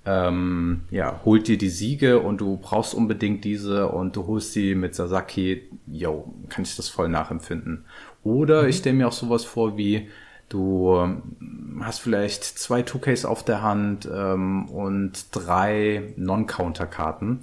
ähm, 0.06 0.82
ja, 0.90 1.22
holt 1.26 1.48
dir 1.48 1.58
die 1.58 1.70
Siege 1.70 2.20
und 2.20 2.42
du 2.42 2.58
brauchst 2.58 2.94
unbedingt 2.94 3.44
diese 3.44 3.88
und 3.88 4.16
du 4.16 4.26
holst 4.28 4.54
sie 4.54 4.74
mit 4.76 4.96
Sasaki, 4.96 5.70
yo, 5.88 6.34
kann 6.50 6.64
ich 6.64 6.76
das 6.76 6.90
voll 6.90 7.10
nachempfinden. 7.10 7.86
Oder 8.24 8.64
mhm. 8.64 8.70
ich 8.70 8.78
stelle 8.78 8.96
mir 8.96 9.08
auch 9.08 9.14
sowas 9.14 9.46
vor 9.46 9.78
wie, 9.78 10.10
du 10.54 10.96
ähm, 10.98 11.82
hast 11.84 12.00
vielleicht 12.00 12.44
zwei 12.44 12.82
2Ks 12.82 13.26
auf 13.26 13.44
der 13.44 13.62
Hand 13.62 14.08
ähm, 14.12 14.70
und 14.70 15.26
drei 15.32 16.14
Non-Counter-Karten, 16.16 17.42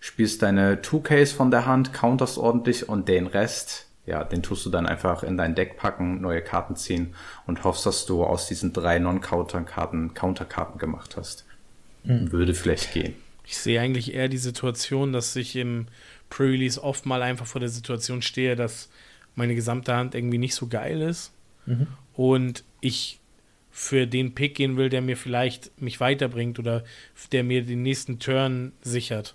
spielst 0.00 0.42
deine 0.42 0.76
2Ks 0.76 1.34
von 1.34 1.50
der 1.50 1.66
Hand, 1.66 1.92
counterst 1.92 2.38
ordentlich 2.38 2.88
und 2.88 3.08
den 3.08 3.26
Rest 3.26 3.84
ja, 4.06 4.22
den 4.22 4.42
tust 4.42 4.66
du 4.66 4.70
dann 4.70 4.86
einfach 4.86 5.22
in 5.22 5.36
dein 5.36 5.54
Deck 5.54 5.78
packen, 5.78 6.20
neue 6.20 6.42
Karten 6.42 6.76
ziehen 6.76 7.14
und 7.46 7.64
hoffst, 7.64 7.86
dass 7.86 8.04
du 8.04 8.24
aus 8.24 8.48
diesen 8.48 8.72
drei 8.72 8.98
Non-Counter-Karten 8.98 10.14
Counterkarten 10.14 10.78
gemacht 10.78 11.16
hast. 11.16 11.44
Mhm. 12.04 12.30
Würde 12.30 12.54
vielleicht 12.54 12.92
gehen. 12.92 13.14
Ich 13.46 13.56
sehe 13.56 13.80
eigentlich 13.80 14.14
eher 14.14 14.28
die 14.28 14.38
Situation, 14.38 15.12
dass 15.12 15.34
ich 15.36 15.56
im 15.56 15.86
Pre-Release 16.28 16.82
oft 16.82 17.06
mal 17.06 17.22
einfach 17.22 17.46
vor 17.46 17.60
der 17.60 17.70
Situation 17.70 18.20
stehe, 18.20 18.56
dass 18.56 18.90
meine 19.36 19.54
gesamte 19.54 19.94
Hand 19.94 20.14
irgendwie 20.14 20.38
nicht 20.38 20.54
so 20.54 20.66
geil 20.66 21.00
ist 21.00 21.32
mhm. 21.66 21.86
Und 22.14 22.64
ich 22.80 23.20
für 23.70 24.06
den 24.06 24.34
Pick 24.34 24.54
gehen 24.54 24.76
will, 24.76 24.88
der 24.88 25.02
mir 25.02 25.16
vielleicht 25.16 25.80
mich 25.80 25.98
weiterbringt 25.98 26.58
oder 26.58 26.84
der 27.32 27.42
mir 27.42 27.64
den 27.64 27.82
nächsten 27.82 28.20
Turn 28.20 28.72
sichert. 28.82 29.34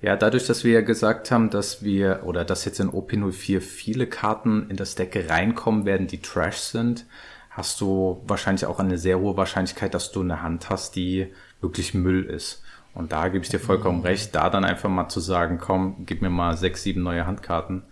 Ja, 0.00 0.16
dadurch, 0.16 0.46
dass 0.46 0.64
wir 0.64 0.72
ja 0.72 0.80
gesagt 0.80 1.30
haben, 1.30 1.50
dass 1.50 1.82
wir 1.82 2.22
oder 2.24 2.44
dass 2.44 2.64
jetzt 2.64 2.80
in 2.80 2.90
OP04 2.90 3.60
viele 3.60 4.06
Karten 4.06 4.70
in 4.70 4.76
das 4.76 4.94
Deck 4.94 5.28
reinkommen 5.28 5.84
werden, 5.84 6.06
die 6.06 6.22
Trash 6.22 6.56
sind, 6.56 7.04
hast 7.50 7.80
du 7.80 8.22
wahrscheinlich 8.26 8.66
auch 8.66 8.78
eine 8.78 8.98
sehr 8.98 9.18
hohe 9.18 9.36
Wahrscheinlichkeit, 9.36 9.94
dass 9.94 10.12
du 10.12 10.22
eine 10.22 10.42
Hand 10.42 10.70
hast, 10.70 10.96
die 10.96 11.28
wirklich 11.60 11.94
Müll 11.94 12.24
ist. 12.24 12.62
Und 12.94 13.12
da 13.12 13.28
gebe 13.28 13.44
ich 13.44 13.50
dir 13.50 13.60
vollkommen 13.60 13.98
mhm. 13.98 14.06
recht, 14.06 14.34
da 14.34 14.50
dann 14.50 14.64
einfach 14.64 14.88
mal 14.88 15.08
zu 15.08 15.20
sagen, 15.20 15.58
komm, 15.58 16.04
gib 16.06 16.22
mir 16.22 16.30
mal 16.30 16.56
sechs, 16.56 16.82
sieben 16.82 17.02
neue 17.02 17.26
Handkarten, 17.26 17.82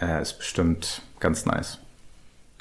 äh, 0.00 0.20
ist 0.20 0.38
bestimmt 0.38 1.02
ganz 1.20 1.46
nice. 1.46 1.78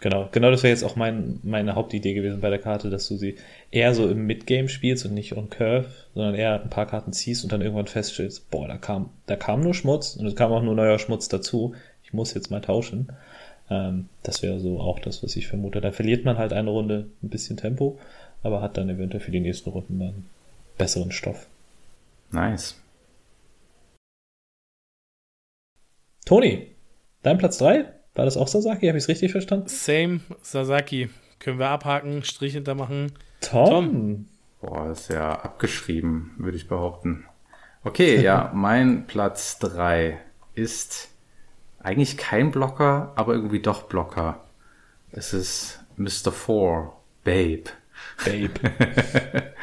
Genau, 0.05 0.29
genau 0.31 0.51
das 0.51 0.61
wäre 0.61 0.71
jetzt 0.71 0.83
auch 0.83 0.95
mein, 0.95 1.39
meine 1.41 1.73
Hauptidee 1.73 2.13
gewesen 2.13 2.39
bei 2.39 2.51
der 2.51 2.59
Karte, 2.59 2.91
dass 2.91 3.07
du 3.07 3.17
sie 3.17 3.37
eher 3.71 3.95
so 3.95 4.07
im 4.07 4.27
Midgame 4.27 4.69
spielst 4.69 5.03
und 5.03 5.15
nicht 5.15 5.35
on 5.35 5.49
Curve, 5.49 5.87
sondern 6.13 6.35
eher 6.35 6.61
ein 6.61 6.69
paar 6.69 6.85
Karten 6.85 7.11
ziehst 7.11 7.43
und 7.43 7.51
dann 7.51 7.61
irgendwann 7.61 7.87
feststellst, 7.87 8.51
boah, 8.51 8.67
da 8.67 8.77
kam, 8.77 9.09
da 9.25 9.35
kam 9.35 9.61
nur 9.61 9.73
Schmutz 9.73 10.15
und 10.15 10.27
es 10.27 10.35
kam 10.35 10.51
auch 10.51 10.61
nur 10.61 10.75
neuer 10.75 10.99
Schmutz 10.99 11.27
dazu. 11.27 11.73
Ich 12.03 12.13
muss 12.13 12.35
jetzt 12.35 12.51
mal 12.51 12.61
tauschen. 12.61 13.13
Ähm, 13.71 14.07
das 14.21 14.43
wäre 14.43 14.59
so 14.59 14.79
auch 14.79 14.99
das, 14.99 15.23
was 15.23 15.35
ich 15.35 15.47
vermute. 15.47 15.81
Da 15.81 15.91
verliert 15.91 16.23
man 16.23 16.37
halt 16.37 16.53
eine 16.53 16.69
Runde 16.69 17.07
ein 17.23 17.29
bisschen 17.29 17.57
Tempo, 17.57 17.97
aber 18.43 18.61
hat 18.61 18.77
dann 18.77 18.91
eventuell 18.91 19.23
für 19.23 19.31
die 19.31 19.39
nächsten 19.39 19.71
Runden 19.71 19.97
dann 19.97 20.25
besseren 20.77 21.11
Stoff. 21.11 21.47
Nice. 22.31 22.79
Toni, 26.25 26.67
dein 27.23 27.39
Platz 27.39 27.57
3? 27.57 27.85
War 28.15 28.25
das 28.25 28.37
auch 28.37 28.47
Sasaki? 28.47 28.87
Habe 28.87 28.97
ich 28.97 29.03
es 29.03 29.09
richtig 29.09 29.33
verstanden? 29.33 29.67
Same, 29.67 30.21
Sasaki. 30.41 31.09
Können 31.39 31.59
wir 31.59 31.69
abhaken, 31.69 32.23
Strich 32.23 32.53
hintermachen. 32.53 33.11
Tom. 33.41 33.69
Tom. 33.69 34.25
Boah, 34.61 34.89
ist 34.89 35.09
ja 35.09 35.33
abgeschrieben, 35.33 36.31
würde 36.37 36.57
ich 36.57 36.67
behaupten. 36.67 37.25
Okay, 37.83 38.21
ja, 38.21 38.51
mein 38.55 39.05
Platz 39.05 39.59
3 39.59 40.17
ist 40.55 41.09
eigentlich 41.79 42.17
kein 42.17 42.51
Blocker, 42.51 43.11
aber 43.15 43.33
irgendwie 43.33 43.61
doch 43.61 43.83
Blocker. 43.83 44.45
Es 45.11 45.33
ist 45.33 45.83
Mr. 45.97 46.31
Four, 46.31 46.99
Babe. 47.23 47.65
Babe. 48.23 48.51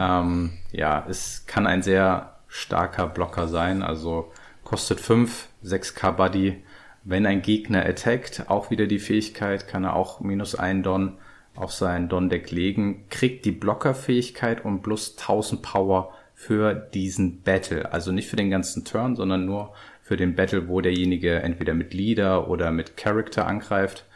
ähm, 0.00 0.52
ja, 0.70 1.04
es 1.08 1.44
kann 1.46 1.66
ein 1.66 1.82
sehr 1.82 2.36
starker 2.46 3.08
Blocker 3.08 3.48
sein, 3.48 3.82
also 3.82 4.32
kostet 4.64 5.00
5, 5.00 5.48
6k 5.64 6.12
Buddy. 6.12 6.62
Wenn 7.04 7.26
ein 7.26 7.42
Gegner 7.42 7.86
attackt, 7.86 8.44
auch 8.48 8.70
wieder 8.70 8.86
die 8.86 8.98
Fähigkeit, 8.98 9.66
kann 9.66 9.84
er 9.84 9.96
auch 9.96 10.20
minus 10.20 10.54
ein 10.54 10.82
Don 10.82 11.16
auf 11.54 11.72
sein 11.72 12.08
Don-Deck 12.08 12.50
legen, 12.50 13.04
kriegt 13.08 13.44
die 13.44 13.52
Blockerfähigkeit 13.52 14.64
und 14.64 14.82
plus 14.82 15.16
1000 15.18 15.62
Power 15.62 16.12
für 16.34 16.74
diesen 16.74 17.42
Battle. 17.42 17.92
Also 17.92 18.12
nicht 18.12 18.28
für 18.28 18.36
den 18.36 18.50
ganzen 18.50 18.84
Turn, 18.84 19.16
sondern 19.16 19.44
nur 19.44 19.74
für 20.02 20.16
den 20.16 20.34
Battle, 20.34 20.68
wo 20.68 20.80
derjenige 20.80 21.40
entweder 21.42 21.74
mit 21.74 21.94
Leader 21.94 22.48
oder 22.48 22.70
mit 22.70 22.96
Character 22.96 23.46
angreift. 23.46 24.06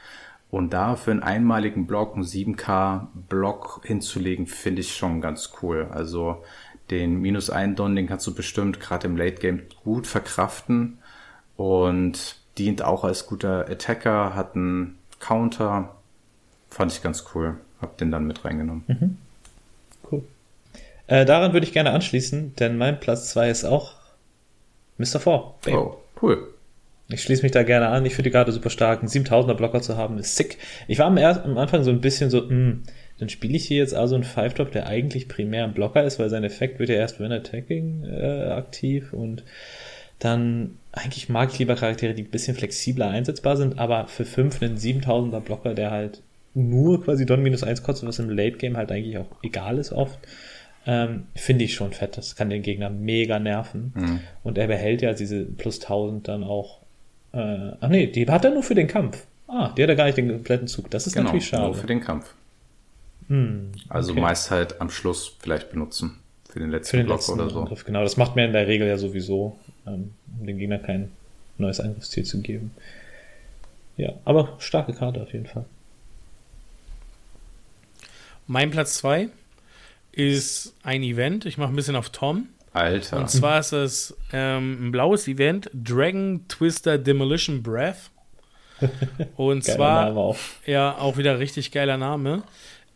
Und 0.51 0.73
da 0.73 0.97
für 0.97 1.11
einen 1.11 1.23
einmaligen 1.23 1.87
Block, 1.87 2.15
einen 2.15 2.25
7k 2.25 3.09
Block 3.29 3.81
hinzulegen, 3.85 4.47
finde 4.47 4.81
ich 4.81 4.95
schon 4.95 5.21
ganz 5.21 5.53
cool. 5.63 5.89
Also 5.91 6.43
den 6.91 7.21
minus 7.21 7.51
1 7.51 7.77
Don, 7.77 7.97
den 7.97 8.07
kannst 8.07 8.27
du 8.27 8.35
bestimmt 8.35 8.79
gerade 8.79 9.07
im 9.07 9.17
Late 9.17 9.41
Game 9.41 9.63
gut 9.83 10.07
verkraften 10.07 10.99
und 11.57 12.44
dient 12.59 12.83
auch 12.83 13.05
als 13.05 13.27
guter 13.27 13.69
Attacker, 13.69 14.35
hat 14.35 14.55
einen 14.55 14.99
Counter, 15.21 15.95
Fand 16.75 16.91
ich 16.91 17.03
ganz 17.03 17.25
cool. 17.35 17.55
Hab 17.81 17.99
den 17.99 18.11
dann 18.11 18.27
mit 18.27 18.45
reingenommen. 18.45 18.83
Mhm. 18.89 19.17
Cool. 20.11 20.25
Äh, 21.07 21.25
daran 21.25 21.53
würde 21.53 21.65
ich 21.65 21.73
gerne 21.73 21.93
anschließen, 21.93 22.57
denn 22.57 22.77
mein 22.77 22.99
Platz 22.99 23.31
2 23.31 23.49
ist 23.49 23.65
auch 23.65 23.93
Mr. 24.99 25.21
4. 25.21 25.55
Oh, 25.69 25.99
cool. 26.21 26.53
Ich 27.11 27.23
schließe 27.23 27.45
mich 27.45 27.53
da 27.53 27.63
gerne 27.63 27.89
an. 27.91 28.05
Ich 28.07 28.17
finde 28.17 28.33
gerade 28.33 28.51
super 28.51 28.71
stark. 28.71 29.01
Einen 29.01 29.09
7000er 29.09 29.55
Blocker 29.55 29.83
zu 29.83 29.97
haben, 29.97 30.19
ist 30.19 30.35
sick. 30.35 30.59
Ich 30.89 30.99
war 30.99 31.07
am, 31.07 31.17
erst, 31.17 31.45
am 31.45 31.57
Anfang 31.59 31.85
so 31.85 31.91
ein 31.91 32.01
bisschen 32.01 32.29
so, 32.29 32.41
mh, 32.41 32.49
hm, 32.49 32.83
dann 33.21 33.29
spiele 33.29 33.55
ich 33.55 33.67
hier 33.67 33.79
jetzt 33.79 33.95
also 33.95 34.17
einen 34.17 34.25
Five-Drop, 34.25 34.73
der 34.73 34.89
eigentlich 34.89 35.29
primär 35.29 35.63
ein 35.63 35.75
Blocker 35.75 36.03
ist, 36.03 36.19
weil 36.19 36.29
sein 36.29 36.43
Effekt 36.43 36.81
wird 36.81 36.89
ja 36.89 36.97
erst 36.97 37.21
wenn 37.21 37.31
Attacking 37.31 38.03
äh, 38.05 38.51
aktiv 38.51 39.13
und 39.13 39.45
dann 40.19 40.79
eigentlich 40.93 41.29
mag 41.29 41.53
ich 41.53 41.59
lieber 41.59 41.75
Charaktere, 41.75 42.15
die 42.15 42.23
ein 42.23 42.31
bisschen 42.31 42.57
flexibler 42.57 43.09
einsetzbar 43.09 43.57
sind, 43.57 43.79
aber 43.79 44.07
für 44.07 44.25
5 44.25 44.63
einen 44.63 44.77
7000er 44.77 45.41
Blocker, 45.41 45.75
der 45.75 45.91
halt 45.91 46.23
nur 46.55 47.03
quasi 47.03 47.27
Don 47.27 47.43
minus 47.43 47.65
1 47.65 47.83
kostet, 47.83 48.09
was 48.09 48.19
im 48.19 48.31
Late 48.31 48.57
Game 48.59 48.77
halt 48.77 48.93
eigentlich 48.93 49.19
auch 49.19 49.27
egal 49.43 49.79
ist 49.79 49.93
oft, 49.93 50.19
ähm, 50.87 51.25
finde 51.35 51.65
ich 51.65 51.75
schon 51.75 51.93
fett. 51.93 52.17
Das 52.17 52.37
kann 52.37 52.51
den 52.51 52.63
Gegner 52.63 52.91
mega 52.91 53.39
nerven. 53.39 53.93
Mhm. 53.95 54.21
Und 54.43 54.59
er 54.59 54.69
behält 54.69 55.03
ja 55.03 55.15
diese 55.15 55.45
plus 55.45 55.81
1000 55.81 56.29
dann 56.29 56.45
auch. 56.45 56.81
Äh, 57.33 57.73
ach 57.81 57.89
nee, 57.89 58.07
die 58.07 58.29
hat 58.29 58.45
er 58.45 58.53
nur 58.53 58.63
für 58.63 58.75
den 58.75 58.87
Kampf. 58.87 59.27
Ah, 59.49 59.73
die 59.77 59.83
hat 59.83 59.89
er 59.89 59.97
gar 59.97 60.05
nicht 60.07 60.17
den 60.17 60.29
kompletten 60.29 60.69
Zug. 60.69 60.91
Das 60.91 61.07
ist 61.07 61.15
genau, 61.15 61.27
natürlich 61.27 61.47
schade. 61.47 61.65
Nur 61.65 61.75
für 61.75 61.87
den 61.87 62.01
Kampf. 62.01 62.35
Mhm, 63.29 63.73
also 63.89 64.13
okay. 64.13 64.21
meist 64.21 64.51
halt 64.51 64.81
am 64.81 64.91
Schluss 64.91 65.37
vielleicht 65.41 65.71
benutzen. 65.71 66.19
Für 66.49 66.61
den 66.61 66.71
letzten 66.71 66.91
für 66.91 66.97
den 66.99 67.07
Block 67.07 67.19
letzten 67.19 67.33
oder 67.33 67.51
so. 67.51 67.61
Angriff. 67.61 67.85
Genau, 67.85 68.03
das 68.03 68.17
macht 68.17 68.37
mir 68.37 68.45
in 68.45 68.53
der 68.53 68.69
Regel 68.69 68.87
ja 68.87 68.97
sowieso, 68.97 69.59
ähm, 69.87 70.13
um 70.39 70.47
dem 70.47 70.59
Gegner 70.59 70.79
kein 70.79 71.11
neues 71.59 71.81
Angriffsziel 71.81 72.25
zu 72.25 72.41
geben. 72.41 72.73
Ja, 73.97 74.13
aber 74.25 74.57
starke 74.59 74.93
Karte 74.93 75.23
auf 75.23 75.33
jeden 75.33 75.47
Fall. 75.47 75.65
Mein 78.47 78.71
Platz 78.71 78.97
2 78.99 79.29
ist 80.13 80.75
ein 80.83 81.03
Event. 81.03 81.47
Ich 81.47 81.59
mache 81.59 81.73
ein 81.73 81.77
bisschen 81.77 81.97
auf 81.97 82.11
Tom. 82.11 82.49
Alter. 82.73 83.19
Und 83.19 83.31
zwar 83.31 83.61
ist 83.61 83.73
es 83.73 84.17
ähm, 84.33 84.89
ein 84.89 84.93
blaues 84.93 85.29
Event, 85.29 85.71
Dragon 85.73 86.45
Twister 86.49 86.99
Demolition 86.99 87.63
Breath. 87.63 88.11
Und 89.37 89.63
zwar, 89.63 90.17
auch. 90.17 90.37
ja, 90.67 90.99
auch 90.99 91.17
wieder 91.17 91.39
richtig 91.39 91.71
geiler 91.71 91.97
Name. 91.97 92.43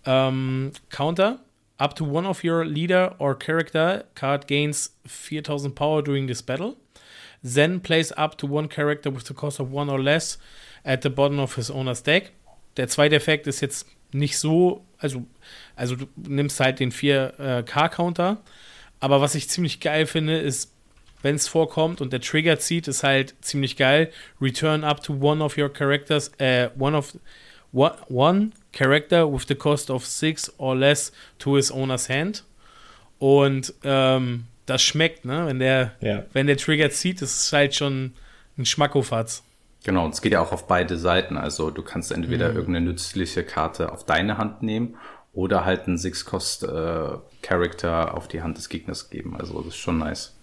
Ähm, 0.05 0.73
Counter. 0.91 1.39
Up 1.79 1.95
to 1.95 2.05
one 2.05 2.27
of 2.27 2.43
your 2.43 2.65
leader 2.65 3.15
or 3.19 3.35
character 3.35 4.05
card 4.15 4.47
gains 4.47 4.91
4000 5.07 5.73
power 5.73 6.03
during 6.03 6.27
this 6.27 6.43
battle. 6.43 6.77
Then 7.43 7.81
place 7.81 8.13
up 8.17 8.37
to 8.39 8.47
one 8.47 8.69
character 8.69 9.11
with 9.11 9.25
the 9.25 9.35
cost 9.35 9.61
of 9.61 9.71
one 9.71 9.89
or 9.89 10.01
less 10.01 10.39
at 10.85 11.03
the 11.03 11.11
bottom 11.11 11.39
of 11.39 11.55
his 11.55 11.71
owner's 11.71 12.03
deck. 12.03 12.33
Der 12.77 12.89
zweite 12.89 13.17
Effekt 13.17 13.47
ist 13.47 13.61
jetzt 13.61 13.87
nicht 14.13 14.39
so, 14.39 14.85
also, 14.99 15.25
also 15.77 15.97
du 15.97 16.07
nimmst 16.17 16.61
halt 16.61 16.81
den 16.81 16.91
4K-Counter, 16.91 18.39
äh, 18.41 18.51
aber 19.01 19.21
was 19.21 19.35
ich 19.35 19.49
ziemlich 19.49 19.81
geil 19.81 20.07
finde, 20.07 20.39
ist, 20.39 20.73
wenn 21.23 21.35
es 21.35 21.49
vorkommt 21.49 22.01
und 22.01 22.13
der 22.13 22.21
Trigger 22.21 22.59
zieht, 22.59 22.89
ist 22.89 23.03
halt 23.03 23.35
ziemlich 23.41 23.77
geil. 23.77 24.11
Return 24.41 24.85
up 24.85 25.03
to 25.03 25.15
one 25.15 25.43
of 25.43 25.59
your 25.59 25.69
characters, 25.69 26.31
äh, 26.39 26.71
one 26.79 26.97
of 26.97 27.17
one, 27.73 27.95
one 28.09 28.51
character 28.73 29.31
with 29.31 29.47
the 29.49 29.55
cost 29.55 29.91
of 29.91 30.05
six 30.05 30.53
or 30.59 30.77
less 30.77 31.13
to 31.39 31.57
his 31.57 31.71
owner's 31.71 32.09
hand. 32.09 32.45
Und 33.19 33.75
ähm, 33.85 34.45
das 34.67 34.83
schmeckt, 34.83 35.25
ne? 35.25 35.47
Wenn 35.47 35.59
der, 35.59 35.93
ja. 36.01 36.25
wenn 36.33 36.47
der 36.47 36.57
Trigger 36.57 36.91
zieht, 36.91 37.23
ist 37.23 37.41
es 37.41 37.53
halt 37.53 37.75
schon 37.75 38.13
ein 38.57 38.67
Schmackofatz. 38.67 39.43
Genau, 39.85 40.05
und 40.05 40.15
es 40.15 40.21
geht 40.21 40.33
ja 40.33 40.41
auch 40.41 40.53
auf 40.53 40.67
beide 40.67 40.99
Seiten. 40.99 41.37
Also 41.37 41.71
du 41.71 41.83
kannst 41.83 42.13
entweder 42.13 42.51
mhm. 42.51 42.57
irgendeine 42.57 42.87
nützliche 42.87 43.45
Karte 43.45 43.93
auf 43.93 44.05
deine 44.05 44.39
Hand 44.39 44.63
nehmen 44.63 44.97
oder 45.33 45.65
halt 45.65 45.87
einen 45.87 45.99
Six-Cost-Character 45.99 48.09
äh, 48.09 48.11
auf 48.11 48.29
die 48.29 48.43
Hand 48.43 48.59
des 48.59 48.69
Gegners 48.69 49.09
geben. 49.09 49.37
Also 49.39 49.59
das 49.59 49.69
ist 49.69 49.77
schon 49.77 49.99
nice. 49.99 50.35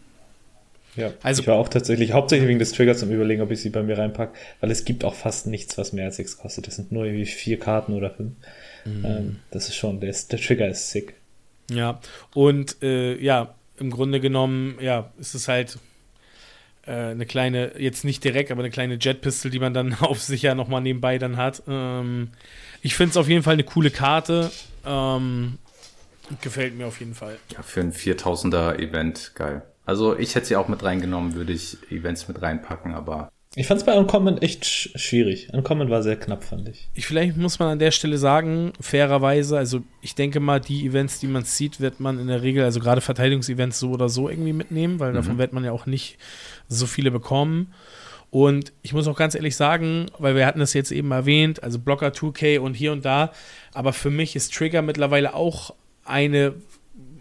Ja, 0.95 1.12
also 1.21 1.41
ich 1.41 1.47
war 1.47 1.55
auch 1.55 1.69
tatsächlich 1.69 2.13
hauptsächlich 2.13 2.47
wegen 2.47 2.60
des 2.60 2.71
Triggers 2.71 2.99
zum 2.99 3.12
Überlegen, 3.12 3.41
ob 3.41 3.51
ich 3.51 3.62
sie 3.62 3.69
bei 3.69 3.84
mir 3.84 3.97
reinpacke, 3.97 4.38
weil 4.62 4.71
es 4.71 4.86
gibt 4.86 5.03
auch 5.03 5.13
fast 5.13 5.47
nichts, 5.47 5.77
was 5.77 5.93
mehr 5.93 6.05
als 6.05 6.17
sechs 6.17 6.38
kostet. 6.38 6.67
Das 6.67 6.75
sind 6.75 6.91
nur 6.91 7.05
irgendwie 7.05 7.25
vier 7.25 7.60
Karten 7.60 7.93
oder 7.93 8.12
fünf. 8.12 8.34
Mhm. 8.86 9.05
Ähm, 9.05 9.39
das 9.51 9.67
ist 9.67 9.75
schon, 9.75 9.99
der, 9.99 10.10
ist, 10.10 10.31
der 10.31 10.39
Trigger 10.39 10.67
ist 10.67 10.91
sick. 10.91 11.15
Ja, 11.69 11.99
und 12.34 12.81
äh, 12.81 13.17
ja, 13.21 13.55
im 13.77 13.89
Grunde 13.89 14.19
genommen, 14.19 14.77
ja, 14.79 15.12
ist 15.19 15.34
es 15.34 15.47
halt 15.47 15.79
äh, 16.86 16.91
eine 16.91 17.25
kleine, 17.25 17.79
jetzt 17.79 18.05
nicht 18.05 18.23
direkt, 18.23 18.51
aber 18.51 18.62
eine 18.62 18.69
kleine 18.69 18.97
Jetpistol, 18.99 19.51
die 19.51 19.60
man 19.60 19.73
dann 19.73 19.93
auf 19.99 20.21
sich 20.21 20.43
ja 20.43 20.55
nochmal 20.55 20.81
nebenbei 20.81 21.17
dann 21.17 21.38
hat. 21.38 21.63
Ähm, 21.67 22.29
ich 22.81 22.95
finde 22.95 23.12
es 23.12 23.17
auf 23.17 23.27
jeden 23.27 23.43
Fall 23.43 23.53
eine 23.53 23.63
coole 23.63 23.91
Karte. 23.91 24.51
Ähm, 24.86 25.58
gefällt 26.41 26.77
mir 26.77 26.88
auf 26.88 26.99
jeden 26.99 27.15
Fall. 27.15 27.38
Ja, 27.51 27.63
für 27.63 27.81
ein 27.81 27.91
4000er 27.91 28.77
Event 28.77 29.31
geil. 29.36 29.63
Also 29.86 30.17
ich 30.17 30.36
hätte 30.36 30.48
sie 30.48 30.56
auch 30.56 30.67
mit 30.67 30.84
reingenommen, 30.84 31.36
würde 31.36 31.54
ich 31.54 31.78
Events 31.91 32.28
mit 32.28 32.41
reinpacken, 32.41 32.93
aber 32.93 33.30
Ich 33.56 33.67
fand 33.67 33.80
es 33.80 33.86
bei 33.86 33.93
Uncommon 33.93 34.39
echt 34.39 34.65
sch 34.65 34.89
schwierig. 34.95 35.50
Uncommon 35.54 35.89
war 35.89 36.04
sehr 36.04 36.17
knapp, 36.17 36.43
fand 36.43 36.67
ich. 36.67 36.89
Ich, 36.93 37.06
vielleicht 37.06 37.38
muss 37.38 37.60
man 37.60 37.69
an 37.69 37.80
der 37.80 37.91
Stelle 37.91 38.17
sagen, 38.17 38.74
fairerweise, 38.82 39.58
also 39.58 39.82
ich 40.02 40.15
denke 40.15 40.39
mal, 40.39 40.60
die 40.60 40.86
Events, 40.86 41.19
die 41.19 41.28
man 41.28 41.45
zieht, 41.45 41.80
wird 41.80 42.00
man 42.00 42.19
in 42.19 42.28
der 42.28 42.41
Regel, 42.41 42.63
also 42.63 42.80
gerade 42.80 43.02
Verteidigungsevents 43.02 43.80
so 43.80 43.91
oder 43.91 44.10
so 44.10 44.28
irgendwie 44.30 44.54
mitnehmen, 44.54 45.00
weil 45.00 45.13
davon 45.13 45.38
wird 45.38 45.54
man 45.54 45.63
ja 45.63 45.71
auch 45.71 45.86
nicht 45.86 46.17
so 46.67 46.86
viele 46.86 47.12
bekommen. 47.12 47.74
Und 48.32 48.74
ich 48.82 48.91
muss 48.91 49.08
auch 49.08 49.15
ganz 49.15 49.36
ehrlich 49.36 49.56
sagen, 49.56 50.08
weil 50.17 50.36
wir 50.36 50.45
hatten 50.45 50.60
das 50.60 50.74
jetzt 50.74 50.91
eben 50.91 51.12
erwähnt, 51.12 51.63
also 51.63 51.80
Blocker 51.80 52.08
2K 52.08 52.60
und 52.60 52.74
hier 52.74 52.91
und 52.91 53.06
da, 53.06 53.32
aber 53.74 53.93
für 53.93 54.10
mich 54.10 54.36
ist 54.36 54.54
Trigger 54.54 54.82
mittlerweile 54.82 55.34
auch 55.34 55.74
eine 56.04 56.56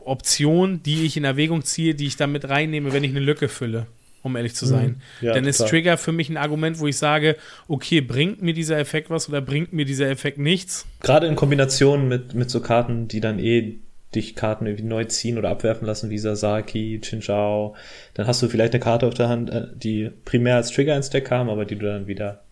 Option, 0.07 0.83
die 0.83 1.05
ich 1.05 1.17
in 1.17 1.25
Erwägung 1.25 1.65
ziehe, 1.65 1.95
die 1.95 2.07
ich 2.07 2.17
dann 2.17 2.33
mit 2.33 2.49
reinnehme, 2.49 2.93
wenn 2.93 3.05
ich 3.05 3.11
eine 3.11 3.21
Lücke 3.21 3.49
fülle, 3.49 3.87
um 4.23 4.37
ehrlich 4.37 4.55
zu 4.55 4.67
sein. 4.67 5.01
Ja, 5.21 5.35
Dann 5.35 5.45
ist 5.45 5.59
klar. 5.59 5.69
Trigger 5.69 5.97
für 5.99 6.13
mich 6.13 6.29
ein 6.29 6.37
Argument, 6.37 6.79
wo 6.79 6.87
ich 6.87 6.97
sage, 6.97 7.37
okay, 7.69 8.01
bringt 8.01 8.43
mir 8.43 8.55
dieser 8.55 8.79
Effekt 8.79 9.11
was 9.11 9.29
oder 9.29 9.41
bringt 9.41 9.73
mir 9.73 9.85
dieser 9.85 10.09
Effekt 10.09 10.39
nichts? 10.39 10.87
Gerade 11.01 11.27
in 11.27 11.37
Kombination 11.37 12.09
mit, 12.09 12.35
mit 12.35 12.51
so 12.51 12.61
Karten, 12.61 13.09
die 13.09 13.21
dann 13.21 13.39
eh 13.39 13.79
dich 14.15 14.37
Karten 14.37 14.67
irgendwie 14.67 14.85
neu 14.85 15.05
ziehen 15.05 15.39
oder 15.39 15.51
abwerfen 15.51 15.87
lassen, 15.87 16.11
wie 16.11 16.19
Sasaki, 16.19 17.01
Chinchao. 17.03 17.75
Dann 18.15 18.27
hast 18.27 18.43
du 18.43 18.49
vielleicht 18.49 18.73
eine 18.73 18.81
Karte 18.81 19.07
auf 19.07 19.15
der 19.15 19.29
Hand, 19.29 19.51
äh, 19.51 19.67
die 19.75 20.11
primär 20.25 20.57
als 20.57 20.71
Trigger 20.71 20.97
ins 20.97 21.11
Deck 21.11 21.25
kam, 21.27 21.49
aber 21.51 21.65
die 21.65 21.77
du 21.77 21.87
dann 21.87 22.07
wieder 22.07 22.43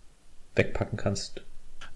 wegpacken 0.56 0.98
kannst. 0.98 1.42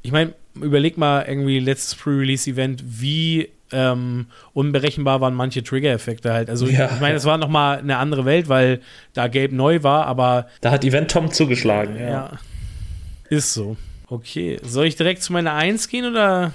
Ich 0.03 0.12
meine, 0.12 0.35
überleg 0.55 0.97
mal 0.97 1.25
irgendwie 1.27 1.59
letztes 1.59 1.95
Pre-Release-Event, 1.97 2.83
wie 2.87 3.49
ähm, 3.73 4.27
unberechenbar 4.53 5.21
waren 5.21 5.35
manche 5.35 5.63
Trigger-Effekte 5.63 6.33
halt. 6.33 6.49
Also 6.51 6.67
Ja. 6.67 6.91
ich 6.95 7.01
meine, 7.01 7.17
es 7.17 7.25
war 7.25 7.39
nochmal 7.39 7.79
eine 7.79 7.97
andere 7.99 8.25
Welt, 8.25 8.49
weil 8.49 8.81
da 9.13 9.29
Gelb 9.29 9.53
neu 9.53 9.83
war, 9.83 10.07
aber 10.07 10.47
Da 10.61 10.71
hat 10.71 10.85
Event 10.85 11.11
Tom 11.11 11.31
zugeschlagen, 11.33 11.97
ja. 11.99 12.09
ja. 12.09 12.31
ist 13.29 13.53
so. 13.55 13.77
Okay, 14.09 14.59
soll 14.63 14.87
ich 14.87 14.97
direkt 14.97 15.23
zu 15.23 15.33
meiner 15.33 15.55
Eins 15.55 15.89
gehen 15.89 16.05
oder? 16.07 16.53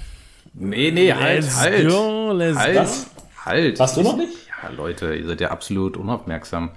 Nee, 0.54 0.91
nee, 0.91 1.13
halt, 1.13 1.43
Let's 1.43 1.60
halt. 1.60 1.88
go, 1.89 2.32
let's 2.34 2.58
halt, 2.58 2.76
Was? 2.78 3.08
halt. 3.45 3.80
Warst 3.80 3.97
du 3.97 4.02
noch 4.04 4.17
nicht? 4.17 4.34
Ja, 4.63 4.69
Leute, 4.69 5.13
ihr 5.15 5.28
seid 5.28 5.41
ja 5.41 5.50
absolut 5.52 5.97
unaufmerksam. 5.97 6.71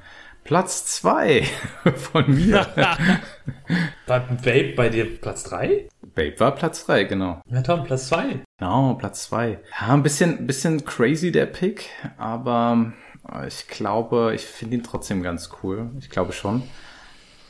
Platz 0.45 0.85
zwei 0.87 1.43
von 1.97 2.33
mir. 2.35 2.67
War 4.07 4.21
Babe 4.21 4.73
bei 4.77 4.89
dir 4.91 5.19
Platz 5.21 5.45
3? 5.45 5.89
Babe 6.15 6.39
war 6.39 6.55
Platz 6.55 6.85
drei, 6.87 7.05
genau. 7.05 7.41
Ja, 7.51 7.63
Tom, 7.63 7.85
Platz 7.85 8.09
2. 8.09 8.41
Genau, 8.59 8.95
Platz 8.95 9.25
zwei. 9.25 9.59
Ja, 9.81 9.93
ein 9.93 10.03
bisschen, 10.03 10.47
bisschen 10.47 10.85
crazy 10.85 11.33
der 11.33 11.47
Pick, 11.47 11.91
aber 12.19 12.93
äh, 13.33 13.49
ich 13.49 13.67
glaube, 13.69 14.33
ich 14.35 14.43
finde 14.43 14.77
ihn 14.77 14.83
trotzdem 14.83 15.23
ganz 15.23 15.51
cool. 15.63 15.91
Ich 15.99 16.11
glaube 16.11 16.33
schon. 16.33 16.63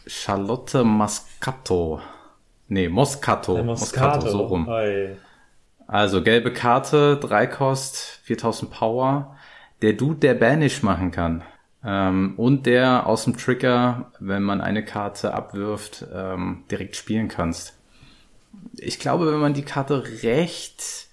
Charlotte 0.06 0.84
Moscato. 0.84 2.00
Nee, 2.68 2.88
Moscato. 2.88 3.62
Moscato, 3.62 4.28
so 4.28 4.42
rum. 4.42 4.68
Oi. 4.68 5.16
Also 5.86 6.22
gelbe 6.22 6.52
Karte, 6.52 7.18
3 7.18 7.46
Kost, 7.46 8.20
4000 8.24 8.70
Power. 8.70 9.36
Der 9.82 9.92
Dude, 9.92 10.20
der 10.20 10.34
Banish 10.34 10.82
machen 10.82 11.10
kann. 11.10 11.42
Ähm, 11.84 12.34
und 12.38 12.64
der 12.64 13.06
aus 13.06 13.24
dem 13.24 13.36
Trigger, 13.36 14.10
wenn 14.18 14.42
man 14.42 14.62
eine 14.62 14.84
Karte 14.84 15.34
abwirft, 15.34 16.06
ähm, 16.14 16.64
direkt 16.70 16.96
spielen 16.96 17.28
kannst. 17.28 17.78
Ich 18.76 18.98
glaube, 18.98 19.32
wenn 19.32 19.40
man 19.40 19.54
die 19.54 19.62
Karte 19.62 20.04
recht 20.22 21.08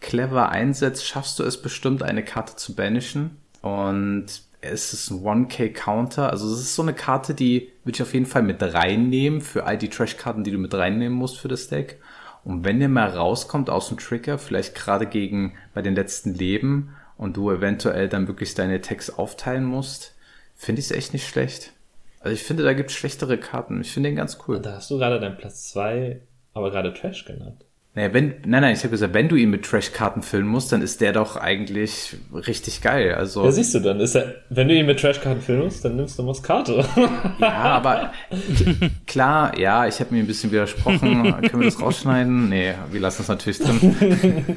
clever 0.00 0.50
einsetzt, 0.50 1.04
schaffst 1.04 1.38
du 1.38 1.42
es 1.42 1.60
bestimmt, 1.60 2.02
eine 2.02 2.24
Karte 2.24 2.56
zu 2.56 2.74
banishen. 2.74 3.38
Und 3.62 4.26
es 4.60 4.92
ist 4.92 5.10
ein 5.10 5.22
1K-Counter. 5.22 6.30
Also 6.30 6.52
es 6.52 6.60
ist 6.60 6.74
so 6.74 6.82
eine 6.82 6.94
Karte, 6.94 7.34
die 7.34 7.72
würde 7.84 7.96
ich 7.96 8.02
auf 8.02 8.14
jeden 8.14 8.26
Fall 8.26 8.42
mit 8.42 8.62
reinnehmen 8.62 9.40
für 9.40 9.64
all 9.64 9.78
die 9.78 9.88
Trash-Karten, 9.88 10.44
die 10.44 10.50
du 10.50 10.58
mit 10.58 10.74
reinnehmen 10.74 11.16
musst 11.16 11.38
für 11.38 11.48
das 11.48 11.68
Deck. 11.68 12.00
Und 12.44 12.64
wenn 12.64 12.78
der 12.78 12.88
mal 12.88 13.08
rauskommt 13.08 13.70
aus 13.70 13.88
dem 13.88 13.98
Trigger, 13.98 14.38
vielleicht 14.38 14.74
gerade 14.74 15.06
gegen 15.06 15.54
bei 15.74 15.82
den 15.82 15.96
letzten 15.96 16.32
Leben 16.34 16.94
und 17.16 17.36
du 17.36 17.50
eventuell 17.50 18.08
dann 18.08 18.28
wirklich 18.28 18.54
deine 18.54 18.76
Attacks 18.76 19.10
aufteilen 19.10 19.64
musst, 19.64 20.14
finde 20.54 20.80
ich 20.80 20.86
es 20.86 20.92
echt 20.92 21.12
nicht 21.12 21.26
schlecht. 21.26 21.72
Also 22.20 22.34
ich 22.34 22.42
finde, 22.42 22.62
da 22.62 22.72
gibt 22.72 22.90
es 22.90 22.96
schlechtere 22.96 23.38
Karten. 23.38 23.80
Ich 23.80 23.90
finde 23.90 24.10
den 24.10 24.16
ganz 24.16 24.38
cool. 24.46 24.60
Da 24.60 24.74
hast 24.74 24.90
du 24.90 24.98
gerade 24.98 25.20
deinen 25.20 25.36
Platz 25.36 25.70
2, 25.70 26.20
aber 26.56 26.70
gerade 26.70 26.92
Trash 26.94 27.24
genannt. 27.24 27.64
Naja, 27.96 28.12
wenn, 28.12 28.34
nein, 28.44 28.60
nein, 28.60 28.74
ich 28.74 28.80
habe 28.80 28.90
gesagt, 28.90 29.14
wenn 29.14 29.30
du 29.30 29.36
ihn 29.36 29.48
mit 29.48 29.64
Trash-Karten 29.64 30.20
füllen 30.20 30.46
musst, 30.46 30.70
dann 30.70 30.82
ist 30.82 31.00
der 31.00 31.14
doch 31.14 31.36
eigentlich 31.36 32.14
richtig 32.34 32.82
geil. 32.82 33.14
Also, 33.14 33.42
Ja, 33.42 33.50
siehst 33.50 33.74
du 33.74 33.80
dann, 33.80 34.00
ist 34.00 34.14
er, 34.14 34.34
wenn 34.50 34.68
du 34.68 34.74
ihn 34.74 34.84
mit 34.84 35.00
Trashkarten 35.00 35.40
füllen 35.40 35.64
musst, 35.64 35.82
dann 35.82 35.96
nimmst 35.96 36.18
du 36.18 36.22
Moscato. 36.22 36.84
ja, 37.40 37.48
aber 37.48 38.12
klar, 39.06 39.58
ja, 39.58 39.86
ich 39.86 39.98
habe 40.00 40.14
mir 40.14 40.20
ein 40.20 40.26
bisschen 40.26 40.52
widersprochen. 40.52 41.00
Können 41.00 41.60
wir 41.60 41.64
das 41.64 41.80
rausschneiden? 41.80 42.50
Nee, 42.50 42.74
wir 42.90 43.00
lassen 43.00 43.22
es 43.22 43.28
natürlich 43.28 43.60
drin. 43.60 44.44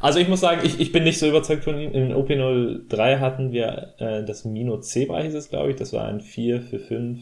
Also 0.00 0.18
ich 0.18 0.26
muss 0.26 0.40
sagen, 0.40 0.62
ich, 0.64 0.80
ich 0.80 0.90
bin 0.90 1.04
nicht 1.04 1.20
so 1.20 1.28
überzeugt 1.28 1.62
von 1.62 1.78
ihm. 1.78 1.92
In 1.92 2.12
OP03 2.12 3.20
hatten 3.20 3.52
wir 3.52 3.94
äh, 3.98 4.24
das 4.24 4.44
Mino 4.44 4.80
Zebra 4.80 5.20
hieß 5.20 5.34
es, 5.34 5.48
glaube 5.48 5.70
ich. 5.70 5.76
Das 5.76 5.92
war 5.92 6.06
ein 6.08 6.20
4 6.20 6.60
für 6.60 6.80
5, 6.80 7.20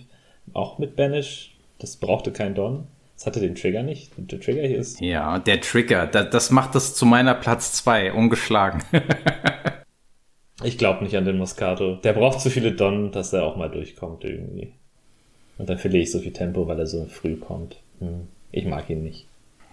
auch 0.54 0.78
mit 0.78 0.96
Banish. 0.96 1.59
Das 1.78 1.96
brauchte 1.96 2.33
kein 2.33 2.54
Don. 2.54 2.87
Das 3.20 3.26
hatte 3.26 3.40
den 3.40 3.54
Trigger 3.54 3.83
nicht. 3.83 4.12
Der 4.16 4.40
Trigger 4.40 4.62
hier 4.62 4.78
ist. 4.78 4.98
Ja, 4.98 5.38
der 5.38 5.61
Trigger, 5.61 6.06
da, 6.06 6.22
das 6.22 6.50
macht 6.50 6.74
es 6.74 6.94
zu 6.94 7.04
meiner 7.04 7.35
Platz 7.35 7.74
zwei 7.74 8.12
ungeschlagen. 8.12 8.83
Ich 10.62 10.76
glaube 10.76 11.02
nicht 11.02 11.16
an 11.16 11.24
den 11.24 11.38
Moscato. 11.38 11.94
Der 12.04 12.12
braucht 12.12 12.42
zu 12.42 12.50
viele 12.50 12.72
Don, 12.72 13.12
dass 13.12 13.33
er 13.33 13.44
auch 13.44 13.56
mal 13.56 13.70
durchkommt 13.70 14.24
irgendwie. 14.24 14.74
Und 15.56 15.70
dann 15.70 15.78
verliere 15.78 16.02
ich 16.02 16.11
so 16.11 16.18
viel 16.18 16.35
Tempo, 16.35 16.68
weil 16.68 16.78
er 16.78 16.87
so 16.87 17.06
früh 17.06 17.37
kommt. 17.37 17.78
Hm. 17.98 18.28
Ich 18.52 18.66
mag 18.66 18.90
ihn 18.90 19.02
nicht. 19.02 19.26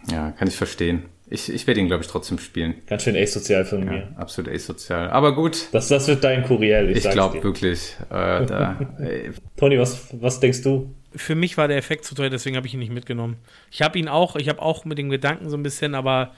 ja, 0.10 0.32
kann 0.32 0.48
ich 0.48 0.56
verstehen. 0.56 1.04
Ich, 1.30 1.52
ich 1.52 1.68
werde 1.68 1.82
ihn, 1.82 1.88
glaube 1.88 2.04
ich, 2.04 2.10
trotzdem 2.10 2.40
spielen. 2.40 2.76
Ganz 2.88 3.04
schön 3.04 3.16
asozial 3.18 3.66
von 3.66 3.80
Ja, 3.86 3.92
mir. 3.92 4.08
absolut 4.16 4.50
asozial. 4.52 5.10
Aber 5.10 5.36
gut, 5.36 5.68
Das, 5.74 5.90
das 5.90 6.08
wird 6.08 6.24
dein 6.24 6.44
Kuriel, 6.44 6.90
ich, 6.90 6.98
ich 6.98 7.04
sag's 7.04 7.16
glaube 7.16 7.38
dir. 7.38 7.44
wirklich, 7.44 7.96
äh, 8.10 8.46
da, 8.46 8.80
äh, 9.00 9.32
Toni, 9.58 9.78
was, 9.78 10.08
was 10.22 10.40
denkst 10.40 10.62
du? 10.64 10.94
Für 11.16 11.36
mich 11.36 11.58
war 11.58 11.68
der 11.68 11.78
Effekt 11.78 12.06
zu 12.06 12.16
teuer, 12.16 12.30
deswegen 12.30 12.56
habe 12.56 12.68
ich 12.68 12.74
ihn 12.74 12.80
nicht 12.80 12.94
mitgenommen. 12.94 13.38
Ich 13.72 13.82
habe 13.82 13.98
ihn 14.00 14.08
auch, 14.08 14.36
ich 14.36 14.48
habe 14.50 14.62
auch 14.62 14.86
mit 14.86 14.98
dem 14.98 15.10
Gedanken 15.10 15.50
so 15.50 15.58
ein 15.58 15.64
bisschen, 15.64 15.96
aber 15.96 16.32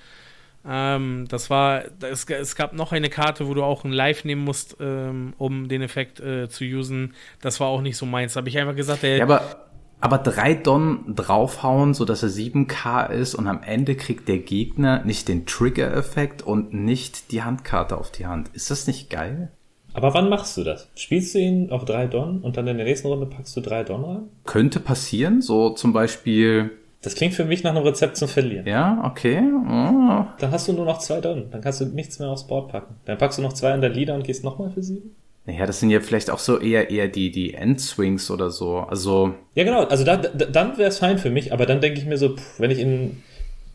ähm, 0.68 1.26
das 1.30 1.50
war, 1.50 1.84
es, 2.02 2.26
es 2.26 2.56
gab 2.56 2.74
noch 2.74 2.92
eine 2.92 3.10
Karte, 3.10 3.48
wo 3.48 3.54
du 3.54 3.64
auch 3.64 3.86
ein 3.86 3.92
Live 3.94 4.26
nehmen 4.26 4.44
musst, 4.44 4.76
ähm, 4.80 5.34
um 5.38 5.70
den 5.70 5.82
Effekt 5.82 6.20
äh, 6.20 6.50
zu 6.50 6.64
usen. 6.66 7.14
Das 7.42 7.60
war 7.60 7.68
auch 7.68 7.82
nicht 7.82 7.96
so 7.98 8.06
meins. 8.06 8.34
Da 8.34 8.40
habe 8.40 8.50
ich 8.50 8.58
einfach 8.58 8.76
gesagt, 8.76 9.04
der, 9.04 9.18
Ja, 9.18 9.24
aber, 9.24 9.69
aber 10.02 10.18
drei 10.18 10.54
Don 10.54 11.14
draufhauen, 11.16 11.94
so 11.94 12.06
dass 12.06 12.24
er 12.24 12.30
7k 12.30 13.10
ist 13.12 13.36
und 13.36 13.48
am 13.48 13.62
Ende 13.64 13.96
kriegt 13.96 14.28
der 14.28 14.40
Gegner 14.40 15.04
nicht 15.04 15.28
den 15.28 15.46
Trigger-Effekt 15.46 16.42
und 16.42 16.74
nicht 16.74 17.32
die 17.32 17.44
Handkarte 17.44 17.98
auf 17.98 18.12
die 18.12 18.26
Hand. 18.26 18.50
Ist 18.54 18.72
das 18.72 18.88
nicht 18.88 19.10
geil? 19.10 19.52
Aber 19.94 20.14
wann 20.14 20.30
machst 20.30 20.56
du 20.56 20.64
das? 20.64 20.88
Spielst 20.96 21.34
du 21.34 21.40
ihn 21.40 21.72
auf 21.72 21.84
drei 21.84 22.06
Don 22.08 22.42
und 22.42 22.56
dann 22.58 22.68
in 22.68 22.78
der 22.78 22.86
nächsten 22.86 23.08
Runde 23.08 23.26
packst 23.26 23.58
du 23.58 23.62
drei 23.62 23.84
Don 23.84 24.04
rein? 24.06 24.22
Könnte 24.46 24.80
passieren, 24.80 25.42
so 25.42 25.72
zum 25.72 25.94
Beispiel, 25.94 26.72
Das 27.02 27.16
klingt 27.16 27.34
für 27.34 27.44
mich 27.46 27.64
nach 27.64 27.72
einem 27.76 27.84
Rezept 27.84 28.16
zum 28.16 28.28
Verlieren. 28.28 28.68
ja, 28.68 29.02
okay, 29.04 29.42
oh, 29.42 30.26
Dann 30.38 30.52
hast 30.52 30.68
du 30.68 30.74
nur 30.74 30.86
noch 30.86 31.00
zwei 31.00 31.20
Don. 31.22 31.50
Dann 31.52 31.62
kannst 31.62 31.82
du 31.82 31.86
nichts 31.86 32.20
mehr 32.20 32.30
aufs 32.30 32.46
Board 32.48 32.72
packen. 32.72 32.96
Dann 33.06 33.18
packst 33.18 33.40
du 33.40 33.42
noch 33.42 33.54
zwei 33.54 33.74
in 33.74 33.82
der 33.82 33.90
Leader 33.90 34.16
und 34.16 34.24
gehst 34.24 34.44
nochmal 34.44 34.70
für 34.70 34.84
sieben? 34.84 35.16
Naja, 35.50 35.66
das 35.66 35.80
sind 35.80 35.90
ja 35.90 36.00
vielleicht 36.00 36.30
auch 36.30 36.38
so 36.38 36.60
eher, 36.60 36.92
eher 36.92 37.08
die, 37.08 37.32
die 37.32 37.56
Endswings 37.56 38.30
oder 38.30 38.52
so, 38.52 38.82
also, 38.82 39.34
Ja, 39.56 39.64
genau. 39.64 39.84
Also 39.86 40.04
da, 40.04 40.18
da, 40.18 40.46
dann 40.46 40.78
wäre 40.78 40.90
es 40.90 41.00
fein 41.00 41.18
für 41.18 41.32
mich, 41.32 41.52
aber 41.52 41.66
dann 41.66 41.82
denke 41.82 42.00
ich 42.00 42.06
mir 42.06 42.20
so, 42.20 42.36
pff, 42.36 42.60
wenn 42.60 42.70
ich 42.70 42.78
in, 42.78 43.24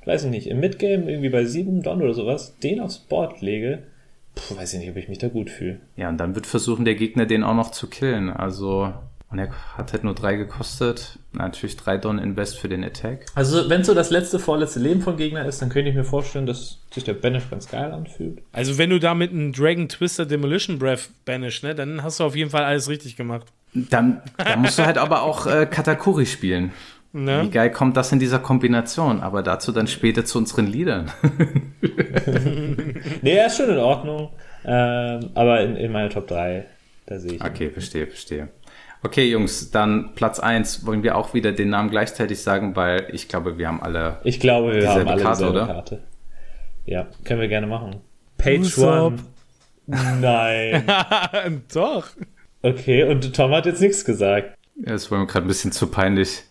weiß 0.05 0.25
ich 0.25 0.31
nicht, 0.31 0.47
im 0.47 0.61
Midgame 0.61 1.11
irgendwie 1.11 1.31
bei 1.31 1.45
sieben 1.45 1.83
Don 1.83 2.01
oder 2.01 2.14
sowas 2.14 2.57
den 2.62 2.79
aufs 2.79 2.99
Board 2.99 3.41
lege, 3.41 3.83
pff, 4.37 4.57
weiß 4.57 4.75
ich 4.75 4.81
nicht, 4.81 4.91
ob 4.91 4.97
ich 4.97 5.09
mich 5.09 5.18
da 5.18 5.27
gut 5.27 5.51
fühle. 5.51 5.81
ja, 5.97 6.09
und 6.09 6.18
dann 6.18 6.37
wird 6.37 6.47
versuchen, 6.47 6.85
der 6.85 6.95
Gegner 6.95 7.27
den 7.27 7.43
auch 7.43 7.57
noch 7.57 7.72
zu 7.72 7.89
killen, 7.89 8.31
also, 8.31 8.93
und 9.35 9.41
er 9.41 9.51
hat 9.76 9.93
halt 9.93 10.05
nur 10.05 10.14
drei 10.14 10.37
gekostet, 10.37 11.18
natürlich 11.32 11.76
drei 11.76 11.97
Don 11.97 12.20
Invest 12.20 12.57
für 12.57 12.68
den 12.68 12.85
Attack. 12.85 13.26
Also, 13.35 13.68
wenn 13.68 13.82
so 13.82 13.93
das 13.93 14.11
letzte, 14.11 14.39
vorletzte 14.39 14.78
Leben 14.78 15.01
von 15.03 15.16
Gegner 15.16 15.45
ist, 15.45 15.61
dann 15.61 15.70
könnte 15.70 15.91
ich 15.91 15.97
mir 15.97 16.05
vorstellen, 16.05 16.47
dass 16.47 16.78
sich 16.93 17.03
der 17.03 17.14
Banish 17.14 17.51
ganz 17.51 17.68
geil 17.68 17.91
anfühlt. 17.91 18.43
also 18.53 18.78
wenn 18.78 18.91
du 18.91 19.01
da 19.01 19.12
mit 19.12 19.32
einem 19.32 19.53
Dragon 19.53 19.89
Twister 19.89 20.24
Demolition 20.24 20.78
Breath 20.78 21.09
banish, 21.24 21.64
ne, 21.64 21.74
dann 21.74 22.05
hast 22.05 22.20
du 22.20 22.24
auf 22.24 22.37
jeden 22.37 22.51
Fall 22.51 22.62
alles 22.62 22.89
richtig 22.89 23.16
gemacht. 23.16 23.49
Dann, 23.74 24.22
dann 24.37 24.62
musst 24.62 24.78
du 24.78 24.87
halt 24.87 24.99
aber 24.99 25.22
auch 25.22 25.49
äh, 25.49 25.66
Katakuri 25.66 26.26
spielen. 26.26 26.70
Ne? 27.12 27.43
Wie 27.43 27.51
geil 27.51 27.72
kommt 27.72 27.97
das 27.97 28.12
in 28.12 28.20
dieser 28.20 28.39
Kombination? 28.39 29.20
Aber 29.20 29.43
dazu 29.43 29.72
dann 29.72 29.89
später 29.89 30.24
zu 30.24 30.39
unseren 30.39 30.68
Liedern. 30.68 31.11
Nee, 33.22 33.37
er 33.37 33.47
ist 33.47 33.57
schon 33.57 33.70
in 33.70 33.78
Ordnung. 33.78 34.30
Ähm, 34.64 35.30
aber 35.35 35.61
in, 35.61 35.76
in 35.76 35.93
meiner 35.93 36.11
Top 36.11 36.26
3, 36.26 36.66
da 37.07 37.18
sehe 37.18 37.32
ich. 37.32 37.41
ihn. 37.41 37.47
Okay, 37.47 37.70
verstehe, 37.70 38.07
verstehe. 38.07 38.49
Okay, 39.05 39.29
Jungs, 39.31 39.71
dann 39.71 40.15
Platz 40.15 40.41
1. 40.41 40.87
Wollen 40.87 41.03
wir 41.03 41.17
auch 41.17 41.35
wieder 41.35 41.53
den 41.53 41.69
Namen 41.71 41.91
gleichzeitig 41.91 42.41
sagen, 42.43 42.75
weil 42.75 43.07
ich 43.13 43.29
glaube, 43.29 43.59
wir 43.59 43.69
haben 43.69 43.83
alle. 43.83 44.19
Ich 44.25 44.41
glaube, 44.41 44.73
wir 44.73 44.81
Dieselbe 44.81 45.01
haben 45.01 45.09
alle 45.09 45.23
Karte, 45.23 45.39
dieselbe 45.45 45.63
oder? 45.63 45.67
Karte. 45.67 46.03
Ja, 46.87 47.07
können 47.25 47.41
wir 47.41 47.49
gerne 47.49 47.67
machen. 47.67 47.97
Page 48.39 48.61
Usopp. 48.61 49.13
One. 49.15 50.21
Nein. 50.21 50.85
Doch. 51.75 52.09
Okay, 52.63 53.05
und 53.05 53.35
Tom 53.37 53.53
hat 53.53 53.67
jetzt 53.67 53.81
nichts 53.83 54.05
gesagt. 54.05 54.57
Ja, 54.77 54.93
Das 54.93 55.11
war 55.11 55.19
mir 55.19 55.27
gerade 55.27 55.45
ein 55.47 55.49
bisschen 55.49 55.73
zu 55.73 55.87
peinlich. 55.89 56.43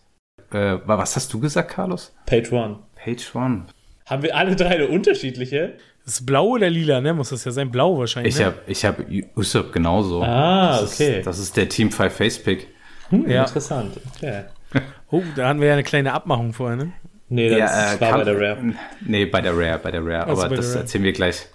Äh, 0.51 0.77
wa- 0.85 0.97
was 0.99 1.15
hast 1.15 1.33
du 1.33 1.39
gesagt, 1.39 1.71
Carlos? 1.71 2.15
Page 2.27 2.51
One. 2.51 2.79
Page 2.95 3.33
One. 3.35 3.65
Haben 4.05 4.21
wir 4.23 4.35
alle 4.37 4.55
drei 4.55 4.67
eine 4.75 4.87
unterschiedliche? 4.87 5.73
Ist 6.05 6.25
blau 6.25 6.47
oder 6.47 6.69
lila, 6.69 6.99
ne? 7.01 7.13
Muss 7.13 7.29
das 7.29 7.45
ja 7.45 7.51
sein. 7.51 7.71
Blau 7.71 7.97
wahrscheinlich. 7.97 8.33
Ich 8.33 8.39
ne? 8.39 8.45
habe 8.47 8.57
ich 8.67 8.83
hab 8.85 8.97
Usopp 9.37 9.71
genauso. 9.71 10.21
Ah, 10.21 10.79
das 10.81 10.93
okay. 10.93 11.19
Ist, 11.19 11.27
das 11.27 11.39
ist 11.39 11.55
der 11.55 11.69
Team 11.69 11.91
5 11.91 12.13
Face 12.13 12.39
Pick. 12.43 12.67
Hm, 13.09 13.29
Ja. 13.29 13.43
Interessant. 13.43 13.97
Okay. 14.17 14.43
Oh, 15.11 15.21
da 15.35 15.47
hatten 15.47 15.59
wir 15.61 15.67
ja 15.67 15.73
eine 15.73 15.83
kleine 15.83 16.13
Abmachung 16.13 16.51
vorher, 16.51 16.75
ne? 16.77 16.91
Nee, 17.29 17.49
das 17.57 17.99
war 18.01 18.17
bei 18.17 18.23
der 18.25 18.35
Rare. 18.39 18.57
Nee, 19.05 19.25
bei 19.25 19.41
der 19.41 19.57
Rare, 19.57 19.79
bei 19.81 19.91
der 19.91 20.05
Rare. 20.05 20.27
Also 20.27 20.43
Aber 20.43 20.55
das 20.55 20.69
Rare. 20.71 20.79
erzählen 20.79 21.03
wir 21.03 21.13
gleich. 21.13 21.45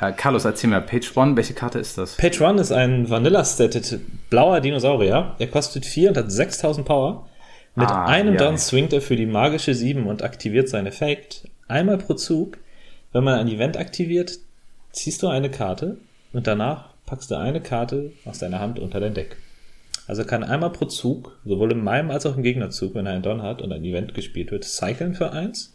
Äh, 0.00 0.12
Carlos, 0.12 0.44
erzähl 0.44 0.70
mal, 0.70 0.82
Page 0.82 1.16
One, 1.16 1.36
welche 1.36 1.54
Karte 1.54 1.78
ist 1.78 1.96
das? 1.98 2.16
Page 2.16 2.40
One 2.42 2.60
ist 2.60 2.70
ein 2.70 3.08
Vanilla-Stated 3.08 4.00
blauer 4.30 4.60
Dinosaurier. 4.60 5.34
Er 5.38 5.46
kostet 5.48 5.84
4 5.86 6.10
und 6.10 6.16
hat 6.18 6.30
6000 6.30 6.86
Power. 6.86 7.26
Mit 7.74 7.88
Ah, 7.90 8.04
einem 8.06 8.34
ja. 8.34 8.44
Don 8.44 8.56
swingt 8.58 8.92
er 8.92 9.00
für 9.00 9.16
die 9.16 9.26
magische 9.26 9.74
7 9.74 10.06
und 10.06 10.22
aktiviert 10.22 10.68
seinen 10.68 10.86
Effekt. 10.86 11.48
Einmal 11.68 11.98
pro 11.98 12.14
Zug. 12.14 12.58
Wenn 13.16 13.24
man 13.24 13.38
ein 13.38 13.48
Event 13.48 13.78
aktiviert, 13.78 14.40
ziehst 14.92 15.22
du 15.22 15.28
eine 15.28 15.50
Karte 15.50 15.96
und 16.34 16.46
danach 16.46 16.90
packst 17.06 17.30
du 17.30 17.36
eine 17.36 17.62
Karte 17.62 18.12
aus 18.26 18.40
deiner 18.40 18.60
Hand 18.60 18.78
unter 18.78 19.00
dein 19.00 19.14
Deck. 19.14 19.38
Also 20.06 20.22
kann 20.22 20.44
einmal 20.44 20.68
pro 20.68 20.84
Zug, 20.84 21.40
sowohl 21.46 21.72
in 21.72 21.82
meinem 21.82 22.10
als 22.10 22.26
auch 22.26 22.36
im 22.36 22.42
Gegnerzug, 22.42 22.94
wenn 22.94 23.06
er 23.06 23.14
einen 23.14 23.22
Don 23.22 23.40
hat 23.40 23.62
und 23.62 23.72
ein 23.72 23.86
Event 23.86 24.12
gespielt 24.12 24.50
wird, 24.50 24.64
cyclen 24.64 25.14
für 25.14 25.32
eins 25.32 25.74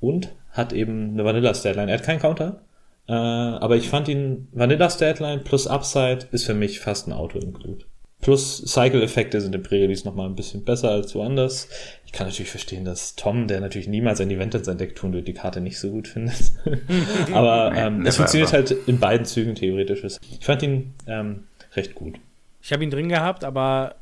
und 0.00 0.32
hat 0.52 0.72
eben 0.72 1.10
eine 1.10 1.26
Vanilla-Statline. 1.26 1.90
Er 1.90 1.98
hat 1.98 2.04
keinen 2.06 2.20
Counter, 2.20 2.62
äh, 3.08 3.12
aber 3.12 3.76
ich 3.76 3.90
fand 3.90 4.08
ihn, 4.08 4.48
Vanilla-Statline 4.52 5.42
plus 5.42 5.66
Upside 5.66 6.28
ist 6.32 6.46
für 6.46 6.54
mich 6.54 6.80
fast 6.80 7.06
ein 7.06 7.12
Auto-Include. 7.12 7.84
Plus 8.24 8.62
Cycle-Effekte 8.66 9.38
sind 9.38 9.54
im 9.54 9.62
Pre-Release 9.62 10.06
nochmal 10.06 10.26
ein 10.26 10.34
bisschen 10.34 10.64
besser 10.64 10.88
als 10.88 11.14
woanders. 11.14 11.68
Ich 12.06 12.12
kann 12.12 12.26
natürlich 12.26 12.50
verstehen, 12.50 12.86
dass 12.86 13.16
Tom, 13.16 13.48
der 13.48 13.60
natürlich 13.60 13.86
niemals 13.86 14.18
ein 14.18 14.30
Event 14.30 14.54
in 14.54 14.64
sein 14.64 14.78
Deck 14.78 14.96
tun 14.96 15.12
wird, 15.12 15.28
die 15.28 15.34
Karte 15.34 15.60
nicht 15.60 15.78
so 15.78 15.90
gut 15.90 16.08
findet. 16.08 16.52
aber 17.34 17.74
ähm, 17.76 18.06
es 18.06 18.16
funktioniert 18.16 18.48
ever. 18.48 18.56
halt 18.56 18.88
in 18.88 18.98
beiden 18.98 19.26
Zügen 19.26 19.54
theoretisch. 19.54 20.02
Ich 20.04 20.46
fand 20.46 20.62
ihn 20.62 20.94
ähm, 21.06 21.44
recht 21.76 21.94
gut. 21.94 22.14
Ich 22.62 22.72
habe 22.72 22.82
ihn 22.82 22.90
drin 22.90 23.10
gehabt, 23.10 23.44
aber 23.44 23.96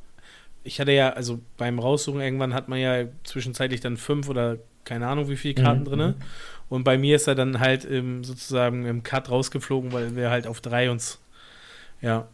ich 0.63 0.79
hatte 0.79 0.93
ja, 0.93 1.11
also 1.15 1.41
beim 1.57 1.81
Raussuchen 1.81 2.21
irgendwann 2.21 2.55
hat 2.55 2.69
man 2.69 2.79
ja 2.79 3.07
zwischenzeitlich 3.25 3.81
dann 3.81 3.97
fünf 3.97 4.29
oder 4.29 4.59
keine 4.85 5.09
Ahnung 5.09 5.31
wie 5.31 5.37
viele 5.37 5.55
Karten 5.55 5.81
Mhm, 5.81 5.85
drinne. 5.85 6.15
Und 6.69 6.85
bei 6.85 6.97
mir 6.97 7.17
ist 7.17 7.27
er 7.27 7.35
dann 7.35 7.59
halt 7.59 7.85
ähm, 7.91 8.23
sozusagen 8.23 8.87
im 8.87 9.03
Cut 9.03 9.33
rausgeflogen, 9.33 9.91
weil 9.91 10.15
wir 10.15 10.31
halt 10.31 10.47
auf 10.47 10.61
drei 10.61 10.93
uns 10.93 11.19
ja 12.01 12.29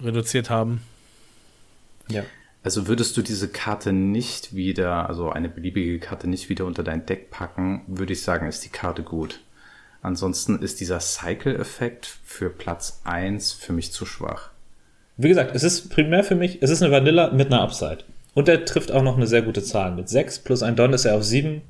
reduziert 0.00 0.48
haben. 0.48 0.82
Ja. 2.12 2.24
Also 2.62 2.86
würdest 2.86 3.16
du 3.16 3.22
diese 3.22 3.48
Karte 3.48 3.92
nicht 3.92 4.54
wieder, 4.54 5.08
also 5.08 5.30
eine 5.30 5.48
beliebige 5.48 5.98
Karte 5.98 6.28
nicht 6.28 6.48
wieder 6.48 6.64
unter 6.64 6.84
dein 6.84 7.06
Deck 7.06 7.30
packen, 7.30 7.82
würde 7.88 8.12
ich 8.12 8.22
sagen, 8.22 8.46
ist 8.46 8.64
die 8.64 8.68
Karte 8.68 9.02
gut. 9.02 9.40
Ansonsten 10.00 10.60
ist 10.60 10.80
dieser 10.80 11.00
Cycle-Effekt 11.00 12.06
für 12.24 12.50
Platz 12.50 13.00
1 13.04 13.52
für 13.52 13.72
mich 13.72 13.92
zu 13.92 14.06
schwach. 14.06 14.50
Wie 15.16 15.28
gesagt, 15.28 15.54
es 15.54 15.62
ist 15.62 15.90
primär 15.90 16.24
für 16.24 16.34
mich, 16.34 16.58
es 16.62 16.70
ist 16.70 16.82
eine 16.82 16.92
Vanilla 16.92 17.30
mit 17.32 17.48
einer 17.48 17.62
Upside. 17.62 17.98
Und 18.34 18.48
er 18.48 18.64
trifft 18.64 18.90
auch 18.92 19.02
noch 19.02 19.16
eine 19.16 19.26
sehr 19.26 19.42
gute 19.42 19.62
Zahl. 19.62 19.94
Mit 19.94 20.08
6 20.08 20.40
plus 20.40 20.62
ein 20.62 20.76
Don 20.76 20.92
ist 20.92 21.04
er 21.04 21.16
auf 21.16 21.24
7. 21.24 21.62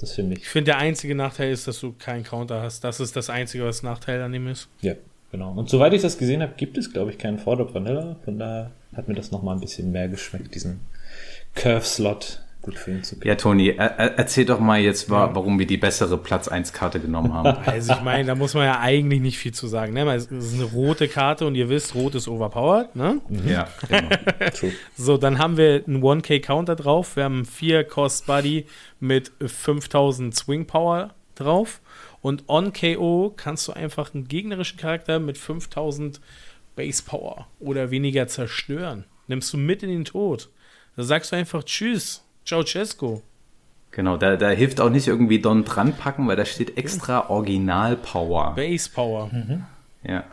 Das 0.00 0.12
finde 0.12 0.34
ich. 0.34 0.42
Ich 0.42 0.48
finde, 0.48 0.72
der 0.72 0.78
einzige 0.78 1.14
Nachteil 1.14 1.52
ist, 1.52 1.68
dass 1.68 1.80
du 1.80 1.92
keinen 1.92 2.24
Counter 2.24 2.62
hast. 2.62 2.84
Das 2.84 3.00
ist 3.00 3.16
das 3.16 3.30
Einzige, 3.30 3.64
was 3.64 3.82
Nachteil 3.82 4.20
an 4.22 4.32
ihm 4.32 4.48
ist. 4.48 4.68
Ja, 4.80 4.94
genau. 5.30 5.52
Und 5.52 5.68
soweit 5.68 5.92
ich 5.92 6.02
das 6.02 6.18
gesehen 6.18 6.42
habe, 6.42 6.54
gibt 6.56 6.78
es, 6.78 6.92
glaube 6.92 7.10
ich, 7.10 7.18
keinen 7.18 7.38
Fordrop 7.38 7.74
Vanilla. 7.74 8.16
Von 8.24 8.38
daher 8.38 8.70
hat 8.96 9.08
mir 9.08 9.14
das 9.14 9.30
nochmal 9.30 9.56
ein 9.56 9.60
bisschen 9.60 9.92
mehr 9.92 10.08
geschmeckt, 10.08 10.54
diesen 10.54 10.80
Curve-Slot 11.54 12.42
gut 12.66 12.78
für 12.78 12.90
ihn 12.90 13.04
zu 13.04 13.14
kriegen. 13.14 13.28
Ja, 13.28 13.36
Toni, 13.36 13.68
er, 13.70 13.98
er, 13.98 14.18
erzähl 14.18 14.44
doch 14.44 14.58
mal 14.58 14.80
jetzt, 14.80 15.08
wa 15.08 15.30
warum 15.32 15.58
wir 15.58 15.66
die 15.66 15.76
bessere 15.76 16.18
Platz 16.18 16.48
1 16.48 16.72
Karte 16.72 17.00
genommen 17.00 17.32
haben. 17.32 17.56
Also 17.66 17.92
ich 17.92 18.02
meine, 18.02 18.24
da 18.24 18.34
muss 18.34 18.54
man 18.54 18.64
ja 18.64 18.80
eigentlich 18.80 19.20
nicht 19.20 19.38
viel 19.38 19.52
zu 19.52 19.66
sagen. 19.66 19.92
Ne? 19.92 20.04
Weil 20.04 20.18
Es 20.18 20.26
ist 20.26 20.54
eine 20.54 20.64
rote 20.64 21.08
Karte 21.08 21.46
und 21.46 21.54
ihr 21.54 21.68
wisst, 21.68 21.94
rot 21.94 22.14
ist 22.14 22.28
overpowered. 22.28 22.94
Ne? 22.96 23.20
ja, 23.46 23.68
genau. 23.88 24.08
True. 24.54 24.72
So, 24.96 25.16
dann 25.16 25.38
haben 25.38 25.56
wir 25.56 25.84
einen 25.86 26.02
1K-Counter 26.02 26.74
drauf. 26.74 27.16
Wir 27.16 27.24
haben 27.24 27.44
4 27.44 27.84
Cost 27.84 28.26
Buddy 28.26 28.66
mit 28.98 29.30
5000 29.44 30.34
Swing 30.34 30.66
Power 30.66 31.14
drauf. 31.34 31.80
Und 32.20 32.48
on 32.48 32.72
KO 32.72 33.32
kannst 33.36 33.68
du 33.68 33.72
einfach 33.72 34.12
einen 34.14 34.26
gegnerischen 34.26 34.78
Charakter 34.78 35.20
mit 35.20 35.38
5000 35.38 36.20
Base 36.76 37.02
Power 37.04 37.46
oder 37.58 37.90
weniger 37.90 38.28
zerstören. 38.28 39.04
Nimmst 39.26 39.52
du 39.52 39.56
mit 39.56 39.82
in 39.82 39.90
den 39.90 40.04
Tod. 40.04 40.48
Da 40.94 41.02
sagst 41.02 41.32
du 41.32 41.36
einfach 41.36 41.64
Tschüss, 41.64 42.22
ciao 42.44 42.62
Cesco. 42.62 43.22
Genau, 43.90 44.16
da, 44.16 44.36
da 44.36 44.50
hilft 44.50 44.80
auch 44.80 44.90
nicht 44.90 45.08
irgendwie 45.08 45.40
Don 45.40 45.64
dran 45.64 45.94
packen, 45.94 46.28
weil 46.28 46.36
da 46.36 46.44
steht 46.44 46.76
extra 46.76 47.28
Original 47.30 47.96
Power. 47.96 48.54
Base 48.54 48.90
Power. 48.90 49.30
Ja. 50.04 50.24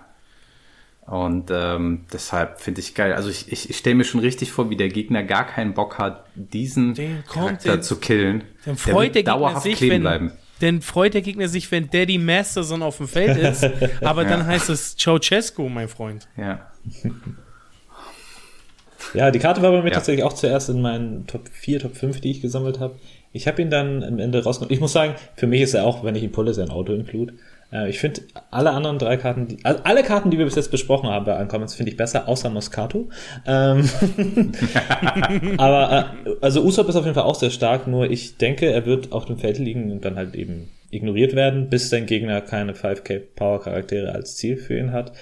Und 1.05 1.49
ähm, 1.51 2.05
deshalb 2.13 2.61
finde 2.61 2.79
ich 2.79 2.95
geil. 2.95 3.13
Also 3.13 3.29
ich, 3.29 3.51
ich, 3.51 3.69
ich 3.69 3.77
stelle 3.77 3.95
mir 3.95 4.03
schon 4.05 4.21
richtig 4.21 4.51
vor, 4.51 4.69
wie 4.69 4.77
der 4.77 4.87
Gegner 4.89 5.23
gar 5.23 5.45
keinen 5.45 5.73
Bock 5.73 5.97
hat, 5.97 6.25
diesen 6.35 6.93
Den 6.93 7.23
Charakter 7.25 7.77
den- 7.77 7.83
zu 7.83 7.97
killen. 7.97 8.43
Dann 8.65 8.77
freut 8.77 9.15
der, 9.15 9.23
Gegner 9.23 9.33
dauerhaft 9.37 9.63
sich, 9.63 9.75
kleben 9.77 9.95
wenn, 9.95 10.01
bleiben. 10.01 10.31
Dann 10.64 10.82
freut 10.82 11.14
der 11.14 11.22
Gegner 11.22 11.47
sich, 11.47 11.70
wenn 11.72 11.89
Daddy 11.89 12.18
Masterson 12.18 12.82
auf 12.82 12.97
dem 12.97 13.07
Feld 13.07 13.38
ist. 13.38 13.70
aber 14.01 14.24
dann 14.26 14.45
heißt 14.45 14.70
es 14.70 14.95
Ciao 14.95 15.20
Cesco, 15.20 15.68
mein 15.70 15.88
Freund. 15.88 16.28
Ja. 16.38 16.72
Ja, 19.14 19.30
die 19.30 19.38
Karte 19.39 19.61
war 19.61 19.72
bei 19.72 19.82
mir 19.82 19.89
Ja. 19.89 19.95
tatsächlich 19.95 20.24
auch 20.24 20.34
zuerst 20.34 20.70
in 20.70 20.82
meinen 20.82 21.28
Top 21.28 21.47
4, 21.51 21.80
Top 21.82 21.95
5, 21.95 22.20
die 22.22 22.32
ich 22.32 22.41
gesammelt 22.41 22.80
habe. 22.80 22.95
Ich 23.32 23.47
habe 23.47 23.61
ihn 23.61 23.70
dann 23.70 24.03
am 24.03 24.18
Ende 24.18 24.43
rausgenommen. 24.43 24.74
Ich 24.74 24.80
muss 24.80 24.93
sagen, 24.93 25.16
für 25.36 25.45
mich 25.45 25.61
ist 25.61 25.74
er 25.76 25.86
auch, 25.86 26.03
wenn 26.03 26.16
ich 26.16 26.24
ihn 26.24 26.32
pulle, 26.32 26.49
ist 26.51 26.57
er 26.57 26.64
ein 26.66 26.72
Auto-Include. 26.72 27.34
Äh, 27.74 27.89
ich 27.89 27.99
finde 27.99 28.21
alle 28.51 28.71
anderen 28.71 28.99
drei 28.99 29.17
Karten, 29.17 29.47
die, 29.47 29.65
also 29.65 29.84
alle 29.84 30.03
Karten, 30.03 30.30
die 30.30 30.38
wir 30.38 30.45
bis 30.45 30.55
jetzt 30.55 30.71
besprochen 30.71 31.09
haben 31.09 31.26
bei 31.26 31.39
Uncommons, 31.39 31.74
finde 31.74 31.91
ich 31.91 31.97
besser, 31.97 32.28
außer 32.28 32.49
Moscato. 32.49 33.09
Ähm, 33.47 33.89
aber, 35.57 36.13
äh, 36.26 36.30
also 36.41 36.63
Usopp 36.63 36.88
ist 36.88 36.95
auf 36.95 37.05
jeden 37.05 37.15
Fall 37.15 37.24
auch 37.24 37.36
sehr 37.36 37.49
stark, 37.49 37.88
nur 37.88 38.09
ich 38.09 38.38
denke, 38.38 38.71
er 38.71 38.86
wird 38.86 39.11
auf 39.11 39.26
dem 39.26 39.38
Feld 39.38 39.57
liegen 39.57 39.91
und 39.91 40.05
dann 40.05 40.15
halt 40.15 40.36
eben 40.36 40.69
ignoriert 40.91 41.36
werden, 41.36 41.69
bis 41.69 41.89
dein 41.89 42.05
Gegner 42.05 42.41
keine 42.41 42.74
5k 42.74 43.19
Power-Charaktere 43.36 44.11
als 44.11 44.36
Ziel 44.36 44.57
für 44.57 44.78
ihn 44.78 44.91
hat. 44.91 45.13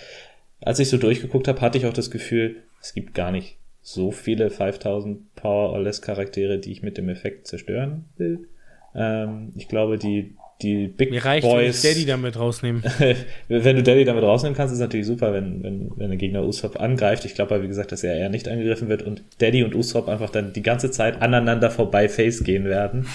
Als 0.59 0.79
ich 0.79 0.89
so 0.89 0.97
durchgeguckt 0.97 1.47
habe, 1.47 1.61
hatte 1.61 1.77
ich 1.77 1.85
auch 1.85 1.93
das 1.93 2.11
Gefühl, 2.11 2.57
es 2.81 2.93
gibt 2.93 3.13
gar 3.13 3.31
nicht 3.31 3.57
so 3.81 4.11
viele 4.11 4.49
5000 4.49 5.33
Power 5.35 5.71
or 5.71 5.79
Less 5.79 6.01
Charaktere, 6.01 6.59
die 6.59 6.71
ich 6.71 6.83
mit 6.83 6.97
dem 6.97 7.09
Effekt 7.09 7.47
zerstören 7.47 8.05
will. 8.17 8.47
Ähm, 8.93 9.53
ich 9.55 9.69
glaube, 9.69 9.97
die, 9.97 10.35
die 10.61 10.87
Big 10.87 11.11
Mir 11.11 11.23
reicht, 11.23 11.45
wenn 11.45 11.59
ich 11.59 11.65
Boys, 11.67 11.81
Daddy 11.81 12.05
damit 12.05 12.37
rausnehmen. 12.37 12.83
wenn 13.47 13.75
du 13.75 13.83
Daddy 13.83 14.05
damit 14.05 14.23
rausnehmen 14.23 14.55
kannst, 14.55 14.73
ist 14.73 14.79
natürlich 14.79 15.07
super, 15.07 15.33
wenn, 15.33 15.63
wenn, 15.63 15.91
wenn 15.95 16.09
der 16.09 16.17
Gegner 16.17 16.43
Usopp 16.43 16.79
angreift. 16.79 17.25
Ich 17.25 17.35
glaube 17.35 17.55
aber, 17.55 17.63
wie 17.63 17.67
gesagt, 17.67 17.91
dass 17.91 18.03
er 18.03 18.15
eher 18.15 18.29
nicht 18.29 18.47
angegriffen 18.47 18.89
wird 18.89 19.03
und 19.03 19.23
Daddy 19.39 19.63
und 19.63 19.75
Usopp 19.75 20.07
einfach 20.07 20.29
dann 20.29 20.53
die 20.53 20.61
ganze 20.61 20.91
Zeit 20.91 21.21
aneinander 21.21 21.71
vorbei 21.71 22.09
Face 22.09 22.43
gehen 22.43 22.65
werden. 22.65 23.07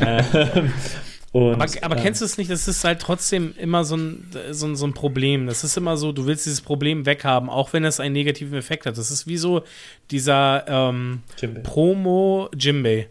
ähm, 0.00 0.72
und, 1.32 1.60
Aber, 1.60 1.66
aber 1.82 1.96
ähm, 1.98 2.02
kennst 2.02 2.22
du 2.22 2.24
es 2.24 2.38
nicht? 2.38 2.50
Das 2.50 2.66
ist 2.66 2.82
halt 2.82 3.00
trotzdem 3.00 3.54
immer 3.58 3.84
so 3.84 3.96
ein, 3.96 4.26
so, 4.52 4.66
ein, 4.66 4.74
so 4.74 4.86
ein 4.86 4.94
Problem. 4.94 5.46
Das 5.46 5.64
ist 5.64 5.76
immer 5.76 5.98
so, 5.98 6.12
du 6.12 6.24
willst 6.24 6.46
dieses 6.46 6.62
Problem 6.62 7.04
weghaben, 7.04 7.50
auch 7.50 7.74
wenn 7.74 7.84
es 7.84 8.00
einen 8.00 8.14
negativen 8.14 8.56
Effekt 8.56 8.86
hat. 8.86 8.96
Das 8.96 9.10
ist 9.10 9.26
wie 9.26 9.36
so 9.36 9.62
dieser 10.10 10.64
ähm, 10.66 11.22
Jimbei. 11.38 11.60
Promo 11.60 12.48
Jimbei. 12.56 13.08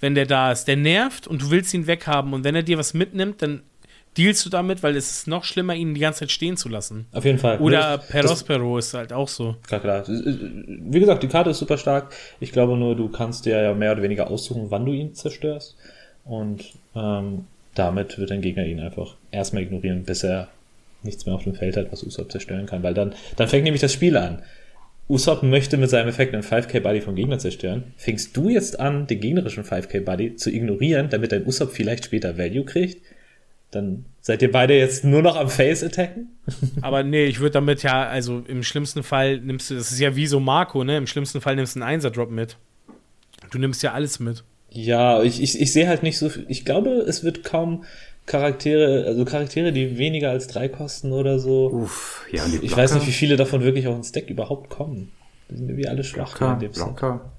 Wenn 0.00 0.14
der 0.14 0.26
da 0.26 0.50
ist. 0.52 0.64
Der 0.64 0.76
nervt 0.76 1.26
und 1.26 1.42
du 1.42 1.50
willst 1.50 1.72
ihn 1.74 1.86
weghaben. 1.86 2.32
Und 2.32 2.42
wenn 2.44 2.54
er 2.54 2.62
dir 2.62 2.78
was 2.78 2.94
mitnimmt, 2.94 3.42
dann 3.42 3.62
dealst 4.16 4.44
du 4.44 4.50
damit, 4.50 4.82
weil 4.82 4.96
es 4.96 5.10
ist 5.10 5.28
noch 5.28 5.44
schlimmer, 5.44 5.74
ihn 5.74 5.94
die 5.94 6.00
ganze 6.00 6.20
Zeit 6.20 6.30
stehen 6.32 6.56
zu 6.56 6.68
lassen. 6.68 7.06
Auf 7.12 7.24
jeden 7.24 7.38
Fall. 7.38 7.58
Oder 7.60 7.98
Das- 7.98 8.08
Perospero 8.08 8.78
ist 8.78 8.94
halt 8.94 9.12
auch 9.12 9.28
so. 9.28 9.56
Klar, 9.66 9.80
klar. 9.80 10.04
Wie 10.08 10.98
gesagt, 11.00 11.22
die 11.22 11.28
Karte 11.28 11.50
ist 11.50 11.58
super 11.58 11.78
stark. 11.78 12.12
Ich 12.40 12.50
glaube 12.52 12.76
nur, 12.76 12.96
du 12.96 13.08
kannst 13.08 13.46
dir 13.46 13.60
ja 13.62 13.74
mehr 13.74 13.92
oder 13.92 14.02
weniger 14.02 14.28
aussuchen, 14.30 14.66
wann 14.70 14.84
du 14.84 14.92
ihn 14.92 15.14
zerstörst. 15.14 15.76
Und 16.24 16.64
ähm, 16.96 17.44
damit 17.74 18.18
wird 18.18 18.30
dein 18.30 18.40
Gegner 18.42 18.64
ihn 18.66 18.80
einfach 18.80 19.14
erstmal 19.30 19.62
ignorieren, 19.62 20.02
bis 20.04 20.24
er 20.24 20.48
nichts 21.02 21.24
mehr 21.24 21.34
auf 21.34 21.44
dem 21.44 21.54
Feld 21.54 21.76
hat, 21.76 21.90
was 21.92 22.02
Usopp 22.02 22.30
zerstören 22.32 22.66
kann. 22.66 22.82
Weil 22.82 22.94
dann, 22.94 23.14
dann 23.36 23.48
fängt 23.48 23.64
nämlich 23.64 23.80
das 23.80 23.92
Spiel 23.92 24.16
an. 24.16 24.42
Usopp 25.10 25.42
möchte 25.42 25.76
mit 25.76 25.90
seinem 25.90 26.08
Effekt 26.08 26.32
einen 26.32 26.42
5k-Buddy 26.42 27.00
vom 27.00 27.16
Gegner 27.16 27.38
zerstören. 27.38 27.92
Fängst 27.96 28.36
du 28.36 28.48
jetzt 28.48 28.78
an, 28.78 29.06
den 29.06 29.20
gegnerischen 29.20 29.64
5k-Buddy 29.64 30.36
zu 30.36 30.50
ignorieren, 30.50 31.10
damit 31.10 31.32
dein 31.32 31.46
Usopp 31.46 31.72
vielleicht 31.72 32.04
später 32.04 32.38
Value 32.38 32.64
kriegt? 32.64 33.02
Dann 33.70 34.04
seid 34.20 34.42
ihr 34.42 34.50
beide 34.50 34.76
jetzt 34.76 35.04
nur 35.04 35.22
noch 35.22 35.36
am 35.36 35.48
Face-Attacken? 35.48 36.28
Aber 36.80 37.02
nee, 37.02 37.26
ich 37.26 37.40
würde 37.40 37.52
damit 37.52 37.82
ja, 37.82 38.06
also 38.06 38.42
im 38.46 38.62
schlimmsten 38.62 39.02
Fall 39.02 39.40
nimmst 39.40 39.70
du, 39.70 39.74
das 39.74 39.92
ist 39.92 40.00
ja 40.00 40.16
wie 40.16 40.26
so 40.26 40.40
Marco, 40.40 40.84
ne? 40.84 40.96
Im 40.96 41.06
schlimmsten 41.06 41.40
Fall 41.40 41.56
nimmst 41.56 41.76
du 41.76 41.80
einen 41.80 41.88
Einser-Drop 41.88 42.30
mit. 42.30 42.56
Du 43.50 43.58
nimmst 43.58 43.82
ja 43.82 43.92
alles 43.92 44.20
mit. 44.20 44.44
Ja, 44.70 45.22
ich, 45.22 45.42
ich, 45.42 45.60
ich 45.60 45.72
sehe 45.72 45.88
halt 45.88 46.02
nicht 46.02 46.18
so 46.18 46.28
viel. 46.28 46.46
Ich 46.48 46.64
glaube, 46.64 46.90
es 46.90 47.24
wird 47.24 47.42
kaum 47.42 47.84
Charaktere, 48.30 49.06
also 49.06 49.24
Charaktere, 49.24 49.72
die 49.72 49.98
weniger 49.98 50.30
als 50.30 50.46
drei 50.46 50.68
kosten 50.68 51.12
oder 51.12 51.40
so. 51.40 51.68
Uff, 51.72 52.24
ja, 52.30 52.44
die 52.46 52.64
Ich 52.64 52.76
weiß 52.76 52.94
nicht, 52.94 53.08
wie 53.08 53.12
viele 53.12 53.36
davon 53.36 53.62
wirklich 53.62 53.88
auch 53.88 53.96
ins 53.96 54.12
Deck 54.12 54.30
überhaupt 54.30 54.70
kommen. 54.70 55.10
Die 55.50 55.56
sind 55.56 55.68
irgendwie 55.68 55.88
alle 55.88 56.04
schwach 56.04 56.38
Blocker, 56.38 56.52
in 56.52 56.60
dem 56.60 56.72
Sinne. 56.72 56.86
Blocker, 56.86 57.32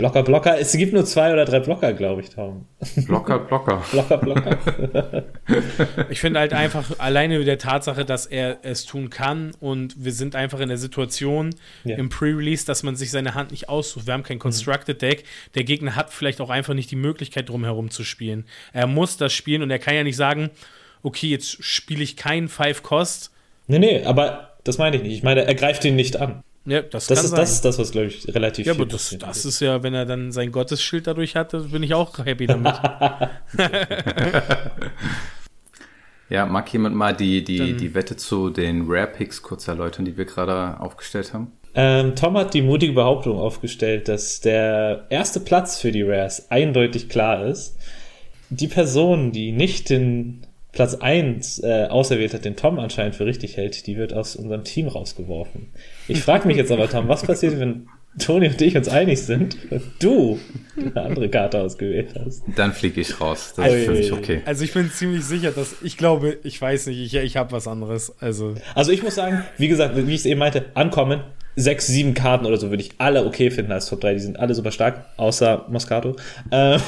Blocker, 0.00 0.22
Blocker. 0.22 0.58
Es 0.58 0.72
gibt 0.72 0.92
nur 0.92 1.04
zwei 1.04 1.32
oder 1.32 1.44
drei 1.44 1.60
Blocker, 1.60 1.92
glaube 1.92 2.22
ich, 2.22 2.30
Tom. 2.30 2.66
Blocker, 3.06 3.38
Blocker. 3.38 3.82
Blocker, 3.92 4.16
Blocker. 4.18 4.58
Ich 6.10 6.20
finde 6.20 6.40
halt 6.40 6.52
einfach 6.52 6.98
alleine 6.98 7.44
der 7.44 7.58
Tatsache, 7.58 8.04
dass 8.04 8.26
er 8.26 8.58
es 8.62 8.84
tun 8.84 9.10
kann 9.10 9.52
und 9.60 10.02
wir 10.04 10.12
sind 10.12 10.34
einfach 10.34 10.60
in 10.60 10.68
der 10.68 10.78
Situation 10.78 11.54
Ja. 11.84 11.96
im 11.96 12.08
Pre-Release, 12.08 12.66
dass 12.66 12.82
man 12.82 12.96
sich 12.96 13.10
seine 13.10 13.34
Hand 13.34 13.50
nicht 13.50 13.68
aussucht. 13.68 14.06
Wir 14.06 14.14
haben 14.14 14.22
kein 14.22 14.38
Constructed 14.38 15.00
Deck. 15.02 15.24
Der 15.54 15.64
Gegner 15.64 15.96
hat 15.96 16.12
vielleicht 16.12 16.40
auch 16.40 16.50
einfach 16.50 16.74
nicht 16.74 16.90
die 16.90 16.96
Möglichkeit, 16.96 17.48
drumherum 17.48 17.90
zu 17.90 18.04
spielen. 18.04 18.44
Er 18.72 18.86
muss 18.86 19.16
das 19.16 19.32
spielen 19.32 19.62
und 19.62 19.70
er 19.70 19.78
kann 19.78 19.94
ja 19.94 20.02
nicht 20.04 20.16
sagen, 20.16 20.50
okay, 21.02 21.28
jetzt 21.28 21.62
spiele 21.64 22.02
ich 22.02 22.16
keinen 22.16 22.48
Five-Cost. 22.48 23.30
nee, 23.68 23.78
nee, 23.78 24.04
aber 24.04 24.50
das 24.64 24.78
meine 24.78 24.96
ich 24.96 25.02
nicht. 25.02 25.12
Ich 25.14 25.22
meine, 25.22 25.44
er 25.44 25.54
greift 25.54 25.84
ihn 25.84 25.96
nicht 25.96 26.18
an. 26.20 26.42
Ja, 26.66 26.82
das, 26.82 27.06
Das 27.06 27.16
kann 27.18 27.24
ist, 27.24 27.30
sein. 27.30 27.40
das 27.40 27.50
ist 27.52 27.64
das, 27.64 27.78
was, 27.78 27.90
glaube 27.92 28.08
ich, 28.08 28.28
relativ 28.34 28.66
ja, 28.66 28.74
viel 28.74 28.82
aber 28.82 28.90
das, 28.90 29.16
das 29.18 29.44
ist 29.46 29.60
ja, 29.60 29.82
wenn 29.82 29.94
er 29.94 30.04
dann 30.04 30.30
sein 30.30 30.52
Gottesschild 30.52 31.06
dadurch 31.06 31.34
hat, 31.34 31.52
bin 31.72 31.82
ich 31.82 31.94
auch 31.94 32.18
happy 32.24 32.46
damit. 32.46 32.74
Ja, 36.28 36.46
mag 36.46 36.72
jemand 36.72 36.94
mal 36.94 37.14
die, 37.14 37.42
die, 37.42 37.58
Dann- 37.58 37.76
die 37.78 37.94
Wette 37.94 38.16
zu 38.16 38.50
den 38.50 38.84
Rare 38.88 39.08
Picks 39.08 39.42
kurz 39.42 39.66
erläutern, 39.66 40.04
die 40.04 40.16
wir 40.16 40.24
gerade 40.26 40.78
aufgestellt 40.80 41.34
haben? 41.34 41.50
Ähm, 41.74 42.14
Tom 42.14 42.36
hat 42.36 42.54
die 42.54 42.62
mutige 42.62 42.92
Behauptung 42.92 43.36
aufgestellt, 43.38 44.06
dass 44.08 44.40
der 44.40 45.06
erste 45.10 45.40
Platz 45.40 45.80
für 45.80 45.90
die 45.92 46.02
Rares 46.02 46.50
eindeutig 46.50 47.08
klar 47.08 47.44
ist. 47.46 47.76
Die 48.48 48.66
Person, 48.68 49.30
die 49.32 49.52
nicht 49.52 49.90
den 49.90 50.46
Platz 50.72 50.94
1 50.94 51.62
äh, 51.62 51.86
auserwählt 51.88 52.34
hat, 52.34 52.44
den 52.44 52.56
Tom 52.56 52.78
anscheinend 52.78 53.16
für 53.16 53.26
richtig 53.26 53.56
hält, 53.56 53.86
die 53.86 53.96
wird 53.96 54.12
aus 54.12 54.36
unserem 54.36 54.64
Team 54.64 54.88
rausgeworfen. 54.88 55.68
Ich 56.08 56.22
frage 56.22 56.46
mich 56.46 56.56
jetzt 56.56 56.70
aber, 56.70 56.88
Tom, 56.88 57.08
was 57.08 57.22
passiert, 57.22 57.58
wenn 57.58 57.88
Toni 58.18 58.48
und 58.48 58.60
ich 58.60 58.76
uns 58.76 58.88
einig 58.88 59.22
sind 59.22 59.56
und 59.70 59.82
du 60.00 60.38
eine 60.76 61.00
andere 61.00 61.28
Karte 61.28 61.60
ausgewählt 61.60 62.08
hast? 62.18 62.42
Dann 62.56 62.72
fliege 62.72 63.00
ich 63.00 63.20
raus. 63.20 63.52
Das 63.56 63.72
ist 63.72 63.84
für 63.84 63.92
mich 63.92 64.12
okay. 64.12 64.42
Also 64.44 64.64
ich 64.64 64.72
bin 64.72 64.90
ziemlich 64.90 65.24
sicher, 65.24 65.52
dass 65.52 65.76
ich 65.82 65.96
glaube, 65.96 66.38
ich 66.42 66.60
weiß 66.60 66.88
nicht, 66.88 66.98
ich, 66.98 67.14
ich 67.14 67.36
habe 67.36 67.52
was 67.52 67.68
anderes. 67.68 68.12
Also 68.20 68.54
Also 68.74 68.90
ich 68.90 69.02
muss 69.02 69.14
sagen, 69.14 69.44
wie 69.58 69.68
gesagt, 69.68 69.96
wie 69.96 70.12
ich 70.12 70.20
es 70.20 70.26
eben 70.26 70.40
meinte, 70.40 70.66
ankommen, 70.74 71.20
sechs, 71.56 71.86
sieben 71.86 72.14
Karten 72.14 72.46
oder 72.46 72.56
so 72.56 72.70
würde 72.70 72.82
ich 72.82 72.92
alle 72.98 73.24
okay 73.26 73.50
finden 73.50 73.72
als 73.72 73.86
Top 73.86 74.00
3. 74.00 74.14
Die 74.14 74.20
sind 74.20 74.38
alle 74.38 74.54
super 74.54 74.70
stark, 74.70 75.04
außer 75.16 75.66
Moscato. 75.68 76.16
Ähm, 76.50 76.80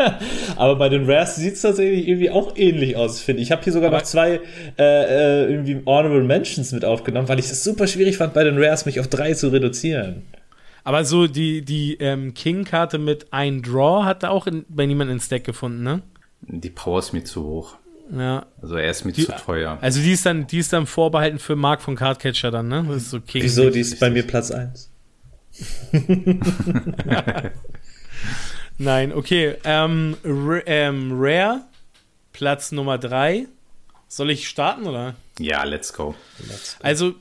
aber 0.56 0.76
bei 0.76 0.88
den 0.88 1.08
Rares 1.08 1.36
sieht 1.36 1.54
es 1.54 1.62
tatsächlich 1.62 2.06
irgendwie 2.08 2.30
auch 2.30 2.56
ähnlich 2.56 2.96
aus, 2.96 3.20
finde 3.20 3.42
ich. 3.42 3.48
Ich 3.48 3.52
habe 3.52 3.62
hier 3.62 3.72
sogar 3.72 3.88
Aber- 3.88 3.98
noch 3.98 4.04
zwei 4.04 4.40
äh, 4.78 4.82
äh, 5.44 5.50
irgendwie 5.50 5.76
Honorable 5.86 6.24
Mentions 6.24 6.72
mit 6.72 6.84
aufgenommen, 6.84 7.28
weil 7.28 7.38
ich 7.38 7.46
es 7.46 7.62
super 7.64 7.86
schwierig 7.86 8.16
fand, 8.16 8.34
bei 8.34 8.44
den 8.44 8.62
Rares 8.62 8.86
mich 8.86 9.00
auf 9.00 9.08
drei 9.08 9.34
zu 9.34 9.48
reduzieren. 9.48 10.22
Aber 10.84 11.04
so 11.04 11.26
die, 11.26 11.62
die 11.62 11.96
ähm, 12.00 12.32
King-Karte 12.34 12.98
mit 12.98 13.26
ein 13.32 13.62
Draw 13.62 14.04
hat 14.04 14.22
er 14.22 14.30
auch 14.30 14.46
in, 14.46 14.64
bei 14.68 14.86
niemandem 14.86 15.16
ins 15.16 15.28
Deck 15.28 15.44
gefunden, 15.44 15.82
ne? 15.82 16.02
Die 16.40 16.70
Power 16.70 17.00
ist 17.00 17.12
mir 17.12 17.24
zu 17.24 17.44
hoch. 17.44 17.76
Ja. 18.10 18.46
Also 18.62 18.76
er 18.76 18.90
ist 18.90 19.04
mir 19.04 19.12
Die- 19.12 19.26
zu 19.26 19.32
teuer. 19.32 19.78
Also 19.80 20.00
die 20.00 20.12
ist 20.12 20.24
dann, 20.26 20.46
die 20.46 20.58
ist 20.58 20.72
dann 20.72 20.86
vorbehalten 20.86 21.38
für 21.38 21.56
Mark 21.56 21.82
von 21.82 21.94
Cardcatcher 21.96 22.50
dann, 22.50 22.68
ne? 22.68 22.84
Das 22.88 22.96
ist 23.02 23.10
so 23.10 23.20
King. 23.20 23.42
Wieso? 23.42 23.68
Die 23.70 23.80
ist 23.80 24.00
bei 24.00 24.08
mir 24.10 24.26
Platz 24.26 24.50
1. 24.50 24.90
Nein, 28.78 29.12
okay. 29.12 29.56
Ähm, 29.64 30.16
ähm, 30.24 31.10
Rare, 31.14 31.62
Platz 32.32 32.72
Nummer 32.72 32.98
3. 32.98 33.46
Soll 34.06 34.30
ich 34.30 34.48
starten 34.48 34.86
oder? 34.86 35.14
Ja, 35.38 35.64
let's 35.64 35.92
go. 35.92 36.14
Also, 36.80 37.14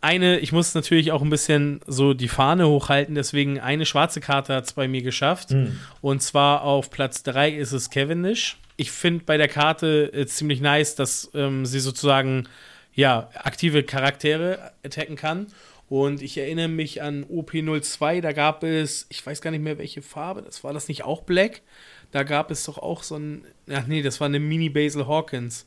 eine, 0.00 0.38
ich 0.38 0.52
muss 0.52 0.74
natürlich 0.74 1.10
auch 1.12 1.22
ein 1.22 1.30
bisschen 1.30 1.80
so 1.86 2.14
die 2.14 2.28
Fahne 2.28 2.68
hochhalten, 2.68 3.14
deswegen 3.16 3.58
eine 3.60 3.84
schwarze 3.84 4.20
Karte 4.20 4.54
hat 4.54 4.64
es 4.64 4.72
bei 4.72 4.86
mir 4.88 5.02
geschafft. 5.02 5.54
Und 6.00 6.22
zwar 6.22 6.62
auf 6.62 6.90
Platz 6.90 7.22
3 7.24 7.50
ist 7.50 7.72
es 7.72 7.90
Cavendish. 7.90 8.56
Ich 8.78 8.90
finde 8.90 9.24
bei 9.26 9.36
der 9.36 9.48
Karte 9.48 10.10
äh, 10.14 10.26
ziemlich 10.26 10.62
nice, 10.62 10.94
dass 10.94 11.30
ähm, 11.34 11.66
sie 11.66 11.80
sozusagen 11.80 12.48
ja, 12.94 13.28
aktive 13.34 13.82
Charaktere 13.82 14.72
attacken 14.82 15.16
kann. 15.16 15.48
Und 15.88 16.22
ich 16.22 16.36
erinnere 16.36 16.68
mich 16.68 17.02
an 17.02 17.24
OP02, 17.24 18.20
da 18.20 18.32
gab 18.32 18.62
es, 18.62 19.06
ich 19.08 19.24
weiß 19.24 19.40
gar 19.40 19.50
nicht 19.50 19.62
mehr 19.62 19.78
welche 19.78 20.02
Farbe, 20.02 20.42
das 20.42 20.62
war 20.62 20.72
das 20.72 20.88
nicht 20.88 21.04
auch 21.04 21.22
Black? 21.22 21.62
Da 22.10 22.22
gab 22.22 22.50
es 22.50 22.64
doch 22.64 22.78
auch 22.78 23.02
so 23.02 23.16
ein, 23.16 23.44
ach 23.70 23.86
nee, 23.86 24.02
das 24.02 24.20
war 24.20 24.26
eine 24.26 24.40
Mini 24.40 24.68
Basil 24.68 25.06
Hawkins. 25.06 25.66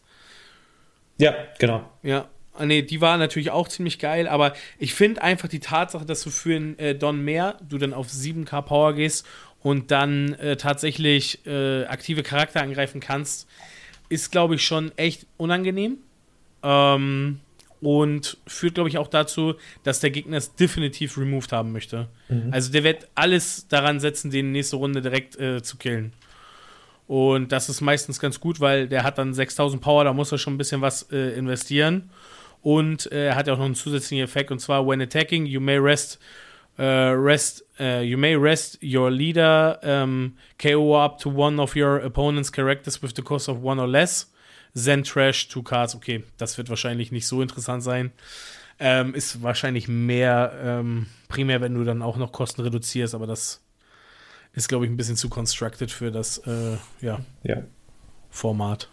Ja, 1.18 1.36
genau. 1.60 1.90
Ja, 2.04 2.30
ah, 2.54 2.66
nee, 2.66 2.82
die 2.82 3.02
war 3.02 3.18
natürlich 3.18 3.52
auch 3.52 3.68
ziemlich 3.68 3.98
geil, 4.00 4.28
aber 4.28 4.54
ich 4.78 4.94
finde 4.94 5.22
einfach 5.22 5.48
die 5.48 5.60
Tatsache, 5.60 6.06
dass 6.06 6.24
du 6.24 6.30
für 6.30 6.56
einen 6.56 6.78
äh, 6.80 6.96
Don 6.96 7.24
Mehr, 7.24 7.58
du 7.68 7.78
dann 7.78 7.94
auf 7.94 8.08
7k 8.08 8.62
Power 8.62 8.94
gehst 8.94 9.26
und 9.64 9.92
dann 9.92 10.34
äh, 10.34 10.58
tatsächlich 10.58 11.46
äh, 11.46 11.86
aktive 11.86 12.24
Charakter 12.24 12.62
angreifen 12.62 13.00
kannst, 13.00 13.48
ist, 14.10 14.32
glaube 14.32 14.56
ich, 14.56 14.64
schon 14.66 14.92
echt 14.98 15.28
unangenehm. 15.38 15.98
Ähm, 16.64 17.40
und 17.82 18.38
führt, 18.46 18.76
glaube 18.76 18.90
ich, 18.90 19.00
auch 19.00 19.08
dazu, 19.08 19.56
dass 19.84 20.00
der 20.00 20.12
Gegner 20.12 20.38
es 20.38 20.54
definitiv 20.54 21.18
removed 21.18 21.52
haben 21.52 21.72
möchte. 21.72 22.08
Also 22.52 22.72
der 22.72 22.84
wird 22.84 23.08
alles 23.16 23.68
daran 23.68 24.00
setzen, 24.00 24.30
den 24.30 24.52
nächste 24.52 24.76
Runde 24.76 25.02
direkt 25.02 25.40
äh, 25.40 25.64
zu 25.64 25.78
killen. 25.78 26.14
Und 27.08 27.52
das 27.52 27.70
ist 27.70 27.82
meistens 27.82 28.20
ganz 28.20 28.40
gut, 28.40 28.60
weil 28.60 28.88
der 28.88 29.04
hat 29.04 29.18
dann 29.18 29.34
6000 29.34 29.82
Power, 29.82 30.04
da 30.04 30.14
muss 30.14 30.32
er 30.32 30.38
schon 30.38 30.54
ein 30.54 30.58
bisschen 30.58 30.82
was 30.82 31.12
äh, 31.12 31.32
investieren. 31.32 32.12
Und 32.62 33.12
äh, 33.12 33.28
er 33.28 33.36
hat 33.36 33.48
ja 33.48 33.54
auch 33.54 33.58
noch 33.58 33.66
einen 33.66 33.76
zusätzlichen 33.76 34.24
Effekt, 34.24 34.52
und 34.52 34.60
zwar, 34.60 34.88
when 34.88 35.02
attacking, 35.02 35.48
you 35.48 35.60
may 35.60 35.78
rest, 35.78 36.20
äh, 36.78 36.84
rest 36.84 37.66
äh, 37.82 38.04
you 38.04 38.18
may 38.18 38.36
rest 38.36 38.78
your 38.84 39.10
leader, 39.10 39.80
ähm, 39.82 40.38
KO 40.62 41.04
up 41.04 41.18
to 41.20 41.30
one 41.30 41.60
of 41.60 41.76
your 41.76 41.98
opponent's 42.04 42.52
characters 42.52 43.02
with 43.02 43.14
the 43.16 43.24
cost 43.24 43.50
of 43.50 43.64
one 43.64 43.82
or 43.82 43.88
less. 43.88 44.32
Then 44.74 45.04
trash 45.04 45.50
two 45.50 45.64
cards. 45.64 45.96
Okay, 45.96 46.24
das 46.38 46.58
wird 46.58 46.70
wahrscheinlich 46.70 47.12
nicht 47.12 47.28
so 47.28 47.42
interessant 47.42 47.84
sein. 47.84 48.12
Ähm, 48.80 49.14
ist 49.14 49.44
wahrscheinlich 49.44 49.88
mehr 49.88 50.54
ähm, 50.64 51.08
primär, 51.28 51.60
wenn 51.62 51.74
du 51.74 51.84
dann 51.84 52.02
auch 52.02 52.18
noch 52.18 52.32
Kosten 52.32 52.62
reduzierst, 52.62 53.14
aber 53.14 53.28
das 53.28 53.62
ist, 54.54 54.70
glaube 54.70 54.86
ich, 54.86 54.92
ein 54.92 54.98
bisschen 54.98 55.16
zu 55.18 55.30
constructed 55.30 55.92
für 55.92 56.12
das 56.12 56.38
äh, 56.40 56.78
ja, 57.02 57.20
Ja. 57.44 57.58
Format. 58.30 58.88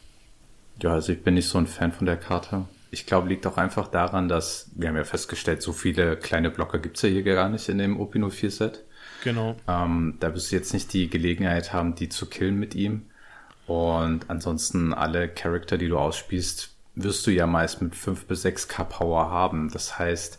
Ja, 0.83 0.93
also 0.95 1.13
ich 1.13 1.23
bin 1.23 1.35
nicht 1.35 1.49
so 1.49 1.59
ein 1.59 1.67
Fan 1.67 1.93
von 1.93 2.07
der 2.07 2.17
Karte. 2.17 2.65
Ich 2.91 3.07
glaube, 3.07 3.29
liegt 3.29 3.47
auch 3.47 3.57
einfach 3.57 3.89
daran, 3.89 4.29
dass, 4.29 4.71
wir 4.75 4.89
haben 4.89 4.97
ja 4.97 5.05
festgestellt, 5.05 5.63
so 5.63 5.73
viele 5.73 6.17
kleine 6.17 6.51
Blocker 6.51 6.79
gibt's 6.79 7.03
ja 7.03 7.09
hier 7.09 7.23
gar 7.23 7.49
nicht 7.49 7.69
in 7.69 7.79
dem 7.79 8.01
OP04-Set. 8.01 8.85
Genau. 9.25 9.57
Ähm, 9.67 10.17
da 10.21 10.35
wirst 10.35 10.53
du 10.53 10.57
jetzt 10.57 10.73
nicht 10.73 10.93
die 10.93 11.11
Gelegenheit 11.11 11.73
haben, 11.73 11.95
die 11.95 12.09
zu 12.09 12.27
killen 12.27 12.59
mit 12.59 12.75
ihm. 12.75 13.07
Und 13.67 14.31
ansonsten 14.31 14.95
alle 14.95 15.29
Charakter, 15.29 15.77
die 15.77 15.89
du 15.89 15.99
ausspielst, 15.99 16.71
wirst 16.95 17.27
du 17.27 17.31
ja 17.31 17.47
meist 17.47 17.83
mit 17.83 17.95
5 17.95 18.27
bis 18.27 18.45
6k 18.45 18.85
Power 18.85 19.31
haben. 19.31 19.71
Das 19.71 19.99
heißt, 19.99 20.39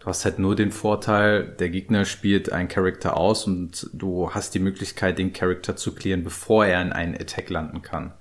du 0.00 0.06
hast 0.06 0.24
halt 0.24 0.38
nur 0.38 0.56
den 0.56 0.72
Vorteil, 0.72 1.44
der 1.44 1.68
Gegner 1.68 2.04
spielt 2.04 2.50
einen 2.50 2.68
Charakter 2.68 3.16
aus 3.16 3.46
und 3.46 3.90
du 3.92 4.32
hast 4.32 4.54
die 4.54 4.60
Möglichkeit, 4.60 5.18
den 5.18 5.32
Charakter 5.32 5.76
zu 5.76 5.94
clearen, 5.94 6.24
bevor 6.24 6.66
er 6.66 6.80
in 6.82 6.92
einen 6.92 7.14
Attack 7.14 7.50
landen 7.50 7.82
kann. 7.82 8.12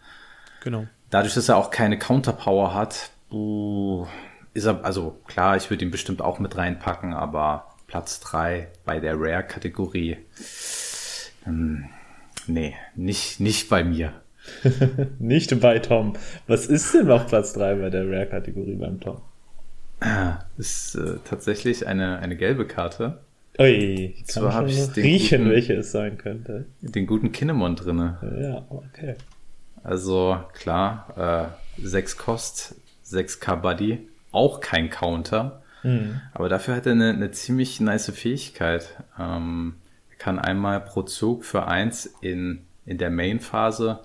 Genau. 0.61 0.87
Dadurch, 1.09 1.33
dass 1.33 1.49
er 1.49 1.57
auch 1.57 1.71
keine 1.71 1.97
Counterpower 1.97 2.73
hat, 2.73 3.11
uh, 3.31 4.05
ist 4.53 4.65
er, 4.65 4.83
also 4.83 5.19
klar, 5.27 5.57
ich 5.57 5.69
würde 5.69 5.85
ihn 5.85 5.91
bestimmt 5.91 6.21
auch 6.21 6.39
mit 6.39 6.57
reinpacken, 6.57 7.13
aber 7.13 7.65
Platz 7.87 8.19
3 8.19 8.67
bei 8.85 8.99
der 8.99 9.15
Rare-Kategorie, 9.19 10.17
hm, 11.43 11.85
nee, 12.47 12.75
nicht, 12.95 13.39
nicht 13.39 13.69
bei 13.69 13.83
mir. 13.83 14.13
Nicht 15.19 15.59
bei 15.59 15.77
Tom. 15.77 16.13
Was 16.47 16.65
ist 16.65 16.93
denn 16.95 17.11
auf 17.11 17.27
Platz 17.27 17.53
3 17.53 17.75
bei 17.75 17.89
der 17.91 18.09
Rare-Kategorie 18.09 18.75
beim 18.75 18.99
Tom? 18.99 19.21
Ist 20.57 20.95
äh, 20.95 21.17
tatsächlich 21.25 21.85
eine, 21.85 22.17
eine 22.19 22.35
gelbe 22.35 22.65
Karte. 22.65 23.19
Ui, 23.59 24.15
ich 24.17 24.25
Zwar 24.25 24.51
kann 24.51 24.69
schon 24.69 24.77
ich 24.85 24.87
den 24.93 25.03
riechen, 25.03 25.37
guten- 25.43 25.51
welche 25.51 25.73
es 25.73 25.91
sein 25.91 26.17
könnte. 26.17 26.65
Den 26.81 27.05
guten 27.05 27.31
Kinemon 27.31 27.75
drinne. 27.75 28.17
Ja, 28.41 28.65
okay. 28.69 29.15
Also 29.83 30.39
klar, 30.53 31.51
äh, 31.77 31.85
6 31.85 32.17
Kost, 32.17 32.75
6k 33.11 33.55
Buddy, 33.57 34.07
auch 34.31 34.61
kein 34.61 34.89
Counter. 34.89 35.61
Mhm. 35.83 36.21
Aber 36.33 36.49
dafür 36.49 36.75
hat 36.75 36.85
er 36.85 36.93
eine, 36.93 37.09
eine 37.09 37.31
ziemlich 37.31 37.79
nice 37.79 38.11
Fähigkeit. 38.11 39.03
Ähm, 39.17 39.75
er 40.11 40.17
kann 40.17 40.39
einmal 40.39 40.81
pro 40.81 41.03
Zug 41.03 41.45
für 41.45 41.67
eins 41.67 42.13
in, 42.21 42.61
in 42.85 42.97
der 42.97 43.09
Main-Phase 43.09 43.99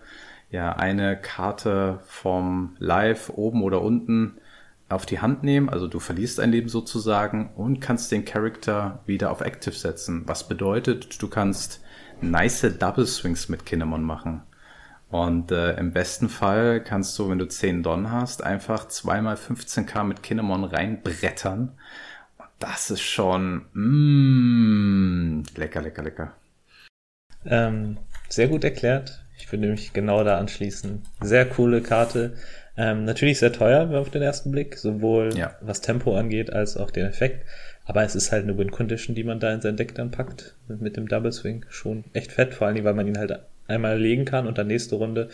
ja 0.51 0.73
eine 0.77 1.17
Karte 1.17 1.99
vom 2.05 2.77
Live 2.79 3.31
oben 3.31 3.63
oder 3.63 3.83
unten 3.83 4.39
auf 4.89 5.07
die 5.07 5.21
Hand 5.21 5.43
nehmen, 5.43 5.69
also 5.69 5.89
du 5.89 5.99
verlierst 5.99 6.41
ein 6.41 6.53
Leben 6.53 6.69
sozusagen 6.69 7.51
und 7.57 7.81
kannst 7.81 8.13
den 8.13 8.25
Charakter 8.25 9.01
wieder 9.07 9.31
auf 9.31 9.41
Active 9.41 9.75
setzen. 9.75 10.23
Was 10.27 10.47
bedeutet, 10.47 11.21
du 11.21 11.29
kannst 11.29 11.81
nice 12.21 12.67
Double 12.79 13.07
Swings 13.07 13.49
mit 13.49 13.67
Kinemon 13.67 14.03
machen. 14.03 14.43
Und 15.15 15.53
äh, 15.53 15.77
im 15.77 15.93
besten 15.93 16.29
Fall 16.29 16.83
kannst 16.83 17.17
du, 17.21 17.31
wenn 17.31 17.39
du 17.39 17.47
10 17.47 17.85
Don 17.85 18.11
hast, 18.11 18.43
einfach 18.43 18.89
zweimal 18.89 19.37
15k 19.37 20.03
mit 20.03 20.25
Kinemon 20.25 20.65
reinbrettern. 20.65 21.71
Und 22.37 22.49
das 22.59 22.91
ist 22.91 23.03
schon 23.03 23.65
mm, 23.75 25.45
lecker, 25.55 25.83
lecker, 25.83 26.03
lecker. 26.03 26.33
Ähm, 27.47 27.99
sehr 28.29 28.49
gut 28.49 28.65
erklärt. 28.65 29.25
Ich 29.39 29.53
würde 29.53 29.61
nämlich 29.61 29.93
genau 29.93 30.25
da 30.25 30.37
anschließen. 30.39 31.05
Sehr 31.21 31.49
coole 31.49 31.81
Karte. 31.81 32.35
Ähm, 32.77 33.05
natürlich 33.05 33.39
sehr 33.39 33.53
teuer 33.53 33.97
auf 33.97 34.11
den 34.11 34.23
ersten 34.23 34.51
Blick, 34.51 34.77
sowohl 34.77 35.33
ja. 35.37 35.55
was 35.61 35.81
Tempo 35.81 36.17
angeht 36.17 36.53
als 36.53 36.77
auch 36.77 36.91
den 36.91 37.07
Effekt. 37.07 37.47
Aber 37.85 38.03
es 38.03 38.17
ist 38.17 38.33
halt 38.33 38.43
eine 38.43 38.59
Win-Condition, 38.59 39.15
die 39.15 39.23
man 39.23 39.39
da 39.39 39.55
in 39.55 39.61
sein 39.61 39.77
Deck 39.77 39.95
dann 39.95 40.11
packt. 40.11 40.57
Mit 40.67 40.97
dem 40.97 41.07
Double 41.07 41.31
Swing 41.31 41.67
schon 41.69 42.03
echt 42.15 42.33
fett, 42.33 42.53
vor 42.53 42.67
allem, 42.67 42.83
weil 42.83 42.95
man 42.95 43.07
ihn 43.07 43.19
halt 43.19 43.31
einmal 43.67 44.01
legen 44.01 44.25
kann 44.25 44.47
und 44.47 44.59
dann 44.59 44.67
nächste 44.67 44.97
Runde, 44.97 45.29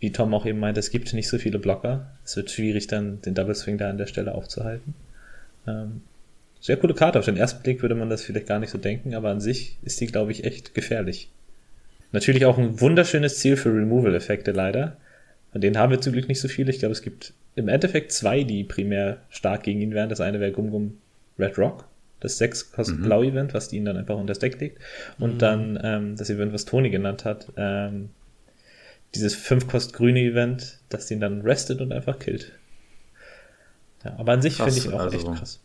wie 0.00 0.12
Tom 0.12 0.32
auch 0.34 0.46
eben 0.46 0.60
meint, 0.60 0.78
es 0.78 0.90
gibt 0.90 1.12
nicht 1.12 1.28
so 1.28 1.38
viele 1.38 1.58
Blocker. 1.58 2.12
Es 2.24 2.36
wird 2.36 2.50
schwierig, 2.50 2.86
dann 2.86 3.20
den 3.22 3.34
Double 3.34 3.54
Swing 3.54 3.78
da 3.78 3.90
an 3.90 3.98
der 3.98 4.06
Stelle 4.06 4.34
aufzuhalten. 4.34 4.94
Ähm, 5.66 6.02
sehr 6.60 6.76
coole 6.76 6.94
Karte. 6.94 7.18
Auf 7.18 7.24
den 7.24 7.36
ersten 7.36 7.62
Blick 7.62 7.82
würde 7.82 7.94
man 7.94 8.10
das 8.10 8.22
vielleicht 8.22 8.46
gar 8.46 8.58
nicht 8.58 8.70
so 8.70 8.78
denken, 8.78 9.14
aber 9.14 9.30
an 9.30 9.40
sich 9.40 9.76
ist 9.82 10.00
die, 10.00 10.06
glaube 10.06 10.32
ich, 10.32 10.44
echt 10.44 10.74
gefährlich. 10.74 11.30
Natürlich 12.12 12.46
auch 12.46 12.58
ein 12.58 12.80
wunderschönes 12.80 13.38
Ziel 13.38 13.56
für 13.56 13.70
Removal-Effekte 13.70 14.52
leider. 14.52 14.96
Von 15.52 15.60
denen 15.60 15.78
haben 15.78 15.90
wir 15.90 16.00
zum 16.00 16.12
Glück 16.12 16.28
nicht 16.28 16.40
so 16.40 16.48
viele. 16.48 16.70
Ich 16.70 16.78
glaube, 16.78 16.92
es 16.92 17.02
gibt 17.02 17.32
im 17.54 17.68
Endeffekt 17.68 18.12
zwei, 18.12 18.44
die 18.44 18.64
primär 18.64 19.18
stark 19.30 19.64
gegen 19.64 19.80
ihn 19.80 19.94
wären. 19.94 20.08
Das 20.08 20.20
eine 20.20 20.40
wäre 20.40 20.52
Gum 20.52 20.70
Gum 20.70 20.98
Red 21.38 21.58
Rock, 21.58 21.84
das 22.20 22.38
6 22.38 22.72
kosten 22.72 23.00
mhm. 23.00 23.04
Blau 23.04 23.22
Event, 23.22 23.54
was 23.54 23.72
ihn 23.72 23.84
dann 23.84 23.96
einfach 23.96 24.16
unter 24.16 24.32
das 24.32 24.38
Deck 24.38 24.60
legt. 24.60 24.80
Und 25.18 25.34
mhm. 25.34 25.38
dann 25.38 25.80
ähm, 25.82 26.16
das 26.16 26.30
Event, 26.30 26.52
was 26.52 26.64
Toni 26.64 26.90
genannt 26.90 27.24
hat, 27.24 27.48
ähm, 27.56 28.10
dieses 29.14 29.34
5 29.34 29.68
kost 29.68 29.92
grüne 29.92 30.20
Event, 30.20 30.78
das 30.88 31.10
ihn 31.10 31.20
dann 31.20 31.42
restet 31.42 31.80
und 31.80 31.92
einfach 31.92 32.18
killt. 32.18 32.52
Ja, 34.04 34.14
aber 34.18 34.32
an 34.32 34.42
sich 34.42 34.56
finde 34.56 34.76
ich 34.76 34.88
auch 34.92 35.00
also 35.00 35.16
echt 35.16 35.26
krass. 35.26 35.60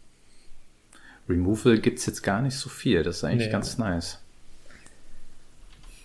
Removal 1.30 1.80
gibt's 1.80 2.06
jetzt 2.06 2.22
gar 2.22 2.42
nicht 2.42 2.56
so 2.56 2.70
viel, 2.70 3.04
das 3.04 3.18
ist 3.18 3.24
eigentlich 3.24 3.48
nee, 3.48 3.52
ganz 3.52 3.78
nice. 3.78 4.20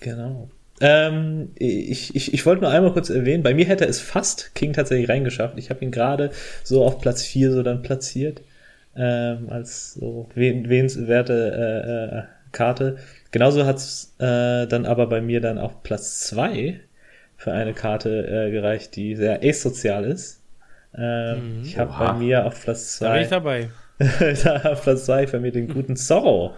Genau. 0.01 0.49
Ähm, 0.81 1.51
ich, 1.57 2.15
ich, 2.15 2.33
ich 2.33 2.47
wollte 2.47 2.63
nur 2.63 2.71
einmal 2.71 2.93
kurz 2.93 3.11
erwähnen, 3.11 3.43
bei 3.43 3.53
mir 3.53 3.67
hätte 3.67 3.85
es 3.85 4.01
fast 4.01 4.55
King 4.55 4.73
tatsächlich 4.73 5.09
reingeschafft. 5.09 5.59
Ich 5.59 5.71
habe 5.71 5.85
ihn 5.85 5.91
gerade 5.91 6.31
so 6.63 6.85
auf 6.85 7.01
Platz 7.01 7.25
4 7.25 7.53
so 7.53 7.63
dann 7.65 7.83
platziert, 7.83 8.43
ähm, 8.97 9.49
als 9.51 9.95
so 9.95 10.29
wehenswerte 10.35 12.13
äh, 12.13 12.19
äh, 12.19 12.23
Karte. 12.53 12.97
Genauso 13.31 13.67
hat's 13.67 14.15
äh, 14.19 14.67
dann 14.67 14.87
aber 14.87 15.07
bei 15.07 15.21
mir 15.21 15.41
dann 15.41 15.59
auf 15.59 15.83
Platz 15.83 16.21
2 16.29 16.81
für 17.37 17.53
eine 17.53 17.75
Karte 17.75 18.27
äh, 18.27 18.51
gereicht, 18.51 18.97
die 18.97 19.15
sehr 19.15 19.41
asozial 19.43 20.05
ist. 20.05 20.43
Ähm, 20.97 21.59
mhm. 21.59 21.65
Ich 21.65 21.79
habe 21.79 21.95
bei 21.99 22.13
mir 22.15 22.47
auf 22.47 22.63
Platz 22.63 22.97
2 22.97 23.07
Da 23.07 23.13
bin 23.13 23.23
ich 23.23 23.29
dabei. 23.29 23.71
auf 24.71 24.83
Platz 24.83 25.05
2 25.07 25.27
bei 25.27 25.39
mir 25.39 25.53
den 25.53 25.69
guten 25.69 25.97
Zorro. 25.97 26.55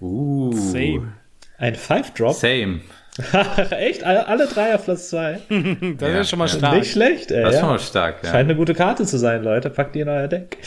Uh. 0.00 0.52
Same. 0.52 1.12
Ein 1.58 1.74
Five-Drop. 1.74 2.34
Same. 2.34 2.80
Echt? 3.70 4.04
Alle, 4.04 4.26
alle, 4.26 4.46
drei 4.46 4.74
auf 4.74 4.84
Platz 4.84 5.08
2. 5.10 5.40
das 5.98 6.08
ja, 6.08 6.20
ist 6.20 6.30
schon 6.30 6.38
mal 6.38 6.48
stark. 6.48 6.74
Nicht 6.74 6.92
schlecht, 6.92 7.30
ey. 7.30 7.42
Das 7.42 7.54
ist 7.54 7.60
schon 7.60 7.70
mal 7.70 7.78
stark, 7.78 8.16
ja. 8.22 8.30
Scheint 8.30 8.50
eine 8.50 8.56
gute 8.56 8.74
Karte 8.74 9.06
zu 9.06 9.16
sein, 9.16 9.42
Leute. 9.42 9.70
Packt 9.70 9.94
die 9.94 10.00
in 10.00 10.08
euer 10.08 10.28
Deck. 10.28 10.58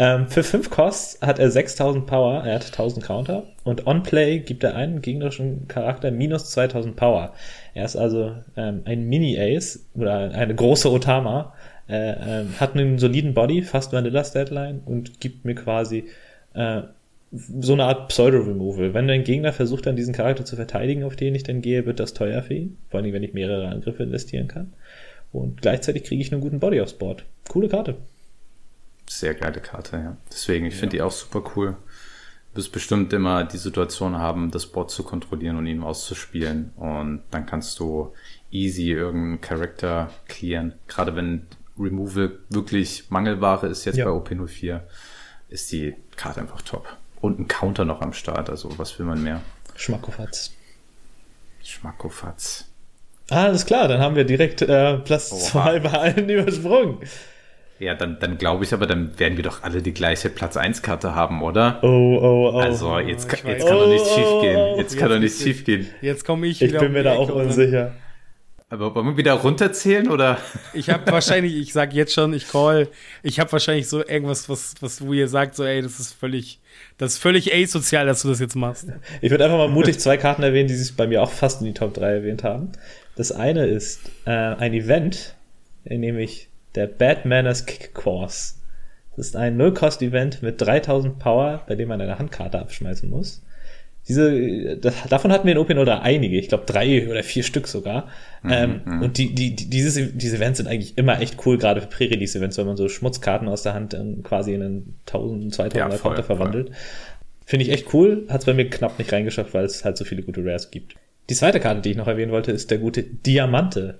Ähm, 0.00 0.28
für 0.28 0.44
5 0.44 0.70
Costs 0.70 1.20
hat 1.20 1.40
er 1.40 1.50
6000 1.50 2.06
Power, 2.06 2.44
er 2.44 2.54
hat 2.54 2.66
1000 2.66 3.04
Counter. 3.04 3.42
Und 3.64 3.88
On-Play 3.88 4.38
gibt 4.38 4.62
er 4.62 4.76
einen 4.76 5.02
gegnerischen 5.02 5.66
Charakter 5.66 6.12
minus 6.12 6.50
2000 6.50 6.94
Power. 6.94 7.34
Er 7.74 7.84
ist 7.84 7.96
also 7.96 8.36
ähm, 8.56 8.82
ein 8.84 9.08
Mini-Ace 9.08 9.86
oder 9.94 10.30
eine 10.30 10.54
große 10.54 10.88
Otama. 10.90 11.52
Äh, 11.88 12.12
ähm, 12.12 12.54
hat 12.60 12.74
einen 12.74 12.98
soliden 12.98 13.34
Body, 13.34 13.62
fast 13.62 13.92
Vanilla-Statline 13.92 14.80
und 14.84 15.20
gibt 15.20 15.44
mir 15.44 15.56
quasi 15.56 16.04
äh, 16.54 16.82
so 17.32 17.72
eine 17.72 17.84
Art 17.84 18.08
Pseudo-Removal. 18.08 18.94
Wenn 18.94 19.08
dein 19.08 19.24
Gegner 19.24 19.52
versucht, 19.52 19.86
dann 19.86 19.96
diesen 19.96 20.14
Charakter 20.14 20.44
zu 20.44 20.54
verteidigen, 20.54 21.02
auf 21.02 21.16
den 21.16 21.34
ich 21.34 21.42
dann 21.42 21.60
gehe, 21.60 21.86
wird 21.86 21.98
das 21.98 22.14
teuer 22.14 22.42
für 22.42 22.54
ihn. 22.54 22.78
Vor 22.88 23.00
allem, 23.00 23.12
wenn 23.12 23.24
ich 23.24 23.34
mehrere 23.34 23.68
Angriffe 23.68 24.04
investieren 24.04 24.46
kann. 24.46 24.72
Und 25.32 25.60
gleichzeitig 25.60 26.04
kriege 26.04 26.22
ich 26.22 26.32
einen 26.32 26.40
guten 26.40 26.60
Body 26.60 26.80
aufs 26.80 26.94
Board. 26.94 27.24
Coole 27.48 27.68
Karte. 27.68 27.96
Sehr 29.08 29.34
geile 29.34 29.60
Karte, 29.60 29.96
ja. 29.96 30.16
Deswegen, 30.30 30.66
ich 30.66 30.74
finde 30.74 30.96
ja. 30.96 31.04
die 31.04 31.08
auch 31.08 31.12
super 31.12 31.42
cool. 31.56 31.76
Du 32.52 32.58
wirst 32.58 32.72
bestimmt 32.72 33.12
immer 33.12 33.44
die 33.44 33.56
Situation 33.56 34.18
haben, 34.18 34.50
das 34.50 34.66
Board 34.66 34.90
zu 34.90 35.02
kontrollieren 35.02 35.56
und 35.56 35.66
ihn 35.66 35.82
auszuspielen. 35.82 36.72
Und 36.76 37.22
dann 37.30 37.46
kannst 37.46 37.78
du 37.78 38.12
easy 38.50 38.90
irgendeinen 38.90 39.40
Charakter 39.40 40.10
clearen. 40.26 40.74
Gerade 40.86 41.14
wenn 41.16 41.46
Removal 41.78 42.38
wirklich 42.48 43.10
Mangelware 43.10 43.66
ist 43.68 43.84
jetzt 43.84 43.96
ja. 43.96 44.06
bei 44.06 44.10
OP04, 44.10 44.80
ist 45.48 45.72
die 45.72 45.94
Karte 46.16 46.40
einfach 46.40 46.62
top. 46.62 46.96
Und 47.20 47.38
ein 47.38 47.48
Counter 47.48 47.84
noch 47.84 48.00
am 48.00 48.12
Start. 48.12 48.50
Also 48.50 48.76
was 48.78 48.98
will 48.98 49.06
man 49.06 49.22
mehr? 49.22 49.40
Schmackofatz. 49.74 50.52
Schmackofatz. 51.62 52.66
Ah, 53.30 53.44
alles 53.44 53.66
klar, 53.66 53.88
dann 53.88 54.00
haben 54.00 54.16
wir 54.16 54.24
direkt 54.24 54.62
äh, 54.62 54.98
Platz 54.98 55.48
2 55.50 55.80
bei 55.80 55.90
allen 55.90 56.28
übersprungen. 56.28 56.98
Ja, 57.78 57.94
dann, 57.94 58.18
dann 58.18 58.38
glaube 58.38 58.64
ich 58.64 58.74
aber, 58.74 58.86
dann 58.86 59.18
werden 59.18 59.36
wir 59.36 59.44
doch 59.44 59.62
alle 59.62 59.82
die 59.82 59.94
gleiche 59.94 60.30
Platz 60.30 60.56
1 60.56 60.82
Karte 60.82 61.14
haben, 61.14 61.42
oder? 61.42 61.78
Oh, 61.82 61.86
oh, 62.20 62.50
oh. 62.52 62.58
Also, 62.58 62.98
jetzt, 62.98 63.30
jetzt 63.30 63.66
kann 63.66 63.78
doch 63.78 63.88
nicht 63.88 64.06
schief 64.06 64.40
gehen. 64.40 64.76
Jetzt 64.76 64.98
kann 64.98 65.08
doch 65.10 65.18
nicht 65.18 65.40
schief 65.40 65.64
gehen. 65.64 65.86
Jetzt 66.00 66.24
komme 66.24 66.48
ich 66.48 66.60
wieder. 66.60 66.74
Ich 66.74 66.80
bin 66.80 66.92
mir 66.92 67.04
da 67.04 67.14
auch 67.14 67.30
unsicher. 67.30 67.92
Aber 68.70 68.94
wollen 68.94 69.06
wir 69.06 69.16
wieder 69.16 69.32
runterzählen 69.32 70.08
oder? 70.08 70.38
Ich 70.74 70.90
habe 70.90 71.10
wahrscheinlich, 71.10 71.56
ich 71.56 71.72
sag 71.72 71.94
jetzt 71.94 72.12
schon, 72.12 72.34
ich 72.34 72.48
call, 72.48 72.88
ich 73.22 73.40
habe 73.40 73.50
wahrscheinlich 73.50 73.88
so 73.88 74.06
irgendwas, 74.06 74.48
was, 74.50 74.74
was, 74.80 75.00
wo 75.00 75.14
ihr 75.14 75.26
sagt, 75.26 75.54
so, 75.54 75.64
ey, 75.64 75.80
das 75.80 75.98
ist 75.98 76.12
völlig, 76.12 76.60
das 76.98 77.14
ist 77.14 77.18
völlig 77.18 77.54
asozial, 77.54 78.04
dass 78.04 78.22
du 78.22 78.28
das 78.28 78.40
jetzt 78.40 78.56
machst. 78.56 78.88
Ich 79.22 79.30
würde 79.30 79.44
einfach 79.44 79.56
mal 79.56 79.68
mutig 79.68 79.98
zwei 79.98 80.18
Karten 80.18 80.42
erwähnen, 80.42 80.68
die 80.68 80.74
sich 80.74 80.94
bei 80.94 81.06
mir 81.06 81.22
auch 81.22 81.30
fast 81.30 81.62
in 81.62 81.66
die 81.66 81.72
Top 81.72 81.94
3 81.94 82.16
erwähnt 82.16 82.44
haben. 82.44 82.72
Das 83.16 83.32
eine 83.32 83.66
ist 83.66 84.00
äh, 84.26 84.30
ein 84.30 84.74
Event, 84.74 85.34
nämlich 85.84 86.48
der 86.78 86.86
Bad 86.86 87.24
Manners 87.26 87.66
Kick 87.66 87.92
Course. 87.92 88.54
Das 89.16 89.26
ist 89.26 89.36
ein 89.36 89.56
Null-Cost-Event 89.56 90.42
mit 90.42 90.60
3000 90.60 91.18
Power, 91.18 91.64
bei 91.66 91.74
dem 91.74 91.88
man 91.88 92.00
eine 92.00 92.20
Handkarte 92.20 92.58
abschmeißen 92.60 93.10
muss. 93.10 93.42
Diese, 94.06 94.76
das, 94.76 94.94
davon 95.08 95.32
hatten 95.32 95.46
wir 95.46 95.54
in 95.54 95.58
OP03 95.58 96.00
einige, 96.00 96.38
ich 96.38 96.48
glaube 96.48 96.64
drei 96.66 97.10
oder 97.10 97.22
vier 97.24 97.42
Stück 97.42 97.66
sogar. 97.66 98.06
Mhm, 98.42 98.50
ähm, 98.52 98.80
mhm. 98.84 99.02
und 99.02 99.18
die, 99.18 99.34
die, 99.34 99.54
dieses, 99.56 100.16
diese 100.16 100.36
Events 100.36 100.58
sind 100.58 100.68
eigentlich 100.68 100.96
immer 100.96 101.20
echt 101.20 101.44
cool, 101.44 101.58
gerade 101.58 101.80
für 101.80 101.88
Pre-Release-Events, 101.88 102.56
wenn 102.58 102.66
man 102.66 102.76
so 102.76 102.88
Schmutzkarten 102.88 103.48
aus 103.48 103.64
der 103.64 103.74
Hand 103.74 103.92
in, 103.92 104.22
quasi 104.22 104.54
in 104.54 104.62
einen 104.62 104.94
1000, 105.06 105.52
2000 105.52 105.92
ja, 105.92 105.98
Konter 105.98 106.22
verwandelt. 106.22 106.70
Finde 107.44 107.64
ich 107.64 107.72
echt 107.72 107.92
cool, 107.92 108.24
hat 108.28 108.40
es 108.40 108.46
bei 108.46 108.54
mir 108.54 108.70
knapp 108.70 108.98
nicht 108.98 109.12
reingeschafft, 109.12 109.52
weil 109.52 109.64
es 109.64 109.84
halt 109.84 109.96
so 109.96 110.04
viele 110.04 110.22
gute 110.22 110.44
Rares 110.44 110.70
gibt. 110.70 110.94
Die 111.28 111.34
zweite 111.34 111.60
Karte, 111.60 111.82
die 111.82 111.90
ich 111.90 111.96
noch 111.96 112.06
erwähnen 112.06 112.32
wollte, 112.32 112.52
ist 112.52 112.70
der 112.70 112.78
gute 112.78 113.02
Diamante. 113.02 113.98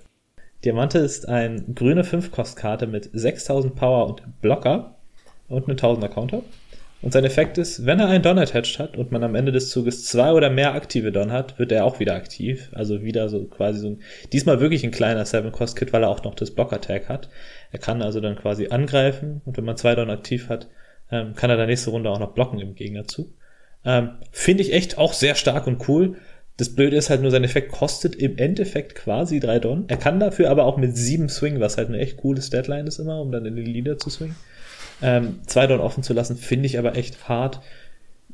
Diamante 0.65 0.99
ist 0.99 1.27
eine 1.27 1.61
grüne 1.73 2.03
5-Kost-Karte 2.03 2.87
mit 2.87 3.09
6000 3.13 3.75
Power 3.75 4.07
und 4.07 4.41
Blocker 4.41 4.95
und 5.47 5.65
eine 5.69 5.77
1000er 5.77 6.09
Counter. 6.09 6.41
Und 7.01 7.13
sein 7.13 7.23
Effekt 7.23 7.57
ist, 7.57 7.85
wenn 7.85 8.01
er 8.01 8.07
einen 8.09 8.23
Don 8.23 8.37
attached 8.37 8.77
hat 8.77 8.97
und 8.97 9.11
man 9.13 9.23
am 9.23 9.35
Ende 9.35 9.53
des 9.53 9.69
Zuges 9.69 10.05
zwei 10.05 10.33
oder 10.33 10.49
mehr 10.49 10.73
aktive 10.73 11.13
Don 11.13 11.31
hat, 11.31 11.57
wird 11.57 11.71
er 11.71 11.85
auch 11.85 12.01
wieder 12.01 12.13
aktiv. 12.15 12.69
Also 12.73 13.01
wieder 13.03 13.29
so 13.29 13.45
quasi 13.45 13.79
so 13.79 13.87
ein, 13.87 14.01
diesmal 14.33 14.59
wirklich 14.59 14.83
ein 14.83 14.91
kleiner 14.91 15.23
7-Cost-Kit, 15.23 15.93
weil 15.93 16.03
er 16.03 16.09
auch 16.09 16.23
noch 16.23 16.35
das 16.35 16.51
Block-Attack 16.51 17.07
hat. 17.07 17.29
Er 17.71 17.79
kann 17.79 18.01
also 18.01 18.19
dann 18.19 18.35
quasi 18.35 18.67
angreifen 18.67 19.41
und 19.45 19.55
wenn 19.55 19.63
man 19.63 19.77
zwei 19.77 19.95
Don 19.95 20.09
aktiv 20.09 20.49
hat, 20.49 20.67
ähm, 21.09 21.35
kann 21.35 21.49
er 21.49 21.55
dann 21.55 21.67
nächste 21.67 21.91
Runde 21.91 22.09
auch 22.09 22.19
noch 22.19 22.33
blocken 22.33 22.59
im 22.59 22.75
Gegnerzug. 22.75 23.29
Ähm, 23.85 24.17
Finde 24.31 24.63
ich 24.63 24.73
echt 24.73 24.97
auch 24.97 25.13
sehr 25.13 25.35
stark 25.35 25.67
und 25.67 25.87
cool. 25.87 26.17
Das 26.59 26.75
Blöde 26.75 26.97
ist 26.97 27.09
halt 27.09 27.21
nur, 27.21 27.31
sein 27.31 27.45
Effekt 27.45 27.71
kostet 27.71 28.15
im 28.15 28.37
Endeffekt 28.37 28.93
quasi 28.93 29.39
drei 29.39 29.59
Don. 29.59 29.85
Er 29.87 29.95
kann 29.95 30.19
dafür 30.19 30.49
aber 30.49 30.65
auch 30.65 30.75
mit 30.75 30.97
sieben 30.97 31.29
swingen, 31.29 31.61
was 31.61 31.77
halt 31.77 31.87
eine 31.87 31.99
echt 31.99 32.17
coole 32.17 32.41
Deadline 32.41 32.85
ist 32.85 32.99
immer, 32.99 33.21
um 33.21 33.31
dann 33.31 33.45
in 33.45 33.55
den 33.55 33.65
Leader 33.65 33.97
zu 33.97 34.09
swingen. 34.09 34.35
Ähm, 35.01 35.39
zwei 35.47 35.67
dort 35.67 35.79
offen 35.79 36.03
zu 36.03 36.11
lassen, 36.11 36.35
finde 36.35 36.65
ich 36.65 36.77
aber 36.77 36.97
echt 36.97 37.29
hart. 37.29 37.61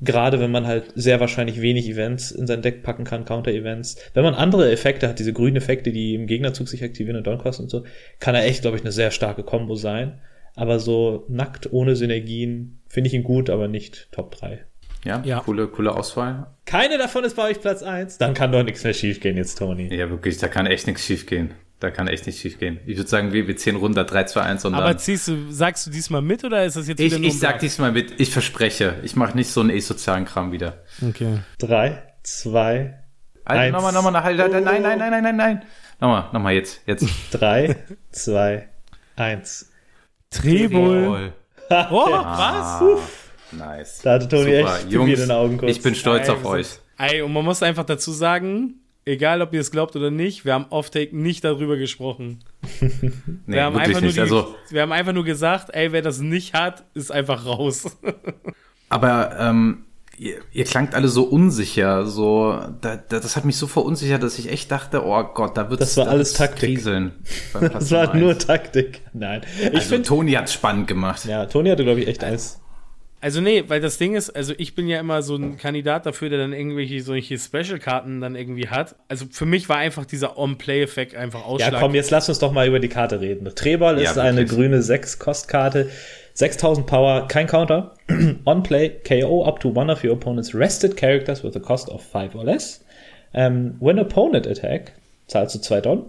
Gerade 0.01 0.39
wenn 0.39 0.49
man 0.49 0.65
halt 0.65 0.85
sehr 0.95 1.19
wahrscheinlich 1.19 1.61
wenig 1.61 1.87
Events 1.87 2.31
in 2.31 2.47
sein 2.47 2.63
Deck 2.63 2.81
packen 2.81 3.03
kann, 3.03 3.25
Counter-Events. 3.25 3.97
Wenn 4.15 4.23
man 4.23 4.33
andere 4.33 4.71
Effekte 4.71 5.07
hat, 5.07 5.19
diese 5.19 5.31
grünen 5.31 5.57
Effekte, 5.57 5.91
die 5.91 6.15
im 6.15 6.25
Gegnerzug 6.25 6.67
sich 6.67 6.83
aktivieren 6.83 7.17
und 7.17 7.27
Down 7.27 7.37
kosten 7.37 7.65
und 7.65 7.69
so, 7.69 7.83
kann 8.19 8.33
er 8.33 8.45
echt, 8.45 8.63
glaube 8.63 8.77
ich, 8.77 8.81
eine 8.81 8.91
sehr 8.91 9.11
starke 9.11 9.43
Combo 9.43 9.75
sein. 9.75 10.19
Aber 10.55 10.79
so 10.79 11.25
nackt, 11.29 11.71
ohne 11.71 11.95
Synergien, 11.95 12.79
finde 12.89 13.07
ich 13.09 13.13
ihn 13.13 13.23
gut, 13.23 13.51
aber 13.51 13.67
nicht 13.67 14.07
Top 14.11 14.31
3. 14.31 14.65
Ja, 15.05 15.21
Ja. 15.23 15.39
Coole, 15.39 15.67
coole 15.67 15.91
Auswahl. 15.93 16.47
Keine 16.65 16.97
davon 16.97 17.23
ist 17.23 17.35
bei 17.35 17.43
euch 17.49 17.61
Platz 17.61 17.83
1. 17.83 18.17
Dann 18.17 18.33
kann 18.33 18.51
doch 18.51 18.63
nichts 18.63 18.83
mehr 18.83 18.93
schiefgehen 18.93 19.37
jetzt, 19.37 19.57
Tony. 19.59 19.93
Ja, 19.95 20.09
wirklich, 20.09 20.37
da 20.39 20.47
kann 20.47 20.65
echt 20.65 20.87
nichts 20.87 21.05
schief 21.05 21.25
gehen. 21.25 21.53
Da 21.79 21.91
kann 21.91 22.07
echt 22.07 22.25
nichts 22.25 22.41
schief 22.41 22.57
gehen. 22.57 22.79
Ich 22.85 22.97
würde 22.97 23.09
sagen, 23.09 23.31
wir, 23.33 23.47
wir 23.47 23.55
ziehen 23.57 23.75
runter 23.75 24.03
3, 24.05 24.23
2, 24.23 24.41
1 24.41 24.65
und 24.65 24.73
Aber 24.75 24.87
dann. 24.87 24.97
ziehst 24.97 25.27
du, 25.27 25.51
sagst 25.51 25.85
du 25.85 25.91
diesmal 25.91 26.21
mit 26.21 26.43
oder 26.43 26.65
ist 26.65 26.75
das 26.77 26.87
jetzt 26.87 26.99
Ich, 26.99 27.07
wieder 27.11 27.19
nur 27.19 27.27
ich 27.27 27.39
sag 27.39 27.59
diesmal 27.59 27.91
mit, 27.91 28.19
ich 28.19 28.31
verspreche, 28.31 28.95
ich 29.03 29.15
mache 29.15 29.35
nicht 29.35 29.51
so 29.51 29.61
einen 29.61 29.71
asozialen 29.71 30.25
Kram 30.25 30.51
wieder. 30.51 30.83
Okay. 31.07 31.39
3, 31.59 32.01
2, 32.23 32.93
Alter, 33.43 33.61
Eins. 33.61 33.73
nochmal, 33.73 33.93
nochmal, 33.93 34.23
halt, 34.23 34.39
halt, 34.39 34.51
nein, 34.53 34.81
nein, 34.81 34.97
nein, 34.97 35.11
nein, 35.11 35.23
nein, 35.23 35.35
nein. 35.35 35.61
Nochmal, 35.99 36.29
nochmal 36.33 36.53
jetzt, 36.53 36.81
jetzt. 36.87 37.05
3, 37.31 37.75
2, 38.11 38.67
1. 39.17 39.71
Trebol. 40.31 41.33
Oh, 41.69 42.05
was? 42.11 42.25
Ah, 42.25 42.97
nice. 43.51 44.01
Da 44.03 44.13
hatte 44.13 44.27
Toni 44.27 44.57
Super. 44.57 44.75
echt 44.77 44.91
Jungs, 44.91 45.09
in 45.13 45.19
den 45.19 45.31
Augen 45.31 45.57
kurz. 45.57 45.71
ich 45.71 45.81
bin 45.81 45.95
stolz 45.95 46.27
Ey, 46.27 46.33
auf 46.33 46.45
euch. 46.45 46.67
Ey, 46.97 47.21
und 47.21 47.33
man 47.33 47.43
muss 47.45 47.61
einfach 47.63 47.83
dazu 47.85 48.11
sagen, 48.11 48.75
egal 49.05 49.41
ob 49.41 49.53
ihr 49.53 49.61
es 49.61 49.71
glaubt 49.71 49.95
oder 49.95 50.11
nicht, 50.11 50.45
wir 50.45 50.53
haben 50.53 50.65
Off-Take 50.69 51.15
nicht 51.15 51.43
darüber 51.43 51.77
gesprochen. 51.77 52.43
Nee, 53.47 53.57
wir, 53.57 53.63
haben 53.63 53.73
wirklich 53.75 53.89
einfach 53.89 54.01
nur 54.01 54.07
nicht. 54.07 54.17
die, 54.17 54.21
Also, 54.21 54.55
wir 54.71 54.81
haben 54.81 54.91
einfach 54.91 55.13
nur 55.13 55.23
gesagt, 55.23 55.69
ey, 55.73 55.91
wer 55.91 56.01
das 56.01 56.19
nicht 56.19 56.53
hat, 56.55 56.83
ist 56.95 57.11
einfach 57.11 57.45
raus. 57.45 57.95
aber 58.89 59.35
ähm, 59.39 59.85
ihr, 60.17 60.37
ihr 60.51 60.63
klangt 60.63 60.95
alle 60.95 61.07
so 61.09 61.23
unsicher, 61.23 62.05
so, 62.07 62.59
da, 62.81 62.95
da, 62.97 63.19
das 63.19 63.35
hat 63.35 63.45
mich 63.45 63.57
so 63.57 63.67
verunsichert, 63.67 64.23
dass 64.23 64.39
ich 64.39 64.49
echt 64.51 64.71
dachte, 64.71 65.05
oh 65.05 65.23
Gott, 65.23 65.57
da 65.57 65.69
wird 65.69 65.81
Das 65.81 65.95
war 65.97 66.07
alles 66.07 66.33
Taktik. 66.33 66.81
Platz 66.81 67.13
Das 67.73 67.91
war 67.91 68.15
nur. 68.15 68.37
Taktik. 68.37 69.01
Nein. 69.13 69.41
Ich 69.59 69.75
Also, 69.75 69.89
finde, 69.89 70.07
Toni 70.07 70.31
hat 70.33 70.49
spannend 70.49 70.87
gemacht. 70.87 71.25
ja, 71.25 71.45
Toni 71.45 71.69
hatte, 71.69 71.83
glaube 71.83 71.99
ich, 72.01 72.07
echt 72.07 72.23
eins. 72.23 72.61
Also 73.21 73.41
nee, 73.41 73.63
weil 73.67 73.81
das 73.81 73.97
Ding 73.97 74.13
ist, 74.15 74.29
also 74.29 74.53
ich 74.57 74.75
bin 74.75 74.87
ja 74.87 74.99
immer 74.99 75.23
so 75.23 75.35
ein 75.35 75.57
Kandidat 75.57 76.05
dafür, 76.05 76.29
der 76.29 76.37
dann 76.37 76.53
irgendwelche 76.53 77.01
solche 77.01 77.39
Special-Karten 77.39 78.21
dann 78.21 78.35
irgendwie 78.35 78.67
hat. 78.67 78.95
Also 79.07 79.25
für 79.31 79.47
mich 79.47 79.67
war 79.67 79.77
einfach 79.77 80.05
dieser 80.05 80.37
On-Play-Effekt 80.37 81.15
einfach 81.15 81.39
Ja, 81.39 81.45
ausschlaggebend. 81.45 81.81
komm, 81.81 81.95
jetzt 81.95 82.11
lass 82.11 82.29
uns 82.29 82.37
doch 82.39 82.51
mal 82.51 82.67
über 82.67 82.79
die 82.79 82.89
Karte 82.89 83.21
reden. 83.21 83.49
Treball 83.55 83.99
Ja, 84.01 84.11
ist 84.11 84.17
eine 84.19 84.41
wirklich. 84.41 84.57
grüne 84.57 84.81
6-Kost-Karte. 84.81 85.89
6000 86.35 86.85
Power, 86.85 87.27
kein 87.27 87.47
Counter. 87.47 87.95
On 88.45 88.61
play, 88.61 88.89
KO 89.07 89.43
up 89.45 89.59
to 89.61 89.69
one 89.73 89.91
of 89.91 90.03
your 90.03 90.13
opponent's 90.13 90.53
rested 90.53 90.95
characters 90.97 91.43
with 91.43 91.55
a 91.55 91.59
cost 91.59 91.89
of 91.89 92.03
5 92.03 92.35
or 92.35 92.43
less. 92.43 92.83
Um, 93.33 93.75
when 93.79 93.97
opponent 93.97 94.45
attack, 94.45 94.91
zahlst 95.27 95.55
du 95.55 95.59
2 95.59 95.81
Don. 95.81 96.05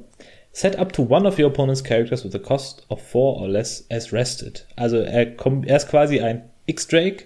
Set 0.53 0.79
up 0.79 0.93
to 0.93 1.03
one 1.09 1.27
of 1.27 1.39
your 1.39 1.49
opponent's 1.49 1.83
characters 1.85 2.25
with 2.25 2.35
a 2.35 2.39
cost 2.39 2.85
of 2.91 3.01
4 3.01 3.41
or 3.41 3.49
less 3.49 3.87
as 3.91 4.13
rested. 4.13 4.67
Also 4.77 4.99
er, 4.99 5.27
kommt, 5.37 5.67
er 5.67 5.77
ist 5.77 5.89
quasi 5.89 6.21
ein 6.21 6.43
X-Drake, 6.67 7.25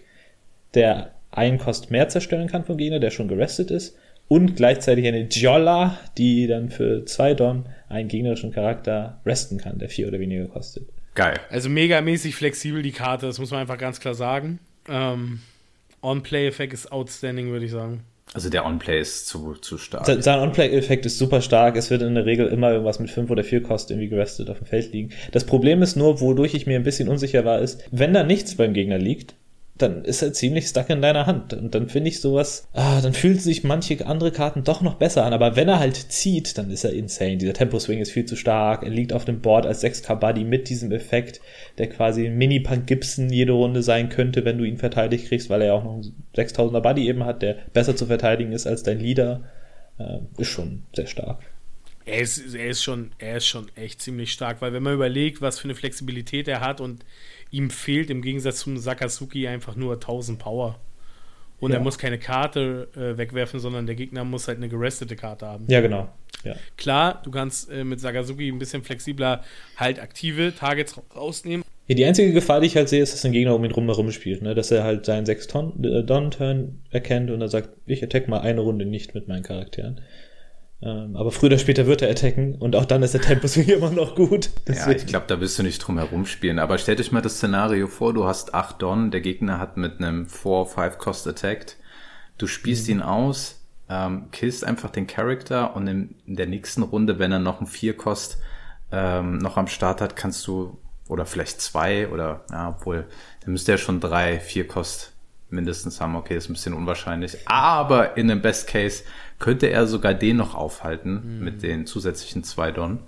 der 0.74 1.12
einen 1.30 1.58
Kost 1.58 1.90
mehr 1.90 2.08
zerstören 2.08 2.48
kann 2.48 2.64
vom 2.64 2.76
Gegner, 2.76 3.00
der 3.00 3.10
schon 3.10 3.28
gerestet 3.28 3.70
ist. 3.70 3.96
Und 4.28 4.54
gleichzeitig 4.54 5.06
eine 5.06 5.22
Jolla, 5.22 5.98
die 6.16 6.46
dann 6.46 6.70
für 6.70 7.04
2 7.04 7.34
Don 7.34 7.66
einen 7.88 8.08
gegnerischen 8.08 8.52
Charakter 8.52 9.20
resten 9.26 9.58
kann, 9.58 9.78
der 9.78 9.88
4 9.88 10.08
oder 10.08 10.20
weniger 10.20 10.46
kostet. 10.46 10.88
Geil. 11.14 11.40
Also 11.50 11.68
megamäßig 11.68 12.36
flexibel 12.36 12.82
die 12.82 12.92
Karte, 12.92 13.26
das 13.26 13.40
muss 13.40 13.50
man 13.50 13.60
einfach 13.60 13.78
ganz 13.78 13.98
klar 13.98 14.14
sagen. 14.14 14.60
Ähm, 14.88 15.40
On-Play-Effekt 16.02 16.72
ist 16.72 16.92
outstanding, 16.92 17.50
würde 17.50 17.64
ich 17.64 17.72
sagen. 17.72 18.04
Also 18.32 18.48
der 18.48 18.64
On-Play 18.64 19.00
ist 19.00 19.26
zu, 19.26 19.54
zu 19.54 19.76
stark. 19.76 20.06
Se- 20.06 20.22
Sein 20.22 20.38
On-Play-Effekt 20.38 21.04
ist 21.04 21.18
super 21.18 21.40
stark. 21.40 21.76
Es 21.76 21.90
wird 21.90 22.02
in 22.02 22.14
der 22.14 22.26
Regel 22.26 22.46
immer 22.46 22.70
irgendwas 22.70 23.00
mit 23.00 23.10
5 23.10 23.28
oder 23.30 23.42
4 23.42 23.62
Kosten 23.62 23.94
irgendwie 23.94 24.08
gerestet 24.08 24.48
auf 24.50 24.58
dem 24.58 24.66
Feld 24.66 24.92
liegen. 24.92 25.10
Das 25.32 25.44
Problem 25.44 25.82
ist 25.82 25.96
nur, 25.96 26.20
wodurch 26.20 26.54
ich 26.54 26.66
mir 26.66 26.76
ein 26.76 26.84
bisschen 26.84 27.08
unsicher 27.08 27.44
war, 27.44 27.58
ist, 27.60 27.82
wenn 27.90 28.12
da 28.14 28.22
nichts 28.22 28.54
beim 28.56 28.72
Gegner 28.72 28.98
liegt, 28.98 29.34
dann 29.82 30.04
ist 30.04 30.22
er 30.22 30.32
ziemlich 30.32 30.66
stuck 30.66 30.90
in 30.90 31.02
deiner 31.02 31.26
Hand. 31.26 31.52
Und 31.54 31.74
dann 31.74 31.88
finde 31.88 32.08
ich 32.08 32.20
sowas, 32.20 32.68
ah, 32.72 33.00
dann 33.00 33.14
fühlen 33.14 33.38
sich 33.38 33.64
manche 33.64 34.06
andere 34.06 34.32
Karten 34.32 34.64
doch 34.64 34.80
noch 34.80 34.94
besser 34.94 35.24
an. 35.24 35.32
Aber 35.32 35.56
wenn 35.56 35.68
er 35.68 35.78
halt 35.78 35.96
zieht, 35.96 36.58
dann 36.58 36.70
ist 36.70 36.84
er 36.84 36.92
insane. 36.92 37.36
Dieser 37.36 37.52
Tempo-Swing 37.52 38.00
ist 38.00 38.12
viel 38.12 38.24
zu 38.24 38.36
stark. 38.36 38.82
Er 38.82 38.90
liegt 38.90 39.12
auf 39.12 39.24
dem 39.24 39.40
Board 39.40 39.66
als 39.66 39.82
6K-Buddy 39.82 40.44
mit 40.44 40.68
diesem 40.68 40.92
Effekt, 40.92 41.40
der 41.78 41.88
quasi 41.88 42.28
Mini-Punk 42.28 42.86
Gibson 42.86 43.30
jede 43.30 43.52
Runde 43.52 43.82
sein 43.82 44.08
könnte, 44.08 44.44
wenn 44.44 44.58
du 44.58 44.64
ihn 44.64 44.78
verteidigt 44.78 45.28
kriegst, 45.28 45.50
weil 45.50 45.62
er 45.62 45.68
ja 45.68 45.72
auch 45.74 45.84
noch 45.84 45.94
einen 45.94 46.24
6000er 46.36 46.80
Buddy 46.80 47.08
eben 47.08 47.24
hat, 47.24 47.42
der 47.42 47.56
besser 47.72 47.96
zu 47.96 48.06
verteidigen 48.06 48.52
ist 48.52 48.66
als 48.66 48.82
dein 48.82 49.00
Leader. 49.00 49.42
Äh, 49.98 50.18
ist 50.38 50.48
schon 50.48 50.84
sehr 50.94 51.06
stark. 51.06 51.42
Er 52.06 52.20
ist, 52.20 52.54
er, 52.54 52.70
ist 52.70 52.82
schon, 52.82 53.12
er 53.18 53.36
ist 53.36 53.46
schon 53.46 53.70
echt 53.76 54.00
ziemlich 54.00 54.32
stark, 54.32 54.62
weil 54.62 54.72
wenn 54.72 54.82
man 54.82 54.94
überlegt, 54.94 55.42
was 55.42 55.58
für 55.58 55.64
eine 55.64 55.74
Flexibilität 55.74 56.48
er 56.48 56.60
hat 56.60 56.80
und 56.80 57.04
ihm 57.50 57.70
fehlt 57.70 58.10
im 58.10 58.22
Gegensatz 58.22 58.60
zum 58.60 58.78
Sakazuki 58.78 59.46
einfach 59.48 59.76
nur 59.76 59.94
1000 59.94 60.38
Power. 60.38 60.78
Und 61.58 61.72
Ja. 61.72 61.76
er 61.78 61.82
muss 61.82 61.98
keine 61.98 62.18
Karte 62.18 62.88
äh, 62.96 63.18
wegwerfen, 63.18 63.60
sondern 63.60 63.86
der 63.86 63.94
Gegner 63.94 64.24
muss 64.24 64.48
halt 64.48 64.56
eine 64.58 64.68
gerestete 64.68 65.14
Karte 65.16 65.46
haben. 65.46 65.66
Ja, 65.68 65.80
genau. 65.80 66.08
Ja. 66.42 66.54
Klar, 66.78 67.20
du 67.22 67.30
kannst 67.30 67.70
äh, 67.70 67.84
mit 67.84 68.00
Sakazuki 68.00 68.48
ein 68.48 68.58
bisschen 68.58 68.82
flexibler 68.82 69.44
halt 69.76 70.00
aktive 70.00 70.54
Targets 70.54 70.96
ra- 70.96 71.02
rausnehmen. 71.14 71.64
Ja, 71.86 71.96
die 71.96 72.04
einzige 72.06 72.32
Gefahr, 72.32 72.60
die 72.60 72.68
ich 72.68 72.76
halt 72.76 72.88
sehe, 72.88 73.02
ist, 73.02 73.12
dass 73.12 73.24
ein 73.26 73.32
Gegner 73.32 73.54
um 73.54 73.64
ihn 73.64 73.72
rum 73.72 74.10
spielt, 74.12 74.40
ne? 74.42 74.54
Dass 74.54 74.70
er 74.70 74.84
halt 74.84 75.04
seinen 75.04 75.26
6 75.26 75.48
äh, 75.82 76.02
erkennt 76.90 77.30
und 77.30 77.40
er 77.42 77.48
sagt, 77.48 77.70
ich 77.84 78.02
attack 78.02 78.28
mal 78.28 78.40
eine 78.40 78.60
Runde 78.60 78.86
nicht 78.86 79.14
mit 79.14 79.28
meinen 79.28 79.42
Charakteren. 79.42 80.00
Ähm, 80.82 81.14
aber 81.14 81.30
früher 81.30 81.48
oder 81.48 81.58
später 81.58 81.86
wird 81.86 82.00
er 82.00 82.10
attacken 82.10 82.54
und 82.54 82.74
auch 82.74 82.86
dann 82.86 83.02
ist 83.02 83.12
der 83.12 83.20
Tempo 83.20 83.46
Swing 83.46 83.68
immer 83.68 83.90
noch 83.90 84.14
gut. 84.14 84.46
Ja, 84.46 84.52
Deswegen- 84.68 84.98
ich 85.00 85.06
glaube, 85.06 85.26
da 85.28 85.38
wirst 85.40 85.58
du 85.58 85.62
nicht 85.62 85.78
drum 85.78 85.98
herum 85.98 86.24
spielen. 86.26 86.58
Aber 86.58 86.78
stellt 86.78 87.00
euch 87.00 87.12
mal 87.12 87.20
das 87.20 87.36
Szenario 87.36 87.86
vor, 87.86 88.14
du 88.14 88.24
hast 88.24 88.54
8 88.54 88.80
Don, 88.80 89.10
der 89.10 89.20
Gegner 89.20 89.58
hat 89.58 89.76
mit 89.76 89.98
einem 89.98 90.26
4-5 90.26 90.96
Cost 90.96 91.26
attacked. 91.26 91.76
Du 92.38 92.46
spielst 92.46 92.88
ihn 92.88 93.02
aus, 93.02 93.60
ähm, 93.90 94.28
killst 94.32 94.64
einfach 94.64 94.88
den 94.88 95.06
Charakter 95.06 95.76
und 95.76 95.86
in, 95.86 96.14
in 96.26 96.36
der 96.36 96.46
nächsten 96.46 96.82
Runde, 96.82 97.18
wenn 97.18 97.32
er 97.32 97.38
noch 97.40 97.58
einen 97.58 97.66
4 97.66 97.96
Cost 97.98 98.38
ähm, 98.90 99.36
noch 99.38 99.56
am 99.58 99.66
Start 99.66 100.00
hat, 100.00 100.16
kannst 100.16 100.46
du, 100.46 100.78
oder 101.08 101.26
vielleicht 101.26 101.60
zwei 101.60 102.08
oder, 102.08 102.44
ja, 102.50 102.70
obwohl, 102.70 103.06
dann 103.44 103.52
müsste 103.52 103.72
er 103.72 103.78
schon 103.78 104.00
drei, 104.00 104.40
4 104.40 104.66
Cost 104.66 105.12
mindestens 105.50 106.00
haben. 106.00 106.16
Okay, 106.16 106.36
ist 106.36 106.48
ein 106.48 106.54
bisschen 106.54 106.72
unwahrscheinlich. 106.74 107.36
Aber 107.46 108.16
in 108.16 108.28
dem 108.28 108.40
Best 108.40 108.66
Case 108.68 109.02
könnte 109.40 109.66
er 109.68 109.88
sogar 109.88 110.14
den 110.14 110.36
noch 110.36 110.54
aufhalten 110.54 111.40
mit 111.40 111.62
den 111.64 111.86
zusätzlichen 111.86 112.44
zwei 112.44 112.70
Don. 112.70 113.00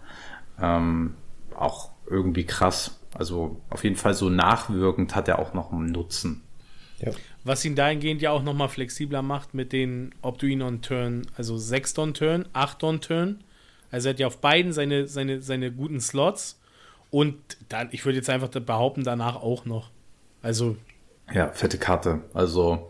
Ähm, 0.60 1.14
auch 1.54 1.90
irgendwie 2.10 2.44
krass. 2.44 2.98
Also 3.14 3.60
auf 3.70 3.84
jeden 3.84 3.96
Fall 3.96 4.14
so 4.14 4.30
nachwirkend 4.30 5.14
hat 5.14 5.28
er 5.28 5.38
auch 5.38 5.54
noch 5.54 5.70
einen 5.70 5.92
Nutzen. 5.92 6.42
ja. 6.98 7.12
Was 7.44 7.64
ihn 7.64 7.74
dahingehend 7.74 8.22
ja 8.22 8.30
auch 8.30 8.42
nochmal 8.42 8.68
flexibler 8.68 9.20
macht 9.20 9.52
mit 9.52 9.72
den, 9.72 10.14
ob 10.22 10.38
du 10.38 10.46
ihn 10.46 10.62
on 10.62 10.80
Turn, 10.80 11.26
also 11.36 11.56
6 11.58 11.98
on 11.98 12.14
Turn, 12.14 12.46
8 12.52 12.84
on 12.84 13.00
Turn. 13.00 13.44
Also 13.90 14.08
er 14.08 14.14
hat 14.14 14.20
ja 14.20 14.26
auf 14.28 14.38
beiden 14.38 14.72
seine, 14.72 15.08
seine, 15.08 15.42
seine 15.42 15.70
guten 15.72 16.00
Slots. 16.00 16.60
Und 17.10 17.36
dann, 17.68 17.88
ich 17.90 18.04
würde 18.04 18.16
jetzt 18.16 18.30
einfach 18.30 18.48
behaupten, 18.48 19.04
danach 19.04 19.36
auch 19.36 19.64
noch. 19.66 19.90
Also, 20.40 20.76
Ja, 21.32 21.50
fette 21.52 21.78
Karte. 21.78 22.20
Also 22.32 22.88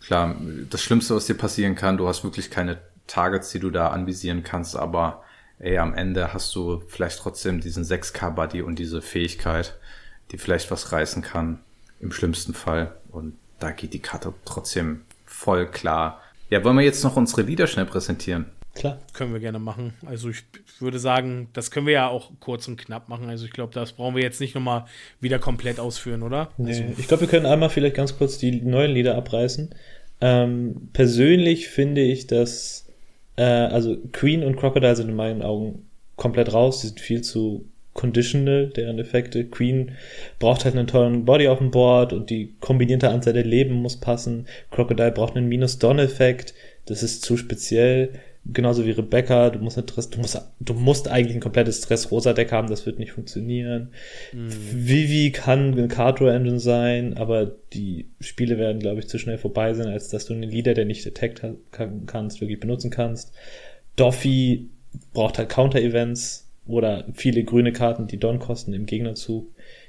klar, 0.00 0.36
das 0.68 0.82
Schlimmste, 0.82 1.14
was 1.14 1.26
dir 1.26 1.34
passieren 1.34 1.74
kann, 1.74 1.96
du 1.96 2.08
hast 2.08 2.24
wirklich 2.24 2.50
keine 2.50 2.78
Targets, 3.06 3.50
die 3.50 3.60
du 3.60 3.70
da 3.70 3.88
anvisieren 3.88 4.42
kannst, 4.42 4.76
aber 4.76 5.22
ey, 5.58 5.78
am 5.78 5.94
Ende 5.94 6.32
hast 6.32 6.54
du 6.54 6.82
vielleicht 6.88 7.18
trotzdem 7.18 7.60
diesen 7.60 7.84
6K-Buddy 7.84 8.62
und 8.62 8.78
diese 8.78 9.02
Fähigkeit, 9.02 9.78
die 10.30 10.38
vielleicht 10.38 10.70
was 10.70 10.92
reißen 10.92 11.22
kann, 11.22 11.60
im 12.00 12.12
schlimmsten 12.12 12.54
Fall. 12.54 12.94
Und 13.10 13.36
da 13.58 13.70
geht 13.70 13.92
die 13.92 14.00
Karte 14.00 14.32
trotzdem 14.44 15.02
voll 15.26 15.66
klar. 15.66 16.20
Ja, 16.48 16.64
wollen 16.64 16.76
wir 16.76 16.84
jetzt 16.84 17.04
noch 17.04 17.16
unsere 17.16 17.42
Lieder 17.42 17.66
schnell 17.66 17.86
präsentieren? 17.86 18.46
Klar. 18.80 18.98
können 19.12 19.32
wir 19.32 19.40
gerne 19.40 19.58
machen. 19.58 19.92
Also 20.06 20.30
ich 20.30 20.42
würde 20.78 20.98
sagen, 20.98 21.48
das 21.52 21.70
können 21.70 21.86
wir 21.86 21.92
ja 21.92 22.08
auch 22.08 22.30
kurz 22.40 22.66
und 22.66 22.78
knapp 22.78 23.08
machen. 23.08 23.28
Also 23.28 23.44
ich 23.44 23.52
glaube, 23.52 23.74
das 23.74 23.92
brauchen 23.92 24.16
wir 24.16 24.22
jetzt 24.22 24.40
nicht 24.40 24.54
nochmal 24.54 24.86
wieder 25.20 25.38
komplett 25.38 25.78
ausführen, 25.78 26.22
oder? 26.22 26.50
Also, 26.58 26.82
Nee, 26.82 26.94
ich 26.96 27.06
glaube, 27.06 27.22
wir 27.22 27.28
können 27.28 27.46
einmal 27.46 27.68
vielleicht 27.68 27.96
ganz 27.96 28.16
kurz 28.16 28.38
die 28.38 28.52
neuen 28.60 28.92
Lieder 28.92 29.16
abreißen. 29.16 29.74
Ähm, 30.22 30.88
persönlich 30.92 31.68
finde 31.68 32.00
ich, 32.00 32.26
dass 32.26 32.86
äh, 33.36 33.42
also 33.42 33.96
Queen 34.12 34.42
und 34.44 34.56
Crocodile 34.56 34.96
sind 34.96 35.08
in 35.08 35.16
meinen 35.16 35.42
Augen 35.42 35.86
komplett 36.16 36.52
raus. 36.52 36.80
Die 36.80 36.88
sind 36.88 37.00
viel 37.00 37.22
zu 37.22 37.66
conditional, 37.92 38.68
deren 38.68 38.98
Effekte. 38.98 39.44
Queen 39.44 39.92
braucht 40.38 40.64
halt 40.64 40.76
einen 40.76 40.86
tollen 40.86 41.24
Body 41.24 41.48
auf 41.48 41.58
dem 41.58 41.70
Board 41.70 42.12
und 42.12 42.30
die 42.30 42.54
kombinierte 42.60 43.10
Anzahl 43.10 43.32
der 43.32 43.44
Leben 43.44 43.74
muss 43.74 43.98
passen. 43.98 44.46
Crocodile 44.70 45.12
braucht 45.12 45.36
einen 45.36 45.48
Minus-Don-Effekt. 45.48 46.54
Das 46.86 47.02
ist 47.02 47.22
zu 47.22 47.36
speziell. 47.36 48.10
Genauso 48.46 48.86
wie 48.86 48.90
Rebecca, 48.90 49.50
du 49.50 49.58
musst, 49.58 49.76
eine 49.76 49.86
Dress, 49.86 50.08
du 50.08 50.18
musst, 50.18 50.40
du 50.60 50.74
musst 50.74 51.08
eigentlich 51.08 51.36
ein 51.36 51.42
komplettes 51.42 51.82
Dress-Rosa-Deck 51.82 52.50
haben, 52.52 52.68
das 52.68 52.86
wird 52.86 52.98
nicht 52.98 53.12
funktionieren. 53.12 53.90
Vivi 54.32 55.30
kann 55.30 55.72
eine 55.72 55.88
Cardrow-Engine 55.88 56.58
sein, 56.58 57.16
aber 57.18 57.52
die 57.74 58.06
Spiele 58.18 58.56
werden, 58.58 58.80
glaube 58.80 59.00
ich, 59.00 59.08
zu 59.08 59.18
schnell 59.18 59.36
vorbei 59.36 59.74
sein, 59.74 59.88
als 59.88 60.08
dass 60.08 60.24
du 60.24 60.32
einen 60.32 60.50
Leader, 60.50 60.72
der 60.72 60.86
nicht 60.86 61.06
kann, 61.70 62.06
kannst, 62.06 62.40
wirklich 62.40 62.60
benutzen 62.60 62.90
kannst. 62.90 63.32
Doffy 63.96 64.70
braucht 65.12 65.38
halt 65.38 65.50
Counter-Events 65.50 66.48
oder 66.66 67.04
viele 67.12 67.44
grüne 67.44 67.72
Karten, 67.72 68.06
die 68.06 68.18
Don 68.18 68.38
kosten 68.38 68.72
im 68.72 68.86
Gegnerzug. 68.86 69.48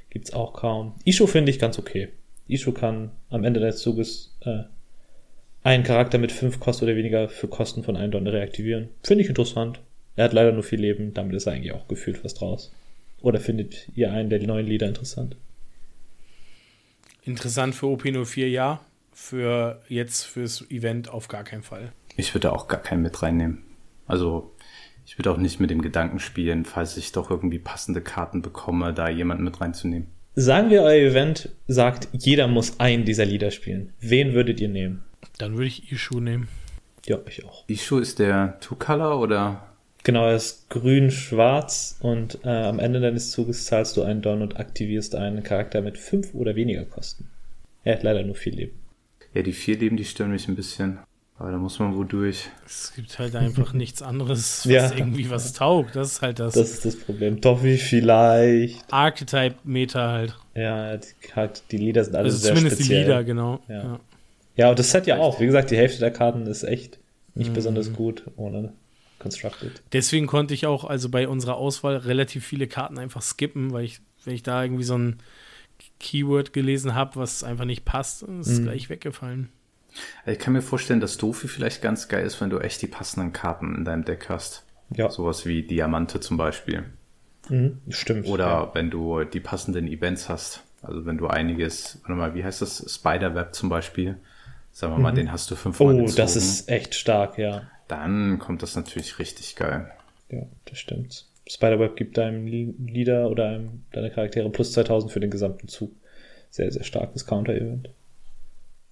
Gibt's 0.10 0.34
auch 0.34 0.54
kaum. 0.54 0.96
Isho 1.06 1.26
finde 1.26 1.52
ich 1.52 1.60
ganz 1.60 1.80
okay. 1.80 2.10
Isho 2.48 2.74
kann 2.74 3.12
am 3.30 3.46
Ende 3.46 3.62
des 3.62 3.78
Zuges 3.78 4.36
äh, 4.42 4.64
einen 5.64 5.84
Charakter 5.84 6.18
mit 6.18 6.32
fünf 6.32 6.60
Kosten 6.60 6.86
oder 6.86 6.96
weniger 6.96 7.30
für 7.30 7.48
Kosten 7.48 7.84
von 7.84 7.96
einem 7.96 8.12
Donner 8.12 8.34
reaktivieren. 8.34 8.90
Finde 9.04 9.24
ich 9.24 9.30
interessant. 9.30 9.80
Er 10.16 10.26
hat 10.26 10.34
leider 10.34 10.52
nur 10.52 10.64
viel 10.64 10.80
Leben, 10.80 11.14
damit 11.14 11.36
ist 11.36 11.46
er 11.46 11.54
eigentlich 11.54 11.72
auch 11.72 11.88
gefühlt 11.88 12.18
fast 12.18 12.42
raus. 12.42 12.72
Oder 13.22 13.40
findet 13.40 13.88
ihr 13.96 14.12
einen 14.12 14.30
der 14.30 14.42
neuen 14.46 14.66
Lieder 14.66 14.88
interessant? 14.88 15.36
Interessant 17.24 17.76
für 17.76 17.86
OP04 17.86 18.48
ja, 18.48 18.82
für 19.14 19.82
jetzt 19.88 20.24
fürs 20.24 20.70
Event 20.72 21.10
auf 21.10 21.28
gar 21.28 21.44
keinen 21.44 21.62
Fall. 21.62 21.92
Ich 22.18 22.34
würde 22.34 22.52
auch 22.52 22.68
gar 22.68 22.82
keinen 22.82 23.04
mit 23.04 23.22
reinnehmen. 23.22 23.60
Also 24.08 24.52
ich 25.06 25.18
würde 25.20 25.32
auch 25.32 25.38
nicht 25.38 25.60
mit 25.60 25.70
dem 25.70 25.82
Gedanken 25.82 26.20
spielen, 26.20 26.66
falls 26.66 26.98
ich 26.98 27.12
doch 27.12 27.30
irgendwie 27.30 27.60
passende 27.60 28.02
Karten 28.02 28.42
bekomme, 28.42 28.94
da 28.94 29.10
jemanden 29.10 29.44
mit 29.44 29.62
reinzunehmen. 29.62 30.08
Sagen 30.36 30.70
wir, 30.70 30.82
euer 30.82 31.10
Event 31.10 31.50
sagt, 31.68 32.08
jeder 32.14 32.48
muss 32.48 32.80
einen 32.80 33.06
dieser 33.06 33.26
Lieder 33.26 33.52
spielen. 33.52 33.94
Wen 34.00 34.34
würdet 34.34 34.60
ihr 34.62 34.70
nehmen? 34.70 35.04
Dann 35.42 35.54
würde 35.54 35.66
ich 35.68 35.92
Ishu 35.92 36.20
nehmen. 36.20 36.48
Ja, 37.06 37.18
ich 37.28 37.44
auch. 37.46 37.64
Ishu 37.68 37.98
ist 37.98 38.20
der 38.20 38.60
Two-Color 38.60 39.20
oder? 39.20 39.64
Genau, 40.04 40.28
er 40.28 40.36
ist 40.36 40.70
grün-schwarz 40.70 41.98
und 42.00 42.40
äh, 42.44 42.50
am 42.50 42.80
Ende 42.80 43.00
deines 43.02 43.32
Zuges 43.32 43.66
zahlst 43.66 43.98
du 43.98 44.04
einen 44.04 44.22
Don 44.22 44.42
und 44.42 44.60
aktivierst 44.60 45.16
einen 45.16 45.44
Charakter 45.44 45.82
mit 45.82 45.98
fünf 45.98 46.34
oder 46.34 46.56
weniger 46.56 46.86
Kosten. 46.86 47.28
Er 47.84 47.96
hat 47.96 48.04
leider 48.04 48.24
nur 48.24 48.36
vier 48.36 48.54
Leben. 48.54 48.74
Ja, 49.34 49.42
die 49.44 49.54
vier 49.54 49.78
Leben, 49.78 49.98
die 49.98 50.06
stören 50.06 50.32
mich 50.32 50.48
ein 50.48 50.56
bisschen. 50.56 51.00
Aber 51.38 51.50
da 51.52 51.58
muss 51.58 51.80
man 51.80 51.96
wohl 51.96 52.06
durch. 52.06 52.50
Es 52.68 52.94
gibt 52.96 53.18
halt 53.18 53.36
einfach 53.36 53.74
nichts 53.74 54.04
anderes, 54.04 54.60
was 54.66 54.72
Ja. 54.72 54.92
irgendwie 54.96 55.28
was 55.32 55.54
taugt. 55.54 55.96
Das 55.96 56.12
ist 56.14 56.22
halt 56.22 56.40
das, 56.40 56.54
Das 56.54 56.70
ist 56.70 56.86
das 56.86 56.96
Problem. 56.98 57.42
Toffee 57.42 57.78
vielleicht. 57.78 58.86
Archetype-Meter 58.94 60.08
halt. 60.10 60.36
Ja, 60.54 60.98
die, 60.98 61.08
die 61.72 61.78
Lieder 61.78 62.04
sind 62.04 62.16
alle 62.16 62.26
Also 62.26 62.38
sehr 62.38 62.54
zumindest 62.54 62.78
speziell. 62.78 63.00
die 63.00 63.04
Lieder, 63.10 63.24
genau. 63.24 63.60
Ja. 63.68 63.84
Ja. 63.84 64.00
Ja, 64.56 64.70
und 64.70 64.80
das 64.80 64.92
Set 64.92 65.08
ja 65.08 65.18
auch. 65.18 65.40
Wie 65.40 65.46
gesagt, 65.46 65.72
die 65.72 65.78
Hälfte 65.78 66.00
der 66.00 66.12
Karten 66.12 66.46
ist 66.46 66.64
echt 66.64 67.00
nicht 67.36 67.50
Mhm. 67.50 67.54
besonders 67.54 67.94
gut 67.94 68.24
ohne 68.36 68.74
Constructed. 69.20 69.82
Deswegen 69.94 70.28
konnte 70.28 70.54
ich 70.54 70.66
auch 70.66 70.84
also 70.84 71.10
bei 71.10 71.28
unserer 71.28 71.56
Auswahl 71.56 71.96
relativ 71.98 72.46
viele 72.46 72.68
Karten 72.68 72.98
einfach 72.98 73.22
skippen, 73.22 73.72
weil 73.72 73.86
ich, 73.86 74.00
wenn 74.26 74.34
ich 74.34 74.44
da 74.44 74.64
irgendwie 74.64 74.84
so 74.84 74.98
ein 74.98 75.20
Keyword 76.00 76.54
gelesen 76.54 76.96
habe, 76.96 77.16
was 77.16 77.44
einfach 77.44 77.66
nicht 77.66 77.86
passt, 77.86 78.24
ist 78.24 78.48
es 78.48 78.60
Mhm. 78.60 78.64
gleich 78.64 78.90
weggefallen. 78.90 79.50
Ich 80.26 80.40
kann 80.40 80.54
mir 80.54 80.62
vorstellen, 80.62 81.00
dass 81.02 81.18
Dofi 81.18 81.48
vielleicht 81.48 81.82
ganz 81.82 82.08
geil 82.08 82.26
ist, 82.26 82.40
wenn 82.40 82.50
du 82.50 82.60
echt 82.60 82.82
die 82.82 82.88
passenden 82.88 83.34
Karten 83.34 83.76
in 83.76 83.86
deinem 83.86 84.06
Deck 84.06 84.28
hast. 84.30 84.64
Ja, 84.96 85.10
Sowas 85.10 85.46
wie 85.46 85.64
Diamante 85.64 86.20
zum 86.20 86.38
Beispiel. 86.38 86.84
mhm, 87.50 87.80
stimmt. 87.90 88.28
Oder 88.28 88.46
ja. 88.46 88.72
wenn 88.74 88.90
du 88.90 89.24
die 89.24 89.40
passenden 89.40 89.88
Events 89.88 90.30
hast. 90.30 90.64
Also 90.82 91.06
wenn 91.06 91.18
du 91.18 91.28
einiges, 91.28 92.00
warte 92.02 92.14
mal, 92.14 92.34
wie 92.36 92.44
heißt 92.44 92.62
das? 92.62 92.94
Spiderweb 92.94 93.54
zum 93.54 93.70
Beispiel. 93.70 94.18
Sagen 94.72 94.94
wir 94.94 95.00
mal, 95.00 95.12
den 95.12 95.32
hast 95.32 95.52
du 95.52 95.56
fünfmal 95.56 95.94
Oh, 95.96 95.98
gezogen. 95.98 96.16
das 96.18 96.36
ist 96.36 96.70
echt 96.70 96.96
stark, 96.96 97.38
ja. 97.38 97.64
Dann 97.88 98.40
kommt 98.40 98.64
das 98.64 98.76
natürlich 98.76 99.20
richtig 99.20 99.56
geil. 99.56 99.92
Ja, 100.30 100.44
das 100.66 100.80
stimmt. 100.80 101.26
Spiderweb 101.48 101.96
gibt 101.98 102.18
deinem 102.18 102.48
Leader 102.48 103.30
oder 103.30 103.48
einem 103.48 103.84
deiner 103.92 104.10
Charaktere 104.10 104.50
plus 104.50 104.72
2000 104.72 105.12
für 105.12 105.20
den 105.20 105.30
gesamten 105.30 105.68
Zug. 105.68 105.92
Sehr, 106.50 106.72
sehr 106.72 106.84
starkes 106.84 107.26
Counter-Event. 107.26 107.90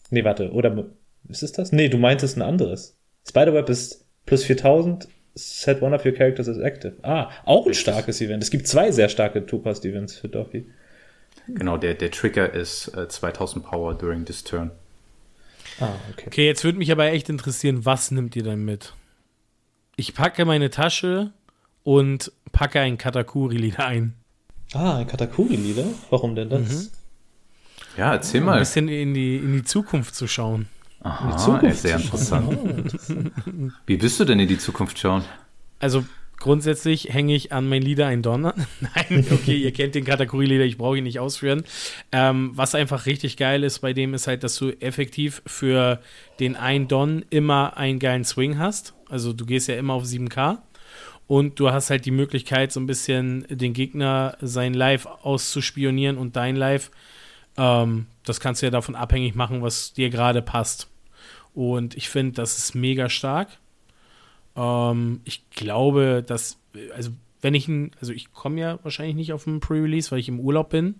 Nee, 0.10 0.24
warte, 0.26 0.52
oder 0.52 0.86
ist 1.30 1.44
es 1.44 1.52
das? 1.54 1.72
Nee, 1.72 1.88
du 1.90 1.98
meintest 1.98 2.38
ein 2.38 2.42
anderes. 2.42 2.98
Spiderweb 3.28 3.70
ist 3.70 4.06
plus 4.26 4.44
4000, 4.44 5.08
set 5.36 5.82
one 5.82 5.96
of 5.96 6.06
your 6.06 6.12
characters 6.14 6.50
as 6.50 6.58
active. 6.58 6.96
Ah, 7.04 7.30
auch 7.46 7.64
ein 7.66 7.70
Richtig. 7.70 7.82
starkes 7.82 8.20
Event. 8.22 8.44
Es 8.44 8.50
gibt 8.52 8.68
zwei 8.68 8.92
sehr 8.92 9.08
starke 9.10 9.46
Two-Cost-Events 9.46 10.16
für 10.18 10.28
Doffy. 10.28 10.66
Genau, 11.48 11.78
der, 11.78 11.94
der 11.94 12.12
Trigger 12.12 12.52
ist 12.54 12.90
äh, 12.98 13.08
2000 13.08 13.64
Power 13.66 13.94
during 13.98 14.26
this 14.26 14.44
turn. 14.44 14.72
Ah, 15.80 15.94
okay. 16.12 16.26
Okay, 16.28 16.46
jetzt 16.46 16.64
würde 16.64 16.78
mich 16.78 16.92
aber 16.92 17.06
echt 17.12 17.30
interessieren, 17.30 17.86
was 17.86 18.12
nimmt 18.12 18.36
ihr 18.36 18.44
denn 18.44 18.64
mit? 18.66 18.94
Ich 19.96 20.14
packe 20.14 20.46
meine 20.46 20.70
Tasche 20.70 21.32
und 21.84 22.32
packe 22.52 22.80
ein 22.80 22.98
Katakuri-Lied 22.98 23.80
ein. 23.80 24.16
Ah, 24.74 24.98
ein 24.98 25.08
Katakuri-Lieder? 25.08 25.86
Warum 26.10 26.36
denn 26.36 26.50
das? 26.50 26.62
Mhm. 26.70 26.90
Ja, 27.98 28.14
erzähl 28.14 28.42
Ein 28.42 28.46
mal. 28.46 28.60
bisschen 28.60 28.88
in 28.88 29.14
die, 29.14 29.38
in 29.38 29.54
die 29.54 29.64
Zukunft 29.64 30.16
zu 30.16 30.28
schauen. 30.28 30.68
Aha, 31.02 31.38
Zukunft 31.38 31.64
ey, 31.66 31.74
sehr 31.74 31.98
zu 31.98 32.04
interessant. 32.04 32.52
interessant. 32.52 33.74
Wie 33.86 34.02
willst 34.02 34.20
du 34.20 34.26
denn 34.26 34.40
in 34.40 34.48
die 34.48 34.58
Zukunft 34.58 35.00
schauen? 35.00 35.24
Also 35.80 36.06
grundsätzlich 36.40 37.14
hänge 37.14 37.36
ich 37.36 37.52
an 37.52 37.68
mein 37.68 37.82
Lieder 37.82 38.08
ein 38.08 38.22
Donner. 38.22 38.56
Nein, 38.80 39.26
okay, 39.32 39.58
ihr 39.58 39.72
kennt 39.72 39.96
den 39.96 40.06
Katakuri-Lieder, 40.06 40.66
ich 40.66 40.78
brauche 40.78 40.98
ihn 40.98 41.04
nicht 41.04 41.20
ausführen. 41.20 41.64
Ähm, 42.12 42.52
was 42.54 42.76
einfach 42.76 43.06
richtig 43.06 43.38
geil 43.38 43.64
ist 43.64 43.80
bei 43.80 43.94
dem, 43.94 44.14
ist 44.14 44.28
halt, 44.28 44.44
dass 44.44 44.56
du 44.56 44.72
effektiv 44.82 45.42
für 45.46 46.02
den 46.40 46.56
einen 46.56 46.88
Don 46.88 47.26
immer 47.30 47.78
einen 47.78 48.00
geilen 48.00 48.24
Swing 48.24 48.58
hast. 48.58 48.94
Also 49.10 49.34
du 49.34 49.46
gehst 49.46 49.68
ja 49.68 49.76
immer 49.76 49.94
auf 49.94 50.04
7K. 50.04 50.60
Und 51.28 51.60
du 51.60 51.72
hast 51.72 51.92
halt 51.92 52.06
die 52.06 52.12
Möglichkeit, 52.12 52.72
so 52.72 52.80
ein 52.80 52.88
bisschen 52.88 53.46
den 53.50 53.74
Gegner 53.74 54.36
sein 54.42 54.74
Live 54.74 55.06
auszuspionieren 55.06 56.18
und 56.18 56.36
dein 56.36 56.56
Live. 56.56 56.90
Ähm, 57.56 58.08
das 58.26 58.40
kannst 58.40 58.62
du 58.62 58.66
ja 58.66 58.72
davon 58.72 58.96
abhängig 58.96 59.36
machen, 59.36 59.62
was 59.62 59.94
dir 59.94 60.10
gerade 60.10 60.42
passt. 60.42 60.88
Und 61.54 61.96
ich 61.96 62.10
finde, 62.10 62.34
das 62.34 62.58
ist 62.58 62.74
mega 62.74 63.10
stark. 63.10 63.50
Ähm, 64.60 65.22
ich 65.24 65.50
glaube, 65.52 66.24
dass, 66.26 66.58
also 66.94 67.12
wenn 67.42 67.54
ich 67.54 67.68
ein, 67.68 67.92
also 68.02 68.12
ich 68.12 68.34
komme 68.34 68.60
ja 68.60 68.80
wahrscheinlich 68.84 69.16
nicht 69.16 69.34
auf 69.34 69.48
einen 69.48 69.62
Pre-Release, 69.62 70.12
weil 70.12 70.20
ich 70.20 70.28
im 70.28 70.40
Urlaub 70.40 70.70
bin. 70.70 70.96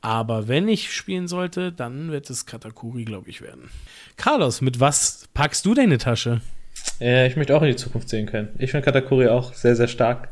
Aber 0.00 0.46
wenn 0.46 0.68
ich 0.68 0.92
spielen 0.92 1.26
sollte, 1.26 1.72
dann 1.72 2.10
wird 2.12 2.28
es 2.30 2.46
Katakuri, 2.46 3.04
glaube 3.04 3.30
ich, 3.30 3.40
werden. 3.40 3.70
Carlos, 4.16 4.60
mit 4.60 4.78
was 4.78 5.28
packst 5.34 5.64
du 5.64 5.74
deine 5.74 5.98
Tasche? 5.98 6.42
Äh, 7.00 7.26
ich 7.26 7.36
möchte 7.36 7.56
auch 7.56 7.62
in 7.62 7.68
die 7.68 7.76
Zukunft 7.76 8.08
sehen 8.08 8.26
können. 8.26 8.50
Ich 8.58 8.70
finde 8.70 8.84
Katakuri 8.84 9.28
auch 9.28 9.54
sehr, 9.54 9.74
sehr 9.74 9.88
stark. 9.88 10.28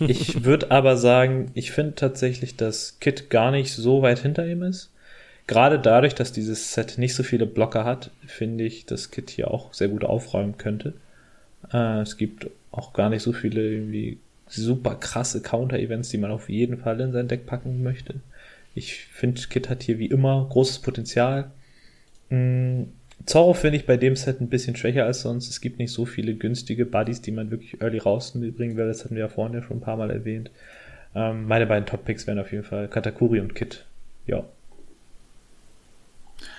Ich 0.00 0.44
würde 0.44 0.70
aber 0.70 0.96
sagen, 0.96 1.50
ich 1.54 1.70
finde 1.70 1.94
tatsächlich, 1.94 2.56
dass 2.56 2.98
Kit 3.00 3.30
gar 3.30 3.50
nicht 3.50 3.72
so 3.72 4.02
weit 4.02 4.18
hinter 4.18 4.46
ihm 4.46 4.62
ist. 4.62 4.90
Gerade 5.46 5.78
dadurch, 5.78 6.14
dass 6.14 6.32
dieses 6.32 6.74
Set 6.74 6.98
nicht 6.98 7.14
so 7.14 7.22
viele 7.22 7.46
Blocker 7.46 7.84
hat, 7.84 8.10
finde 8.26 8.64
ich, 8.64 8.84
dass 8.86 9.12
Kit 9.12 9.30
hier 9.30 9.50
auch 9.50 9.72
sehr 9.72 9.88
gut 9.88 10.04
aufräumen 10.04 10.58
könnte. 10.58 10.94
Äh, 11.72 12.00
es 12.00 12.16
gibt 12.16 12.48
auch 12.70 12.92
gar 12.92 13.10
nicht 13.10 13.22
so 13.22 13.32
viele 13.32 13.62
irgendwie 13.62 14.18
super 14.48 14.94
krasse 14.94 15.42
Counter-Events, 15.42 16.10
die 16.10 16.18
man 16.18 16.30
auf 16.30 16.48
jeden 16.48 16.78
Fall 16.78 17.00
in 17.00 17.12
sein 17.12 17.28
Deck 17.28 17.46
packen 17.46 17.82
möchte. 17.82 18.16
Ich 18.74 19.06
finde, 19.06 19.40
Kit 19.48 19.68
hat 19.68 19.82
hier 19.82 19.98
wie 19.98 20.06
immer 20.06 20.46
großes 20.50 20.80
Potenzial. 20.80 21.50
Mm, 22.30 22.84
Zorro 23.24 23.54
finde 23.54 23.78
ich 23.78 23.86
bei 23.86 23.96
dem 23.96 24.14
Set 24.14 24.40
ein 24.40 24.48
bisschen 24.48 24.76
schwächer 24.76 25.06
als 25.06 25.22
sonst. 25.22 25.48
Es 25.48 25.60
gibt 25.60 25.78
nicht 25.78 25.92
so 25.92 26.04
viele 26.04 26.34
günstige 26.34 26.84
Buddies, 26.84 27.22
die 27.22 27.32
man 27.32 27.50
wirklich 27.50 27.80
early 27.80 27.98
rausbringen 27.98 28.76
will. 28.76 28.86
Das 28.86 29.04
hatten 29.04 29.14
wir 29.14 29.22
ja 29.22 29.28
vorhin 29.28 29.54
ja 29.54 29.62
schon 29.62 29.78
ein 29.78 29.82
paar 29.82 29.96
Mal 29.96 30.10
erwähnt. 30.10 30.50
Ähm, 31.14 31.46
meine 31.46 31.66
beiden 31.66 31.86
Top-Picks 31.86 32.26
wären 32.26 32.38
auf 32.38 32.52
jeden 32.52 32.64
Fall 32.64 32.88
Katakuri 32.88 33.40
und 33.40 33.54
Kit. 33.54 33.86
Ja. 34.26 34.44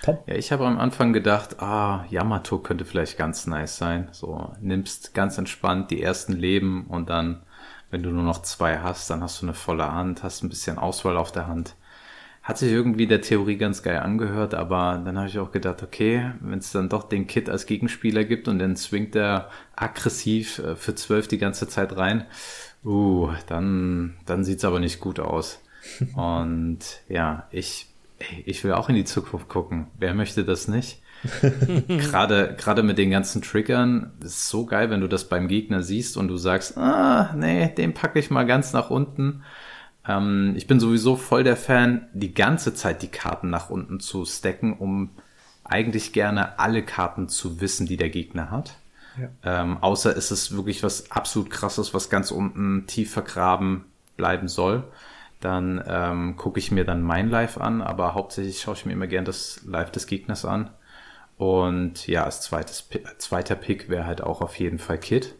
Tom? 0.03 0.17
Ja, 0.25 0.35
ich 0.35 0.51
habe 0.51 0.65
am 0.65 0.79
Anfang 0.79 1.13
gedacht, 1.13 1.61
ah, 1.61 2.05
Yamato 2.09 2.59
könnte 2.59 2.85
vielleicht 2.85 3.17
ganz 3.17 3.47
nice 3.47 3.77
sein. 3.77 4.09
So, 4.11 4.53
nimmst 4.61 5.13
ganz 5.13 5.37
entspannt 5.37 5.91
die 5.91 6.01
ersten 6.01 6.33
Leben 6.33 6.85
und 6.87 7.09
dann, 7.09 7.43
wenn 7.91 8.03
du 8.03 8.09
nur 8.09 8.23
noch 8.23 8.41
zwei 8.41 8.79
hast, 8.79 9.09
dann 9.09 9.21
hast 9.21 9.41
du 9.41 9.45
eine 9.45 9.53
volle 9.53 9.91
Hand, 9.91 10.23
hast 10.23 10.43
ein 10.43 10.49
bisschen 10.49 10.77
Auswahl 10.77 11.17
auf 11.17 11.31
der 11.31 11.47
Hand. 11.47 11.75
Hat 12.43 12.57
sich 12.57 12.71
irgendwie 12.71 13.07
der 13.07 13.21
Theorie 13.21 13.57
ganz 13.57 13.83
geil 13.83 13.99
angehört, 13.99 14.53
aber 14.53 15.01
dann 15.03 15.17
habe 15.17 15.27
ich 15.27 15.37
auch 15.37 15.51
gedacht, 15.51 15.83
okay, 15.83 16.31
wenn 16.39 16.59
es 16.59 16.71
dann 16.71 16.87
doch 16.87 17.03
den 17.03 17.27
Kid 17.27 17.49
als 17.49 17.65
Gegenspieler 17.65 18.23
gibt 18.23 18.47
und 18.47 18.59
dann 18.59 18.77
swingt 18.77 19.15
er 19.17 19.49
aggressiv 19.75 20.59
äh, 20.59 20.75
für 20.77 20.95
zwölf 20.95 21.27
die 21.27 21.39
ganze 21.39 21.67
Zeit 21.67 21.97
rein, 21.97 22.25
uh, 22.85 23.31
dann, 23.47 24.15
dann 24.25 24.45
sieht's 24.45 24.63
aber 24.63 24.79
nicht 24.79 25.01
gut 25.01 25.19
aus. 25.19 25.61
Und 26.15 26.79
ja, 27.07 27.47
ich, 27.51 27.86
ey, 28.19 28.43
ich 28.45 28.63
will 28.63 28.73
auch 28.73 28.89
in 28.89 28.95
die 28.95 29.05
Zukunft 29.05 29.49
gucken. 29.49 29.87
Wer 29.97 30.13
möchte 30.13 30.43
das 30.43 30.67
nicht? 30.67 31.01
gerade, 31.87 32.55
gerade 32.57 32.83
mit 32.83 32.97
den 32.97 33.09
ganzen 33.09 33.41
Triggern, 33.41 34.13
das 34.19 34.33
ist 34.33 34.49
so 34.49 34.65
geil, 34.65 34.89
wenn 34.89 35.01
du 35.01 35.07
das 35.07 35.29
beim 35.29 35.47
Gegner 35.47 35.81
siehst 35.81 36.15
und 36.15 36.27
du 36.27 36.37
sagst, 36.37 36.77
ah, 36.77 37.33
nee, 37.35 37.69
den 37.69 37.93
packe 37.93 38.19
ich 38.19 38.29
mal 38.29 38.45
ganz 38.45 38.73
nach 38.73 38.89
unten. 38.89 39.43
Ähm, 40.07 40.53
ich 40.55 40.67
bin 40.67 40.79
sowieso 40.79 41.15
voll 41.15 41.43
der 41.43 41.57
Fan, 41.57 42.07
die 42.13 42.33
ganze 42.33 42.73
Zeit 42.73 43.01
die 43.01 43.07
Karten 43.07 43.49
nach 43.49 43.69
unten 43.69 43.99
zu 43.99 44.25
stacken, 44.25 44.73
um 44.77 45.09
eigentlich 45.63 46.13
gerne 46.13 46.59
alle 46.59 46.83
Karten 46.83 47.27
zu 47.27 47.59
wissen, 47.59 47.87
die 47.87 47.97
der 47.97 48.09
Gegner 48.09 48.51
hat. 48.51 48.75
Ja. 49.19 49.61
Ähm, 49.61 49.77
außer 49.81 50.15
es 50.15 50.31
ist 50.31 50.55
wirklich 50.55 50.83
was 50.83 51.11
absolut 51.11 51.49
krasses, 51.49 51.93
was 51.93 52.09
ganz 52.09 52.31
unten 52.31 52.85
tief 52.87 53.11
vergraben 53.11 53.85
bleiben 54.15 54.47
soll. 54.47 54.83
Dann 55.39 55.83
ähm, 55.87 56.35
gucke 56.35 56.59
ich 56.59 56.71
mir 56.71 56.83
dann 56.83 57.01
mein 57.01 57.29
Live 57.29 57.57
an, 57.57 57.81
aber 57.81 58.15
hauptsächlich 58.15 58.59
schaue 58.59 58.73
ich 58.75 58.85
mir 58.85 58.93
immer 58.93 59.07
gern 59.07 59.25
das 59.25 59.61
Live 59.65 59.91
des 59.91 60.07
Gegners 60.07 60.45
an. 60.45 60.71
Und 61.37 62.07
ja, 62.07 62.23
als 62.23 62.41
zweites, 62.41 62.89
zweiter 63.19 63.55
Pick 63.55 63.89
wäre 63.89 64.07
halt 64.07 64.21
auch 64.21 64.41
auf 64.41 64.57
jeden 64.57 64.79
Fall 64.79 64.97
Kid. 64.97 65.35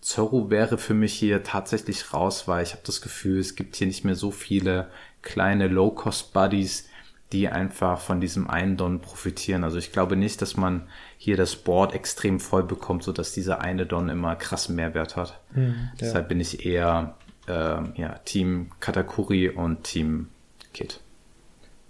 Zorro 0.00 0.50
wäre 0.50 0.78
für 0.78 0.94
mich 0.94 1.14
hier 1.14 1.42
tatsächlich 1.42 2.12
raus, 2.12 2.48
weil 2.48 2.62
ich 2.62 2.72
habe 2.72 2.82
das 2.84 3.00
Gefühl, 3.00 3.38
es 3.38 3.54
gibt 3.54 3.76
hier 3.76 3.86
nicht 3.86 4.04
mehr 4.04 4.16
so 4.16 4.30
viele 4.30 4.88
kleine 5.22 5.68
Low-Cost-Buddies, 5.68 6.88
die 7.32 7.48
einfach 7.48 8.00
von 8.00 8.20
diesem 8.20 8.48
einen 8.48 8.76
Don 8.76 9.00
profitieren. 9.00 9.64
Also 9.64 9.78
ich 9.78 9.92
glaube 9.92 10.16
nicht, 10.16 10.42
dass 10.42 10.56
man 10.56 10.88
hier 11.18 11.36
das 11.36 11.56
Board 11.56 11.92
extrem 11.92 12.38
voll 12.38 12.62
bekommt, 12.62 13.02
so 13.02 13.12
dass 13.12 13.32
dieser 13.32 13.60
eine 13.60 13.84
Don 13.84 14.08
immer 14.08 14.36
krassen 14.36 14.76
Mehrwert 14.76 15.16
hat. 15.16 15.40
Hm, 15.54 15.74
ja. 15.74 15.92
Deshalb 16.00 16.28
bin 16.28 16.38
ich 16.38 16.64
eher 16.64 17.16
äh, 17.48 18.00
ja, 18.00 18.18
Team 18.24 18.70
Katakuri 18.80 19.48
und 19.48 19.84
Team 19.84 20.28
Kit. 20.72 21.00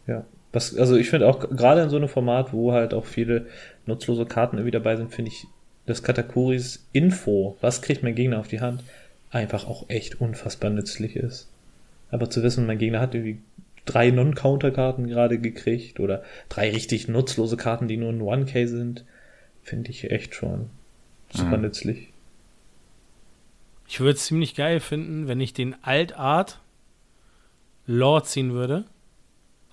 Ja, 0.07 0.25
was, 0.53 0.77
also 0.77 0.97
ich 0.97 1.11
finde 1.11 1.29
auch 1.29 1.41
gerade 1.51 1.83
in 1.83 1.91
so 1.91 1.97
einem 1.97 2.09
Format, 2.09 2.53
wo 2.53 2.73
halt 2.73 2.95
auch 2.95 3.05
viele 3.05 3.47
nutzlose 3.87 4.27
Karten 4.27 4.57
irgendwie 4.57 4.71
dabei 4.71 4.97
sind, 4.97 5.13
finde 5.13 5.31
ich 5.31 5.47
das 5.87 6.03
Katakuris 6.03 6.87
Info, 6.93 7.57
was 7.61 7.83
kriegt 7.83 8.03
mein 8.03 8.15
Gegner 8.15 8.41
auf 8.41 8.49
die 8.49 8.61
Hand, 8.61 8.83
einfach 9.31 9.67
auch 9.67 9.89
echt 9.89 10.21
unfassbar 10.21 10.71
nützlich 10.71 11.17
ist. 11.17 11.49
Aber 12.11 12.31
zu 12.31 12.43
wissen, 12.43 12.67
mein 12.67 12.79
Gegner 12.79 13.01
hat 13.01 13.15
irgendwie 13.15 13.39
drei 13.85 14.11
Non-Counter-Karten 14.11 15.07
gerade 15.07 15.39
gekriegt 15.39 16.01
oder 16.01 16.23
drei 16.49 16.71
richtig 16.71 17.09
nutzlose 17.09 17.57
Karten, 17.57 17.89
die 17.89 17.97
nur 17.97 18.13
ein 18.13 18.47
1K 18.47 18.67
sind, 18.67 19.05
finde 19.63 19.91
ich 19.91 20.11
echt 20.11 20.35
schon 20.35 20.71
super 21.33 21.57
mhm. 21.57 21.65
nützlich. 21.65 22.13
Ich 23.89 24.01
würde 24.01 24.13
es 24.13 24.27
ziemlich 24.27 24.55
geil 24.55 24.81
finden, 24.81 25.29
wenn 25.29 25.41
ich 25.41 25.53
den 25.53 25.77
Altart 25.83 26.61
Lore 27.87 28.25
ziehen 28.25 28.53
würde 28.53 28.85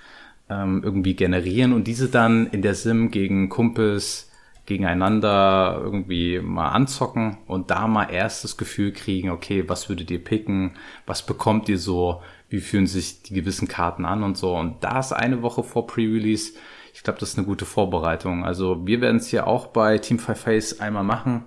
ähm, 0.49 0.81
irgendwie 0.83 1.15
generieren 1.15 1.73
und 1.73 1.85
diese 1.85 2.09
dann 2.09 2.47
in 2.47 2.61
der 2.61 2.75
Sim 2.75 3.11
gegen 3.11 3.49
Kumpels 3.49 4.31
gegeneinander 4.65 5.79
irgendwie 5.83 6.39
mal 6.39 6.69
anzocken 6.69 7.37
und 7.47 7.69
da 7.69 7.87
mal 7.87 8.05
erst 8.05 8.43
das 8.43 8.55
Gefühl 8.55 8.93
kriegen, 8.93 9.29
okay, 9.29 9.65
was 9.67 9.89
würdet 9.89 10.09
ihr 10.09 10.23
picken, 10.23 10.71
was 11.05 11.25
bekommt 11.25 11.67
ihr 11.67 11.77
so, 11.77 12.21
wie 12.53 12.61
fühlen 12.61 12.85
sich 12.85 13.23
die 13.23 13.33
gewissen 13.33 13.67
Karten 13.67 14.05
an 14.05 14.21
und 14.21 14.37
so. 14.37 14.55
Und 14.55 14.83
da 14.83 14.99
ist 14.99 15.11
eine 15.11 15.41
Woche 15.41 15.63
vor 15.63 15.87
Pre-Release. 15.87 16.53
Ich 16.93 17.01
glaube, 17.01 17.19
das 17.19 17.29
ist 17.29 17.37
eine 17.39 17.47
gute 17.47 17.65
Vorbereitung. 17.65 18.45
Also 18.45 18.85
wir 18.85 19.01
werden 19.01 19.17
es 19.17 19.25
hier 19.25 19.47
auch 19.47 19.65
bei 19.65 19.97
Team 19.97 20.19
Five 20.19 20.39
Face 20.39 20.79
einmal 20.79 21.03
machen 21.03 21.45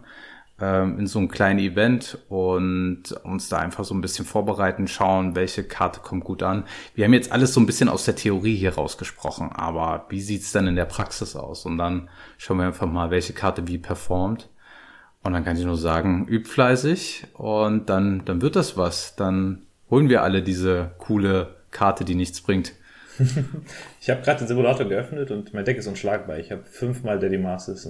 ähm, 0.61 0.99
in 0.99 1.07
so 1.07 1.21
einem 1.21 1.29
kleinen 1.29 1.61
Event 1.61 2.19
und 2.29 3.13
uns 3.23 3.49
da 3.49 3.59
einfach 3.59 3.85
so 3.85 3.95
ein 3.95 4.01
bisschen 4.01 4.25
vorbereiten, 4.25 4.89
schauen, 4.89 5.37
welche 5.37 5.63
Karte 5.63 6.01
kommt 6.01 6.25
gut 6.25 6.43
an. 6.43 6.65
Wir 6.97 7.05
haben 7.05 7.13
jetzt 7.13 7.31
alles 7.31 7.55
so 7.55 7.61
ein 7.61 7.67
bisschen 7.67 7.89
aus 7.89 8.05
der 8.05 8.17
Theorie 8.17 8.57
hier 8.57 8.75
rausgesprochen, 8.75 9.53
aber 9.53 10.07
wie 10.09 10.21
sieht's 10.21 10.51
dann 10.51 10.67
in 10.67 10.75
der 10.75 10.87
Praxis 10.87 11.37
aus? 11.37 11.67
Und 11.67 11.79
dann 11.79 12.09
schauen 12.37 12.59
wir 12.59 12.67
einfach 12.67 12.91
mal, 12.91 13.13
welche 13.13 13.33
Karte 13.33 13.69
wie 13.69 13.79
performt. 13.79 14.49
Und 15.23 15.35
dann 15.35 15.45
kann 15.45 15.57
ich 15.57 15.65
nur 15.65 15.77
sagen, 15.77 16.27
übt 16.27 16.49
fleißig 16.51 17.29
und 17.35 17.89
dann, 17.91 18.25
dann 18.25 18.43
wird 18.43 18.57
das 18.57 18.77
was. 18.77 19.15
Dann 19.15 19.66
holen 19.91 20.09
wir 20.09 20.23
alle 20.23 20.43
diese 20.43 20.93
coole 20.99 21.55
Karte, 21.71 22.05
die 22.05 22.15
nichts 22.15 22.41
bringt. 22.41 22.73
ich 24.01 24.11
habe 24.11 24.23
gerade 24.23 24.41
den 24.41 24.49
Simulator 24.49 24.87
geöffnet 24.87 25.31
und 25.31 25.55
mein 25.55 25.65
Deck 25.65 25.79
ist 25.79 25.87
unschlagbar. 25.87 26.39
Ich 26.39 26.51
habe 26.51 26.65
fünfmal 26.65 27.19
Daddy 27.19 27.39
Masters. 27.39 27.89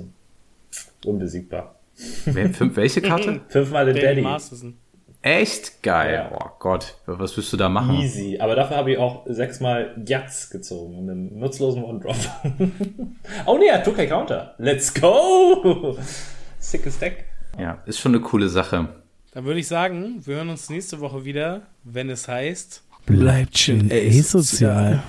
Unbesiegbar. 1.04 1.76
Fünf, 1.94 2.76
welche 2.76 3.00
Karte? 3.00 3.40
Fünfmal 3.48 3.86
den 3.86 3.96
Daddy. 3.96 4.22
Daddy. 4.22 4.74
Echt 5.22 5.82
geil. 5.82 6.28
Ja. 6.30 6.38
Oh 6.38 6.50
Gott, 6.60 6.98
was 7.06 7.36
wirst 7.36 7.52
du 7.52 7.56
da 7.56 7.68
machen? 7.68 7.96
Easy. 7.96 8.38
Aber 8.38 8.54
dafür 8.54 8.76
habe 8.76 8.92
ich 8.92 8.98
auch 8.98 9.24
sechsmal 9.26 10.00
Jats 10.06 10.50
gezogen 10.50 10.98
in 10.98 11.10
einem 11.10 11.38
nutzlosen 11.38 11.82
One-Drop. 11.82 12.16
oh 13.46 13.58
nee, 13.58 13.66
er 13.66 13.78
hat 13.78 13.88
2K 13.88 14.06
Counter. 14.06 14.54
Let's 14.58 14.94
go! 14.94 15.98
Sickes 16.58 16.98
Deck. 16.98 17.24
Ja, 17.58 17.82
ist 17.86 17.98
schon 17.98 18.14
eine 18.14 18.22
coole 18.22 18.48
Sache. 18.48 18.88
Dann 19.36 19.44
würde 19.44 19.60
ich 19.60 19.68
sagen, 19.68 20.22
wir 20.24 20.36
hören 20.36 20.48
uns 20.48 20.70
nächste 20.70 20.98
Woche 21.00 21.26
wieder, 21.26 21.60
wenn 21.84 22.08
es 22.08 22.26
heißt, 22.26 22.82
bleibt 23.04 23.58
schön 23.58 23.92
asozial. 23.92 25.02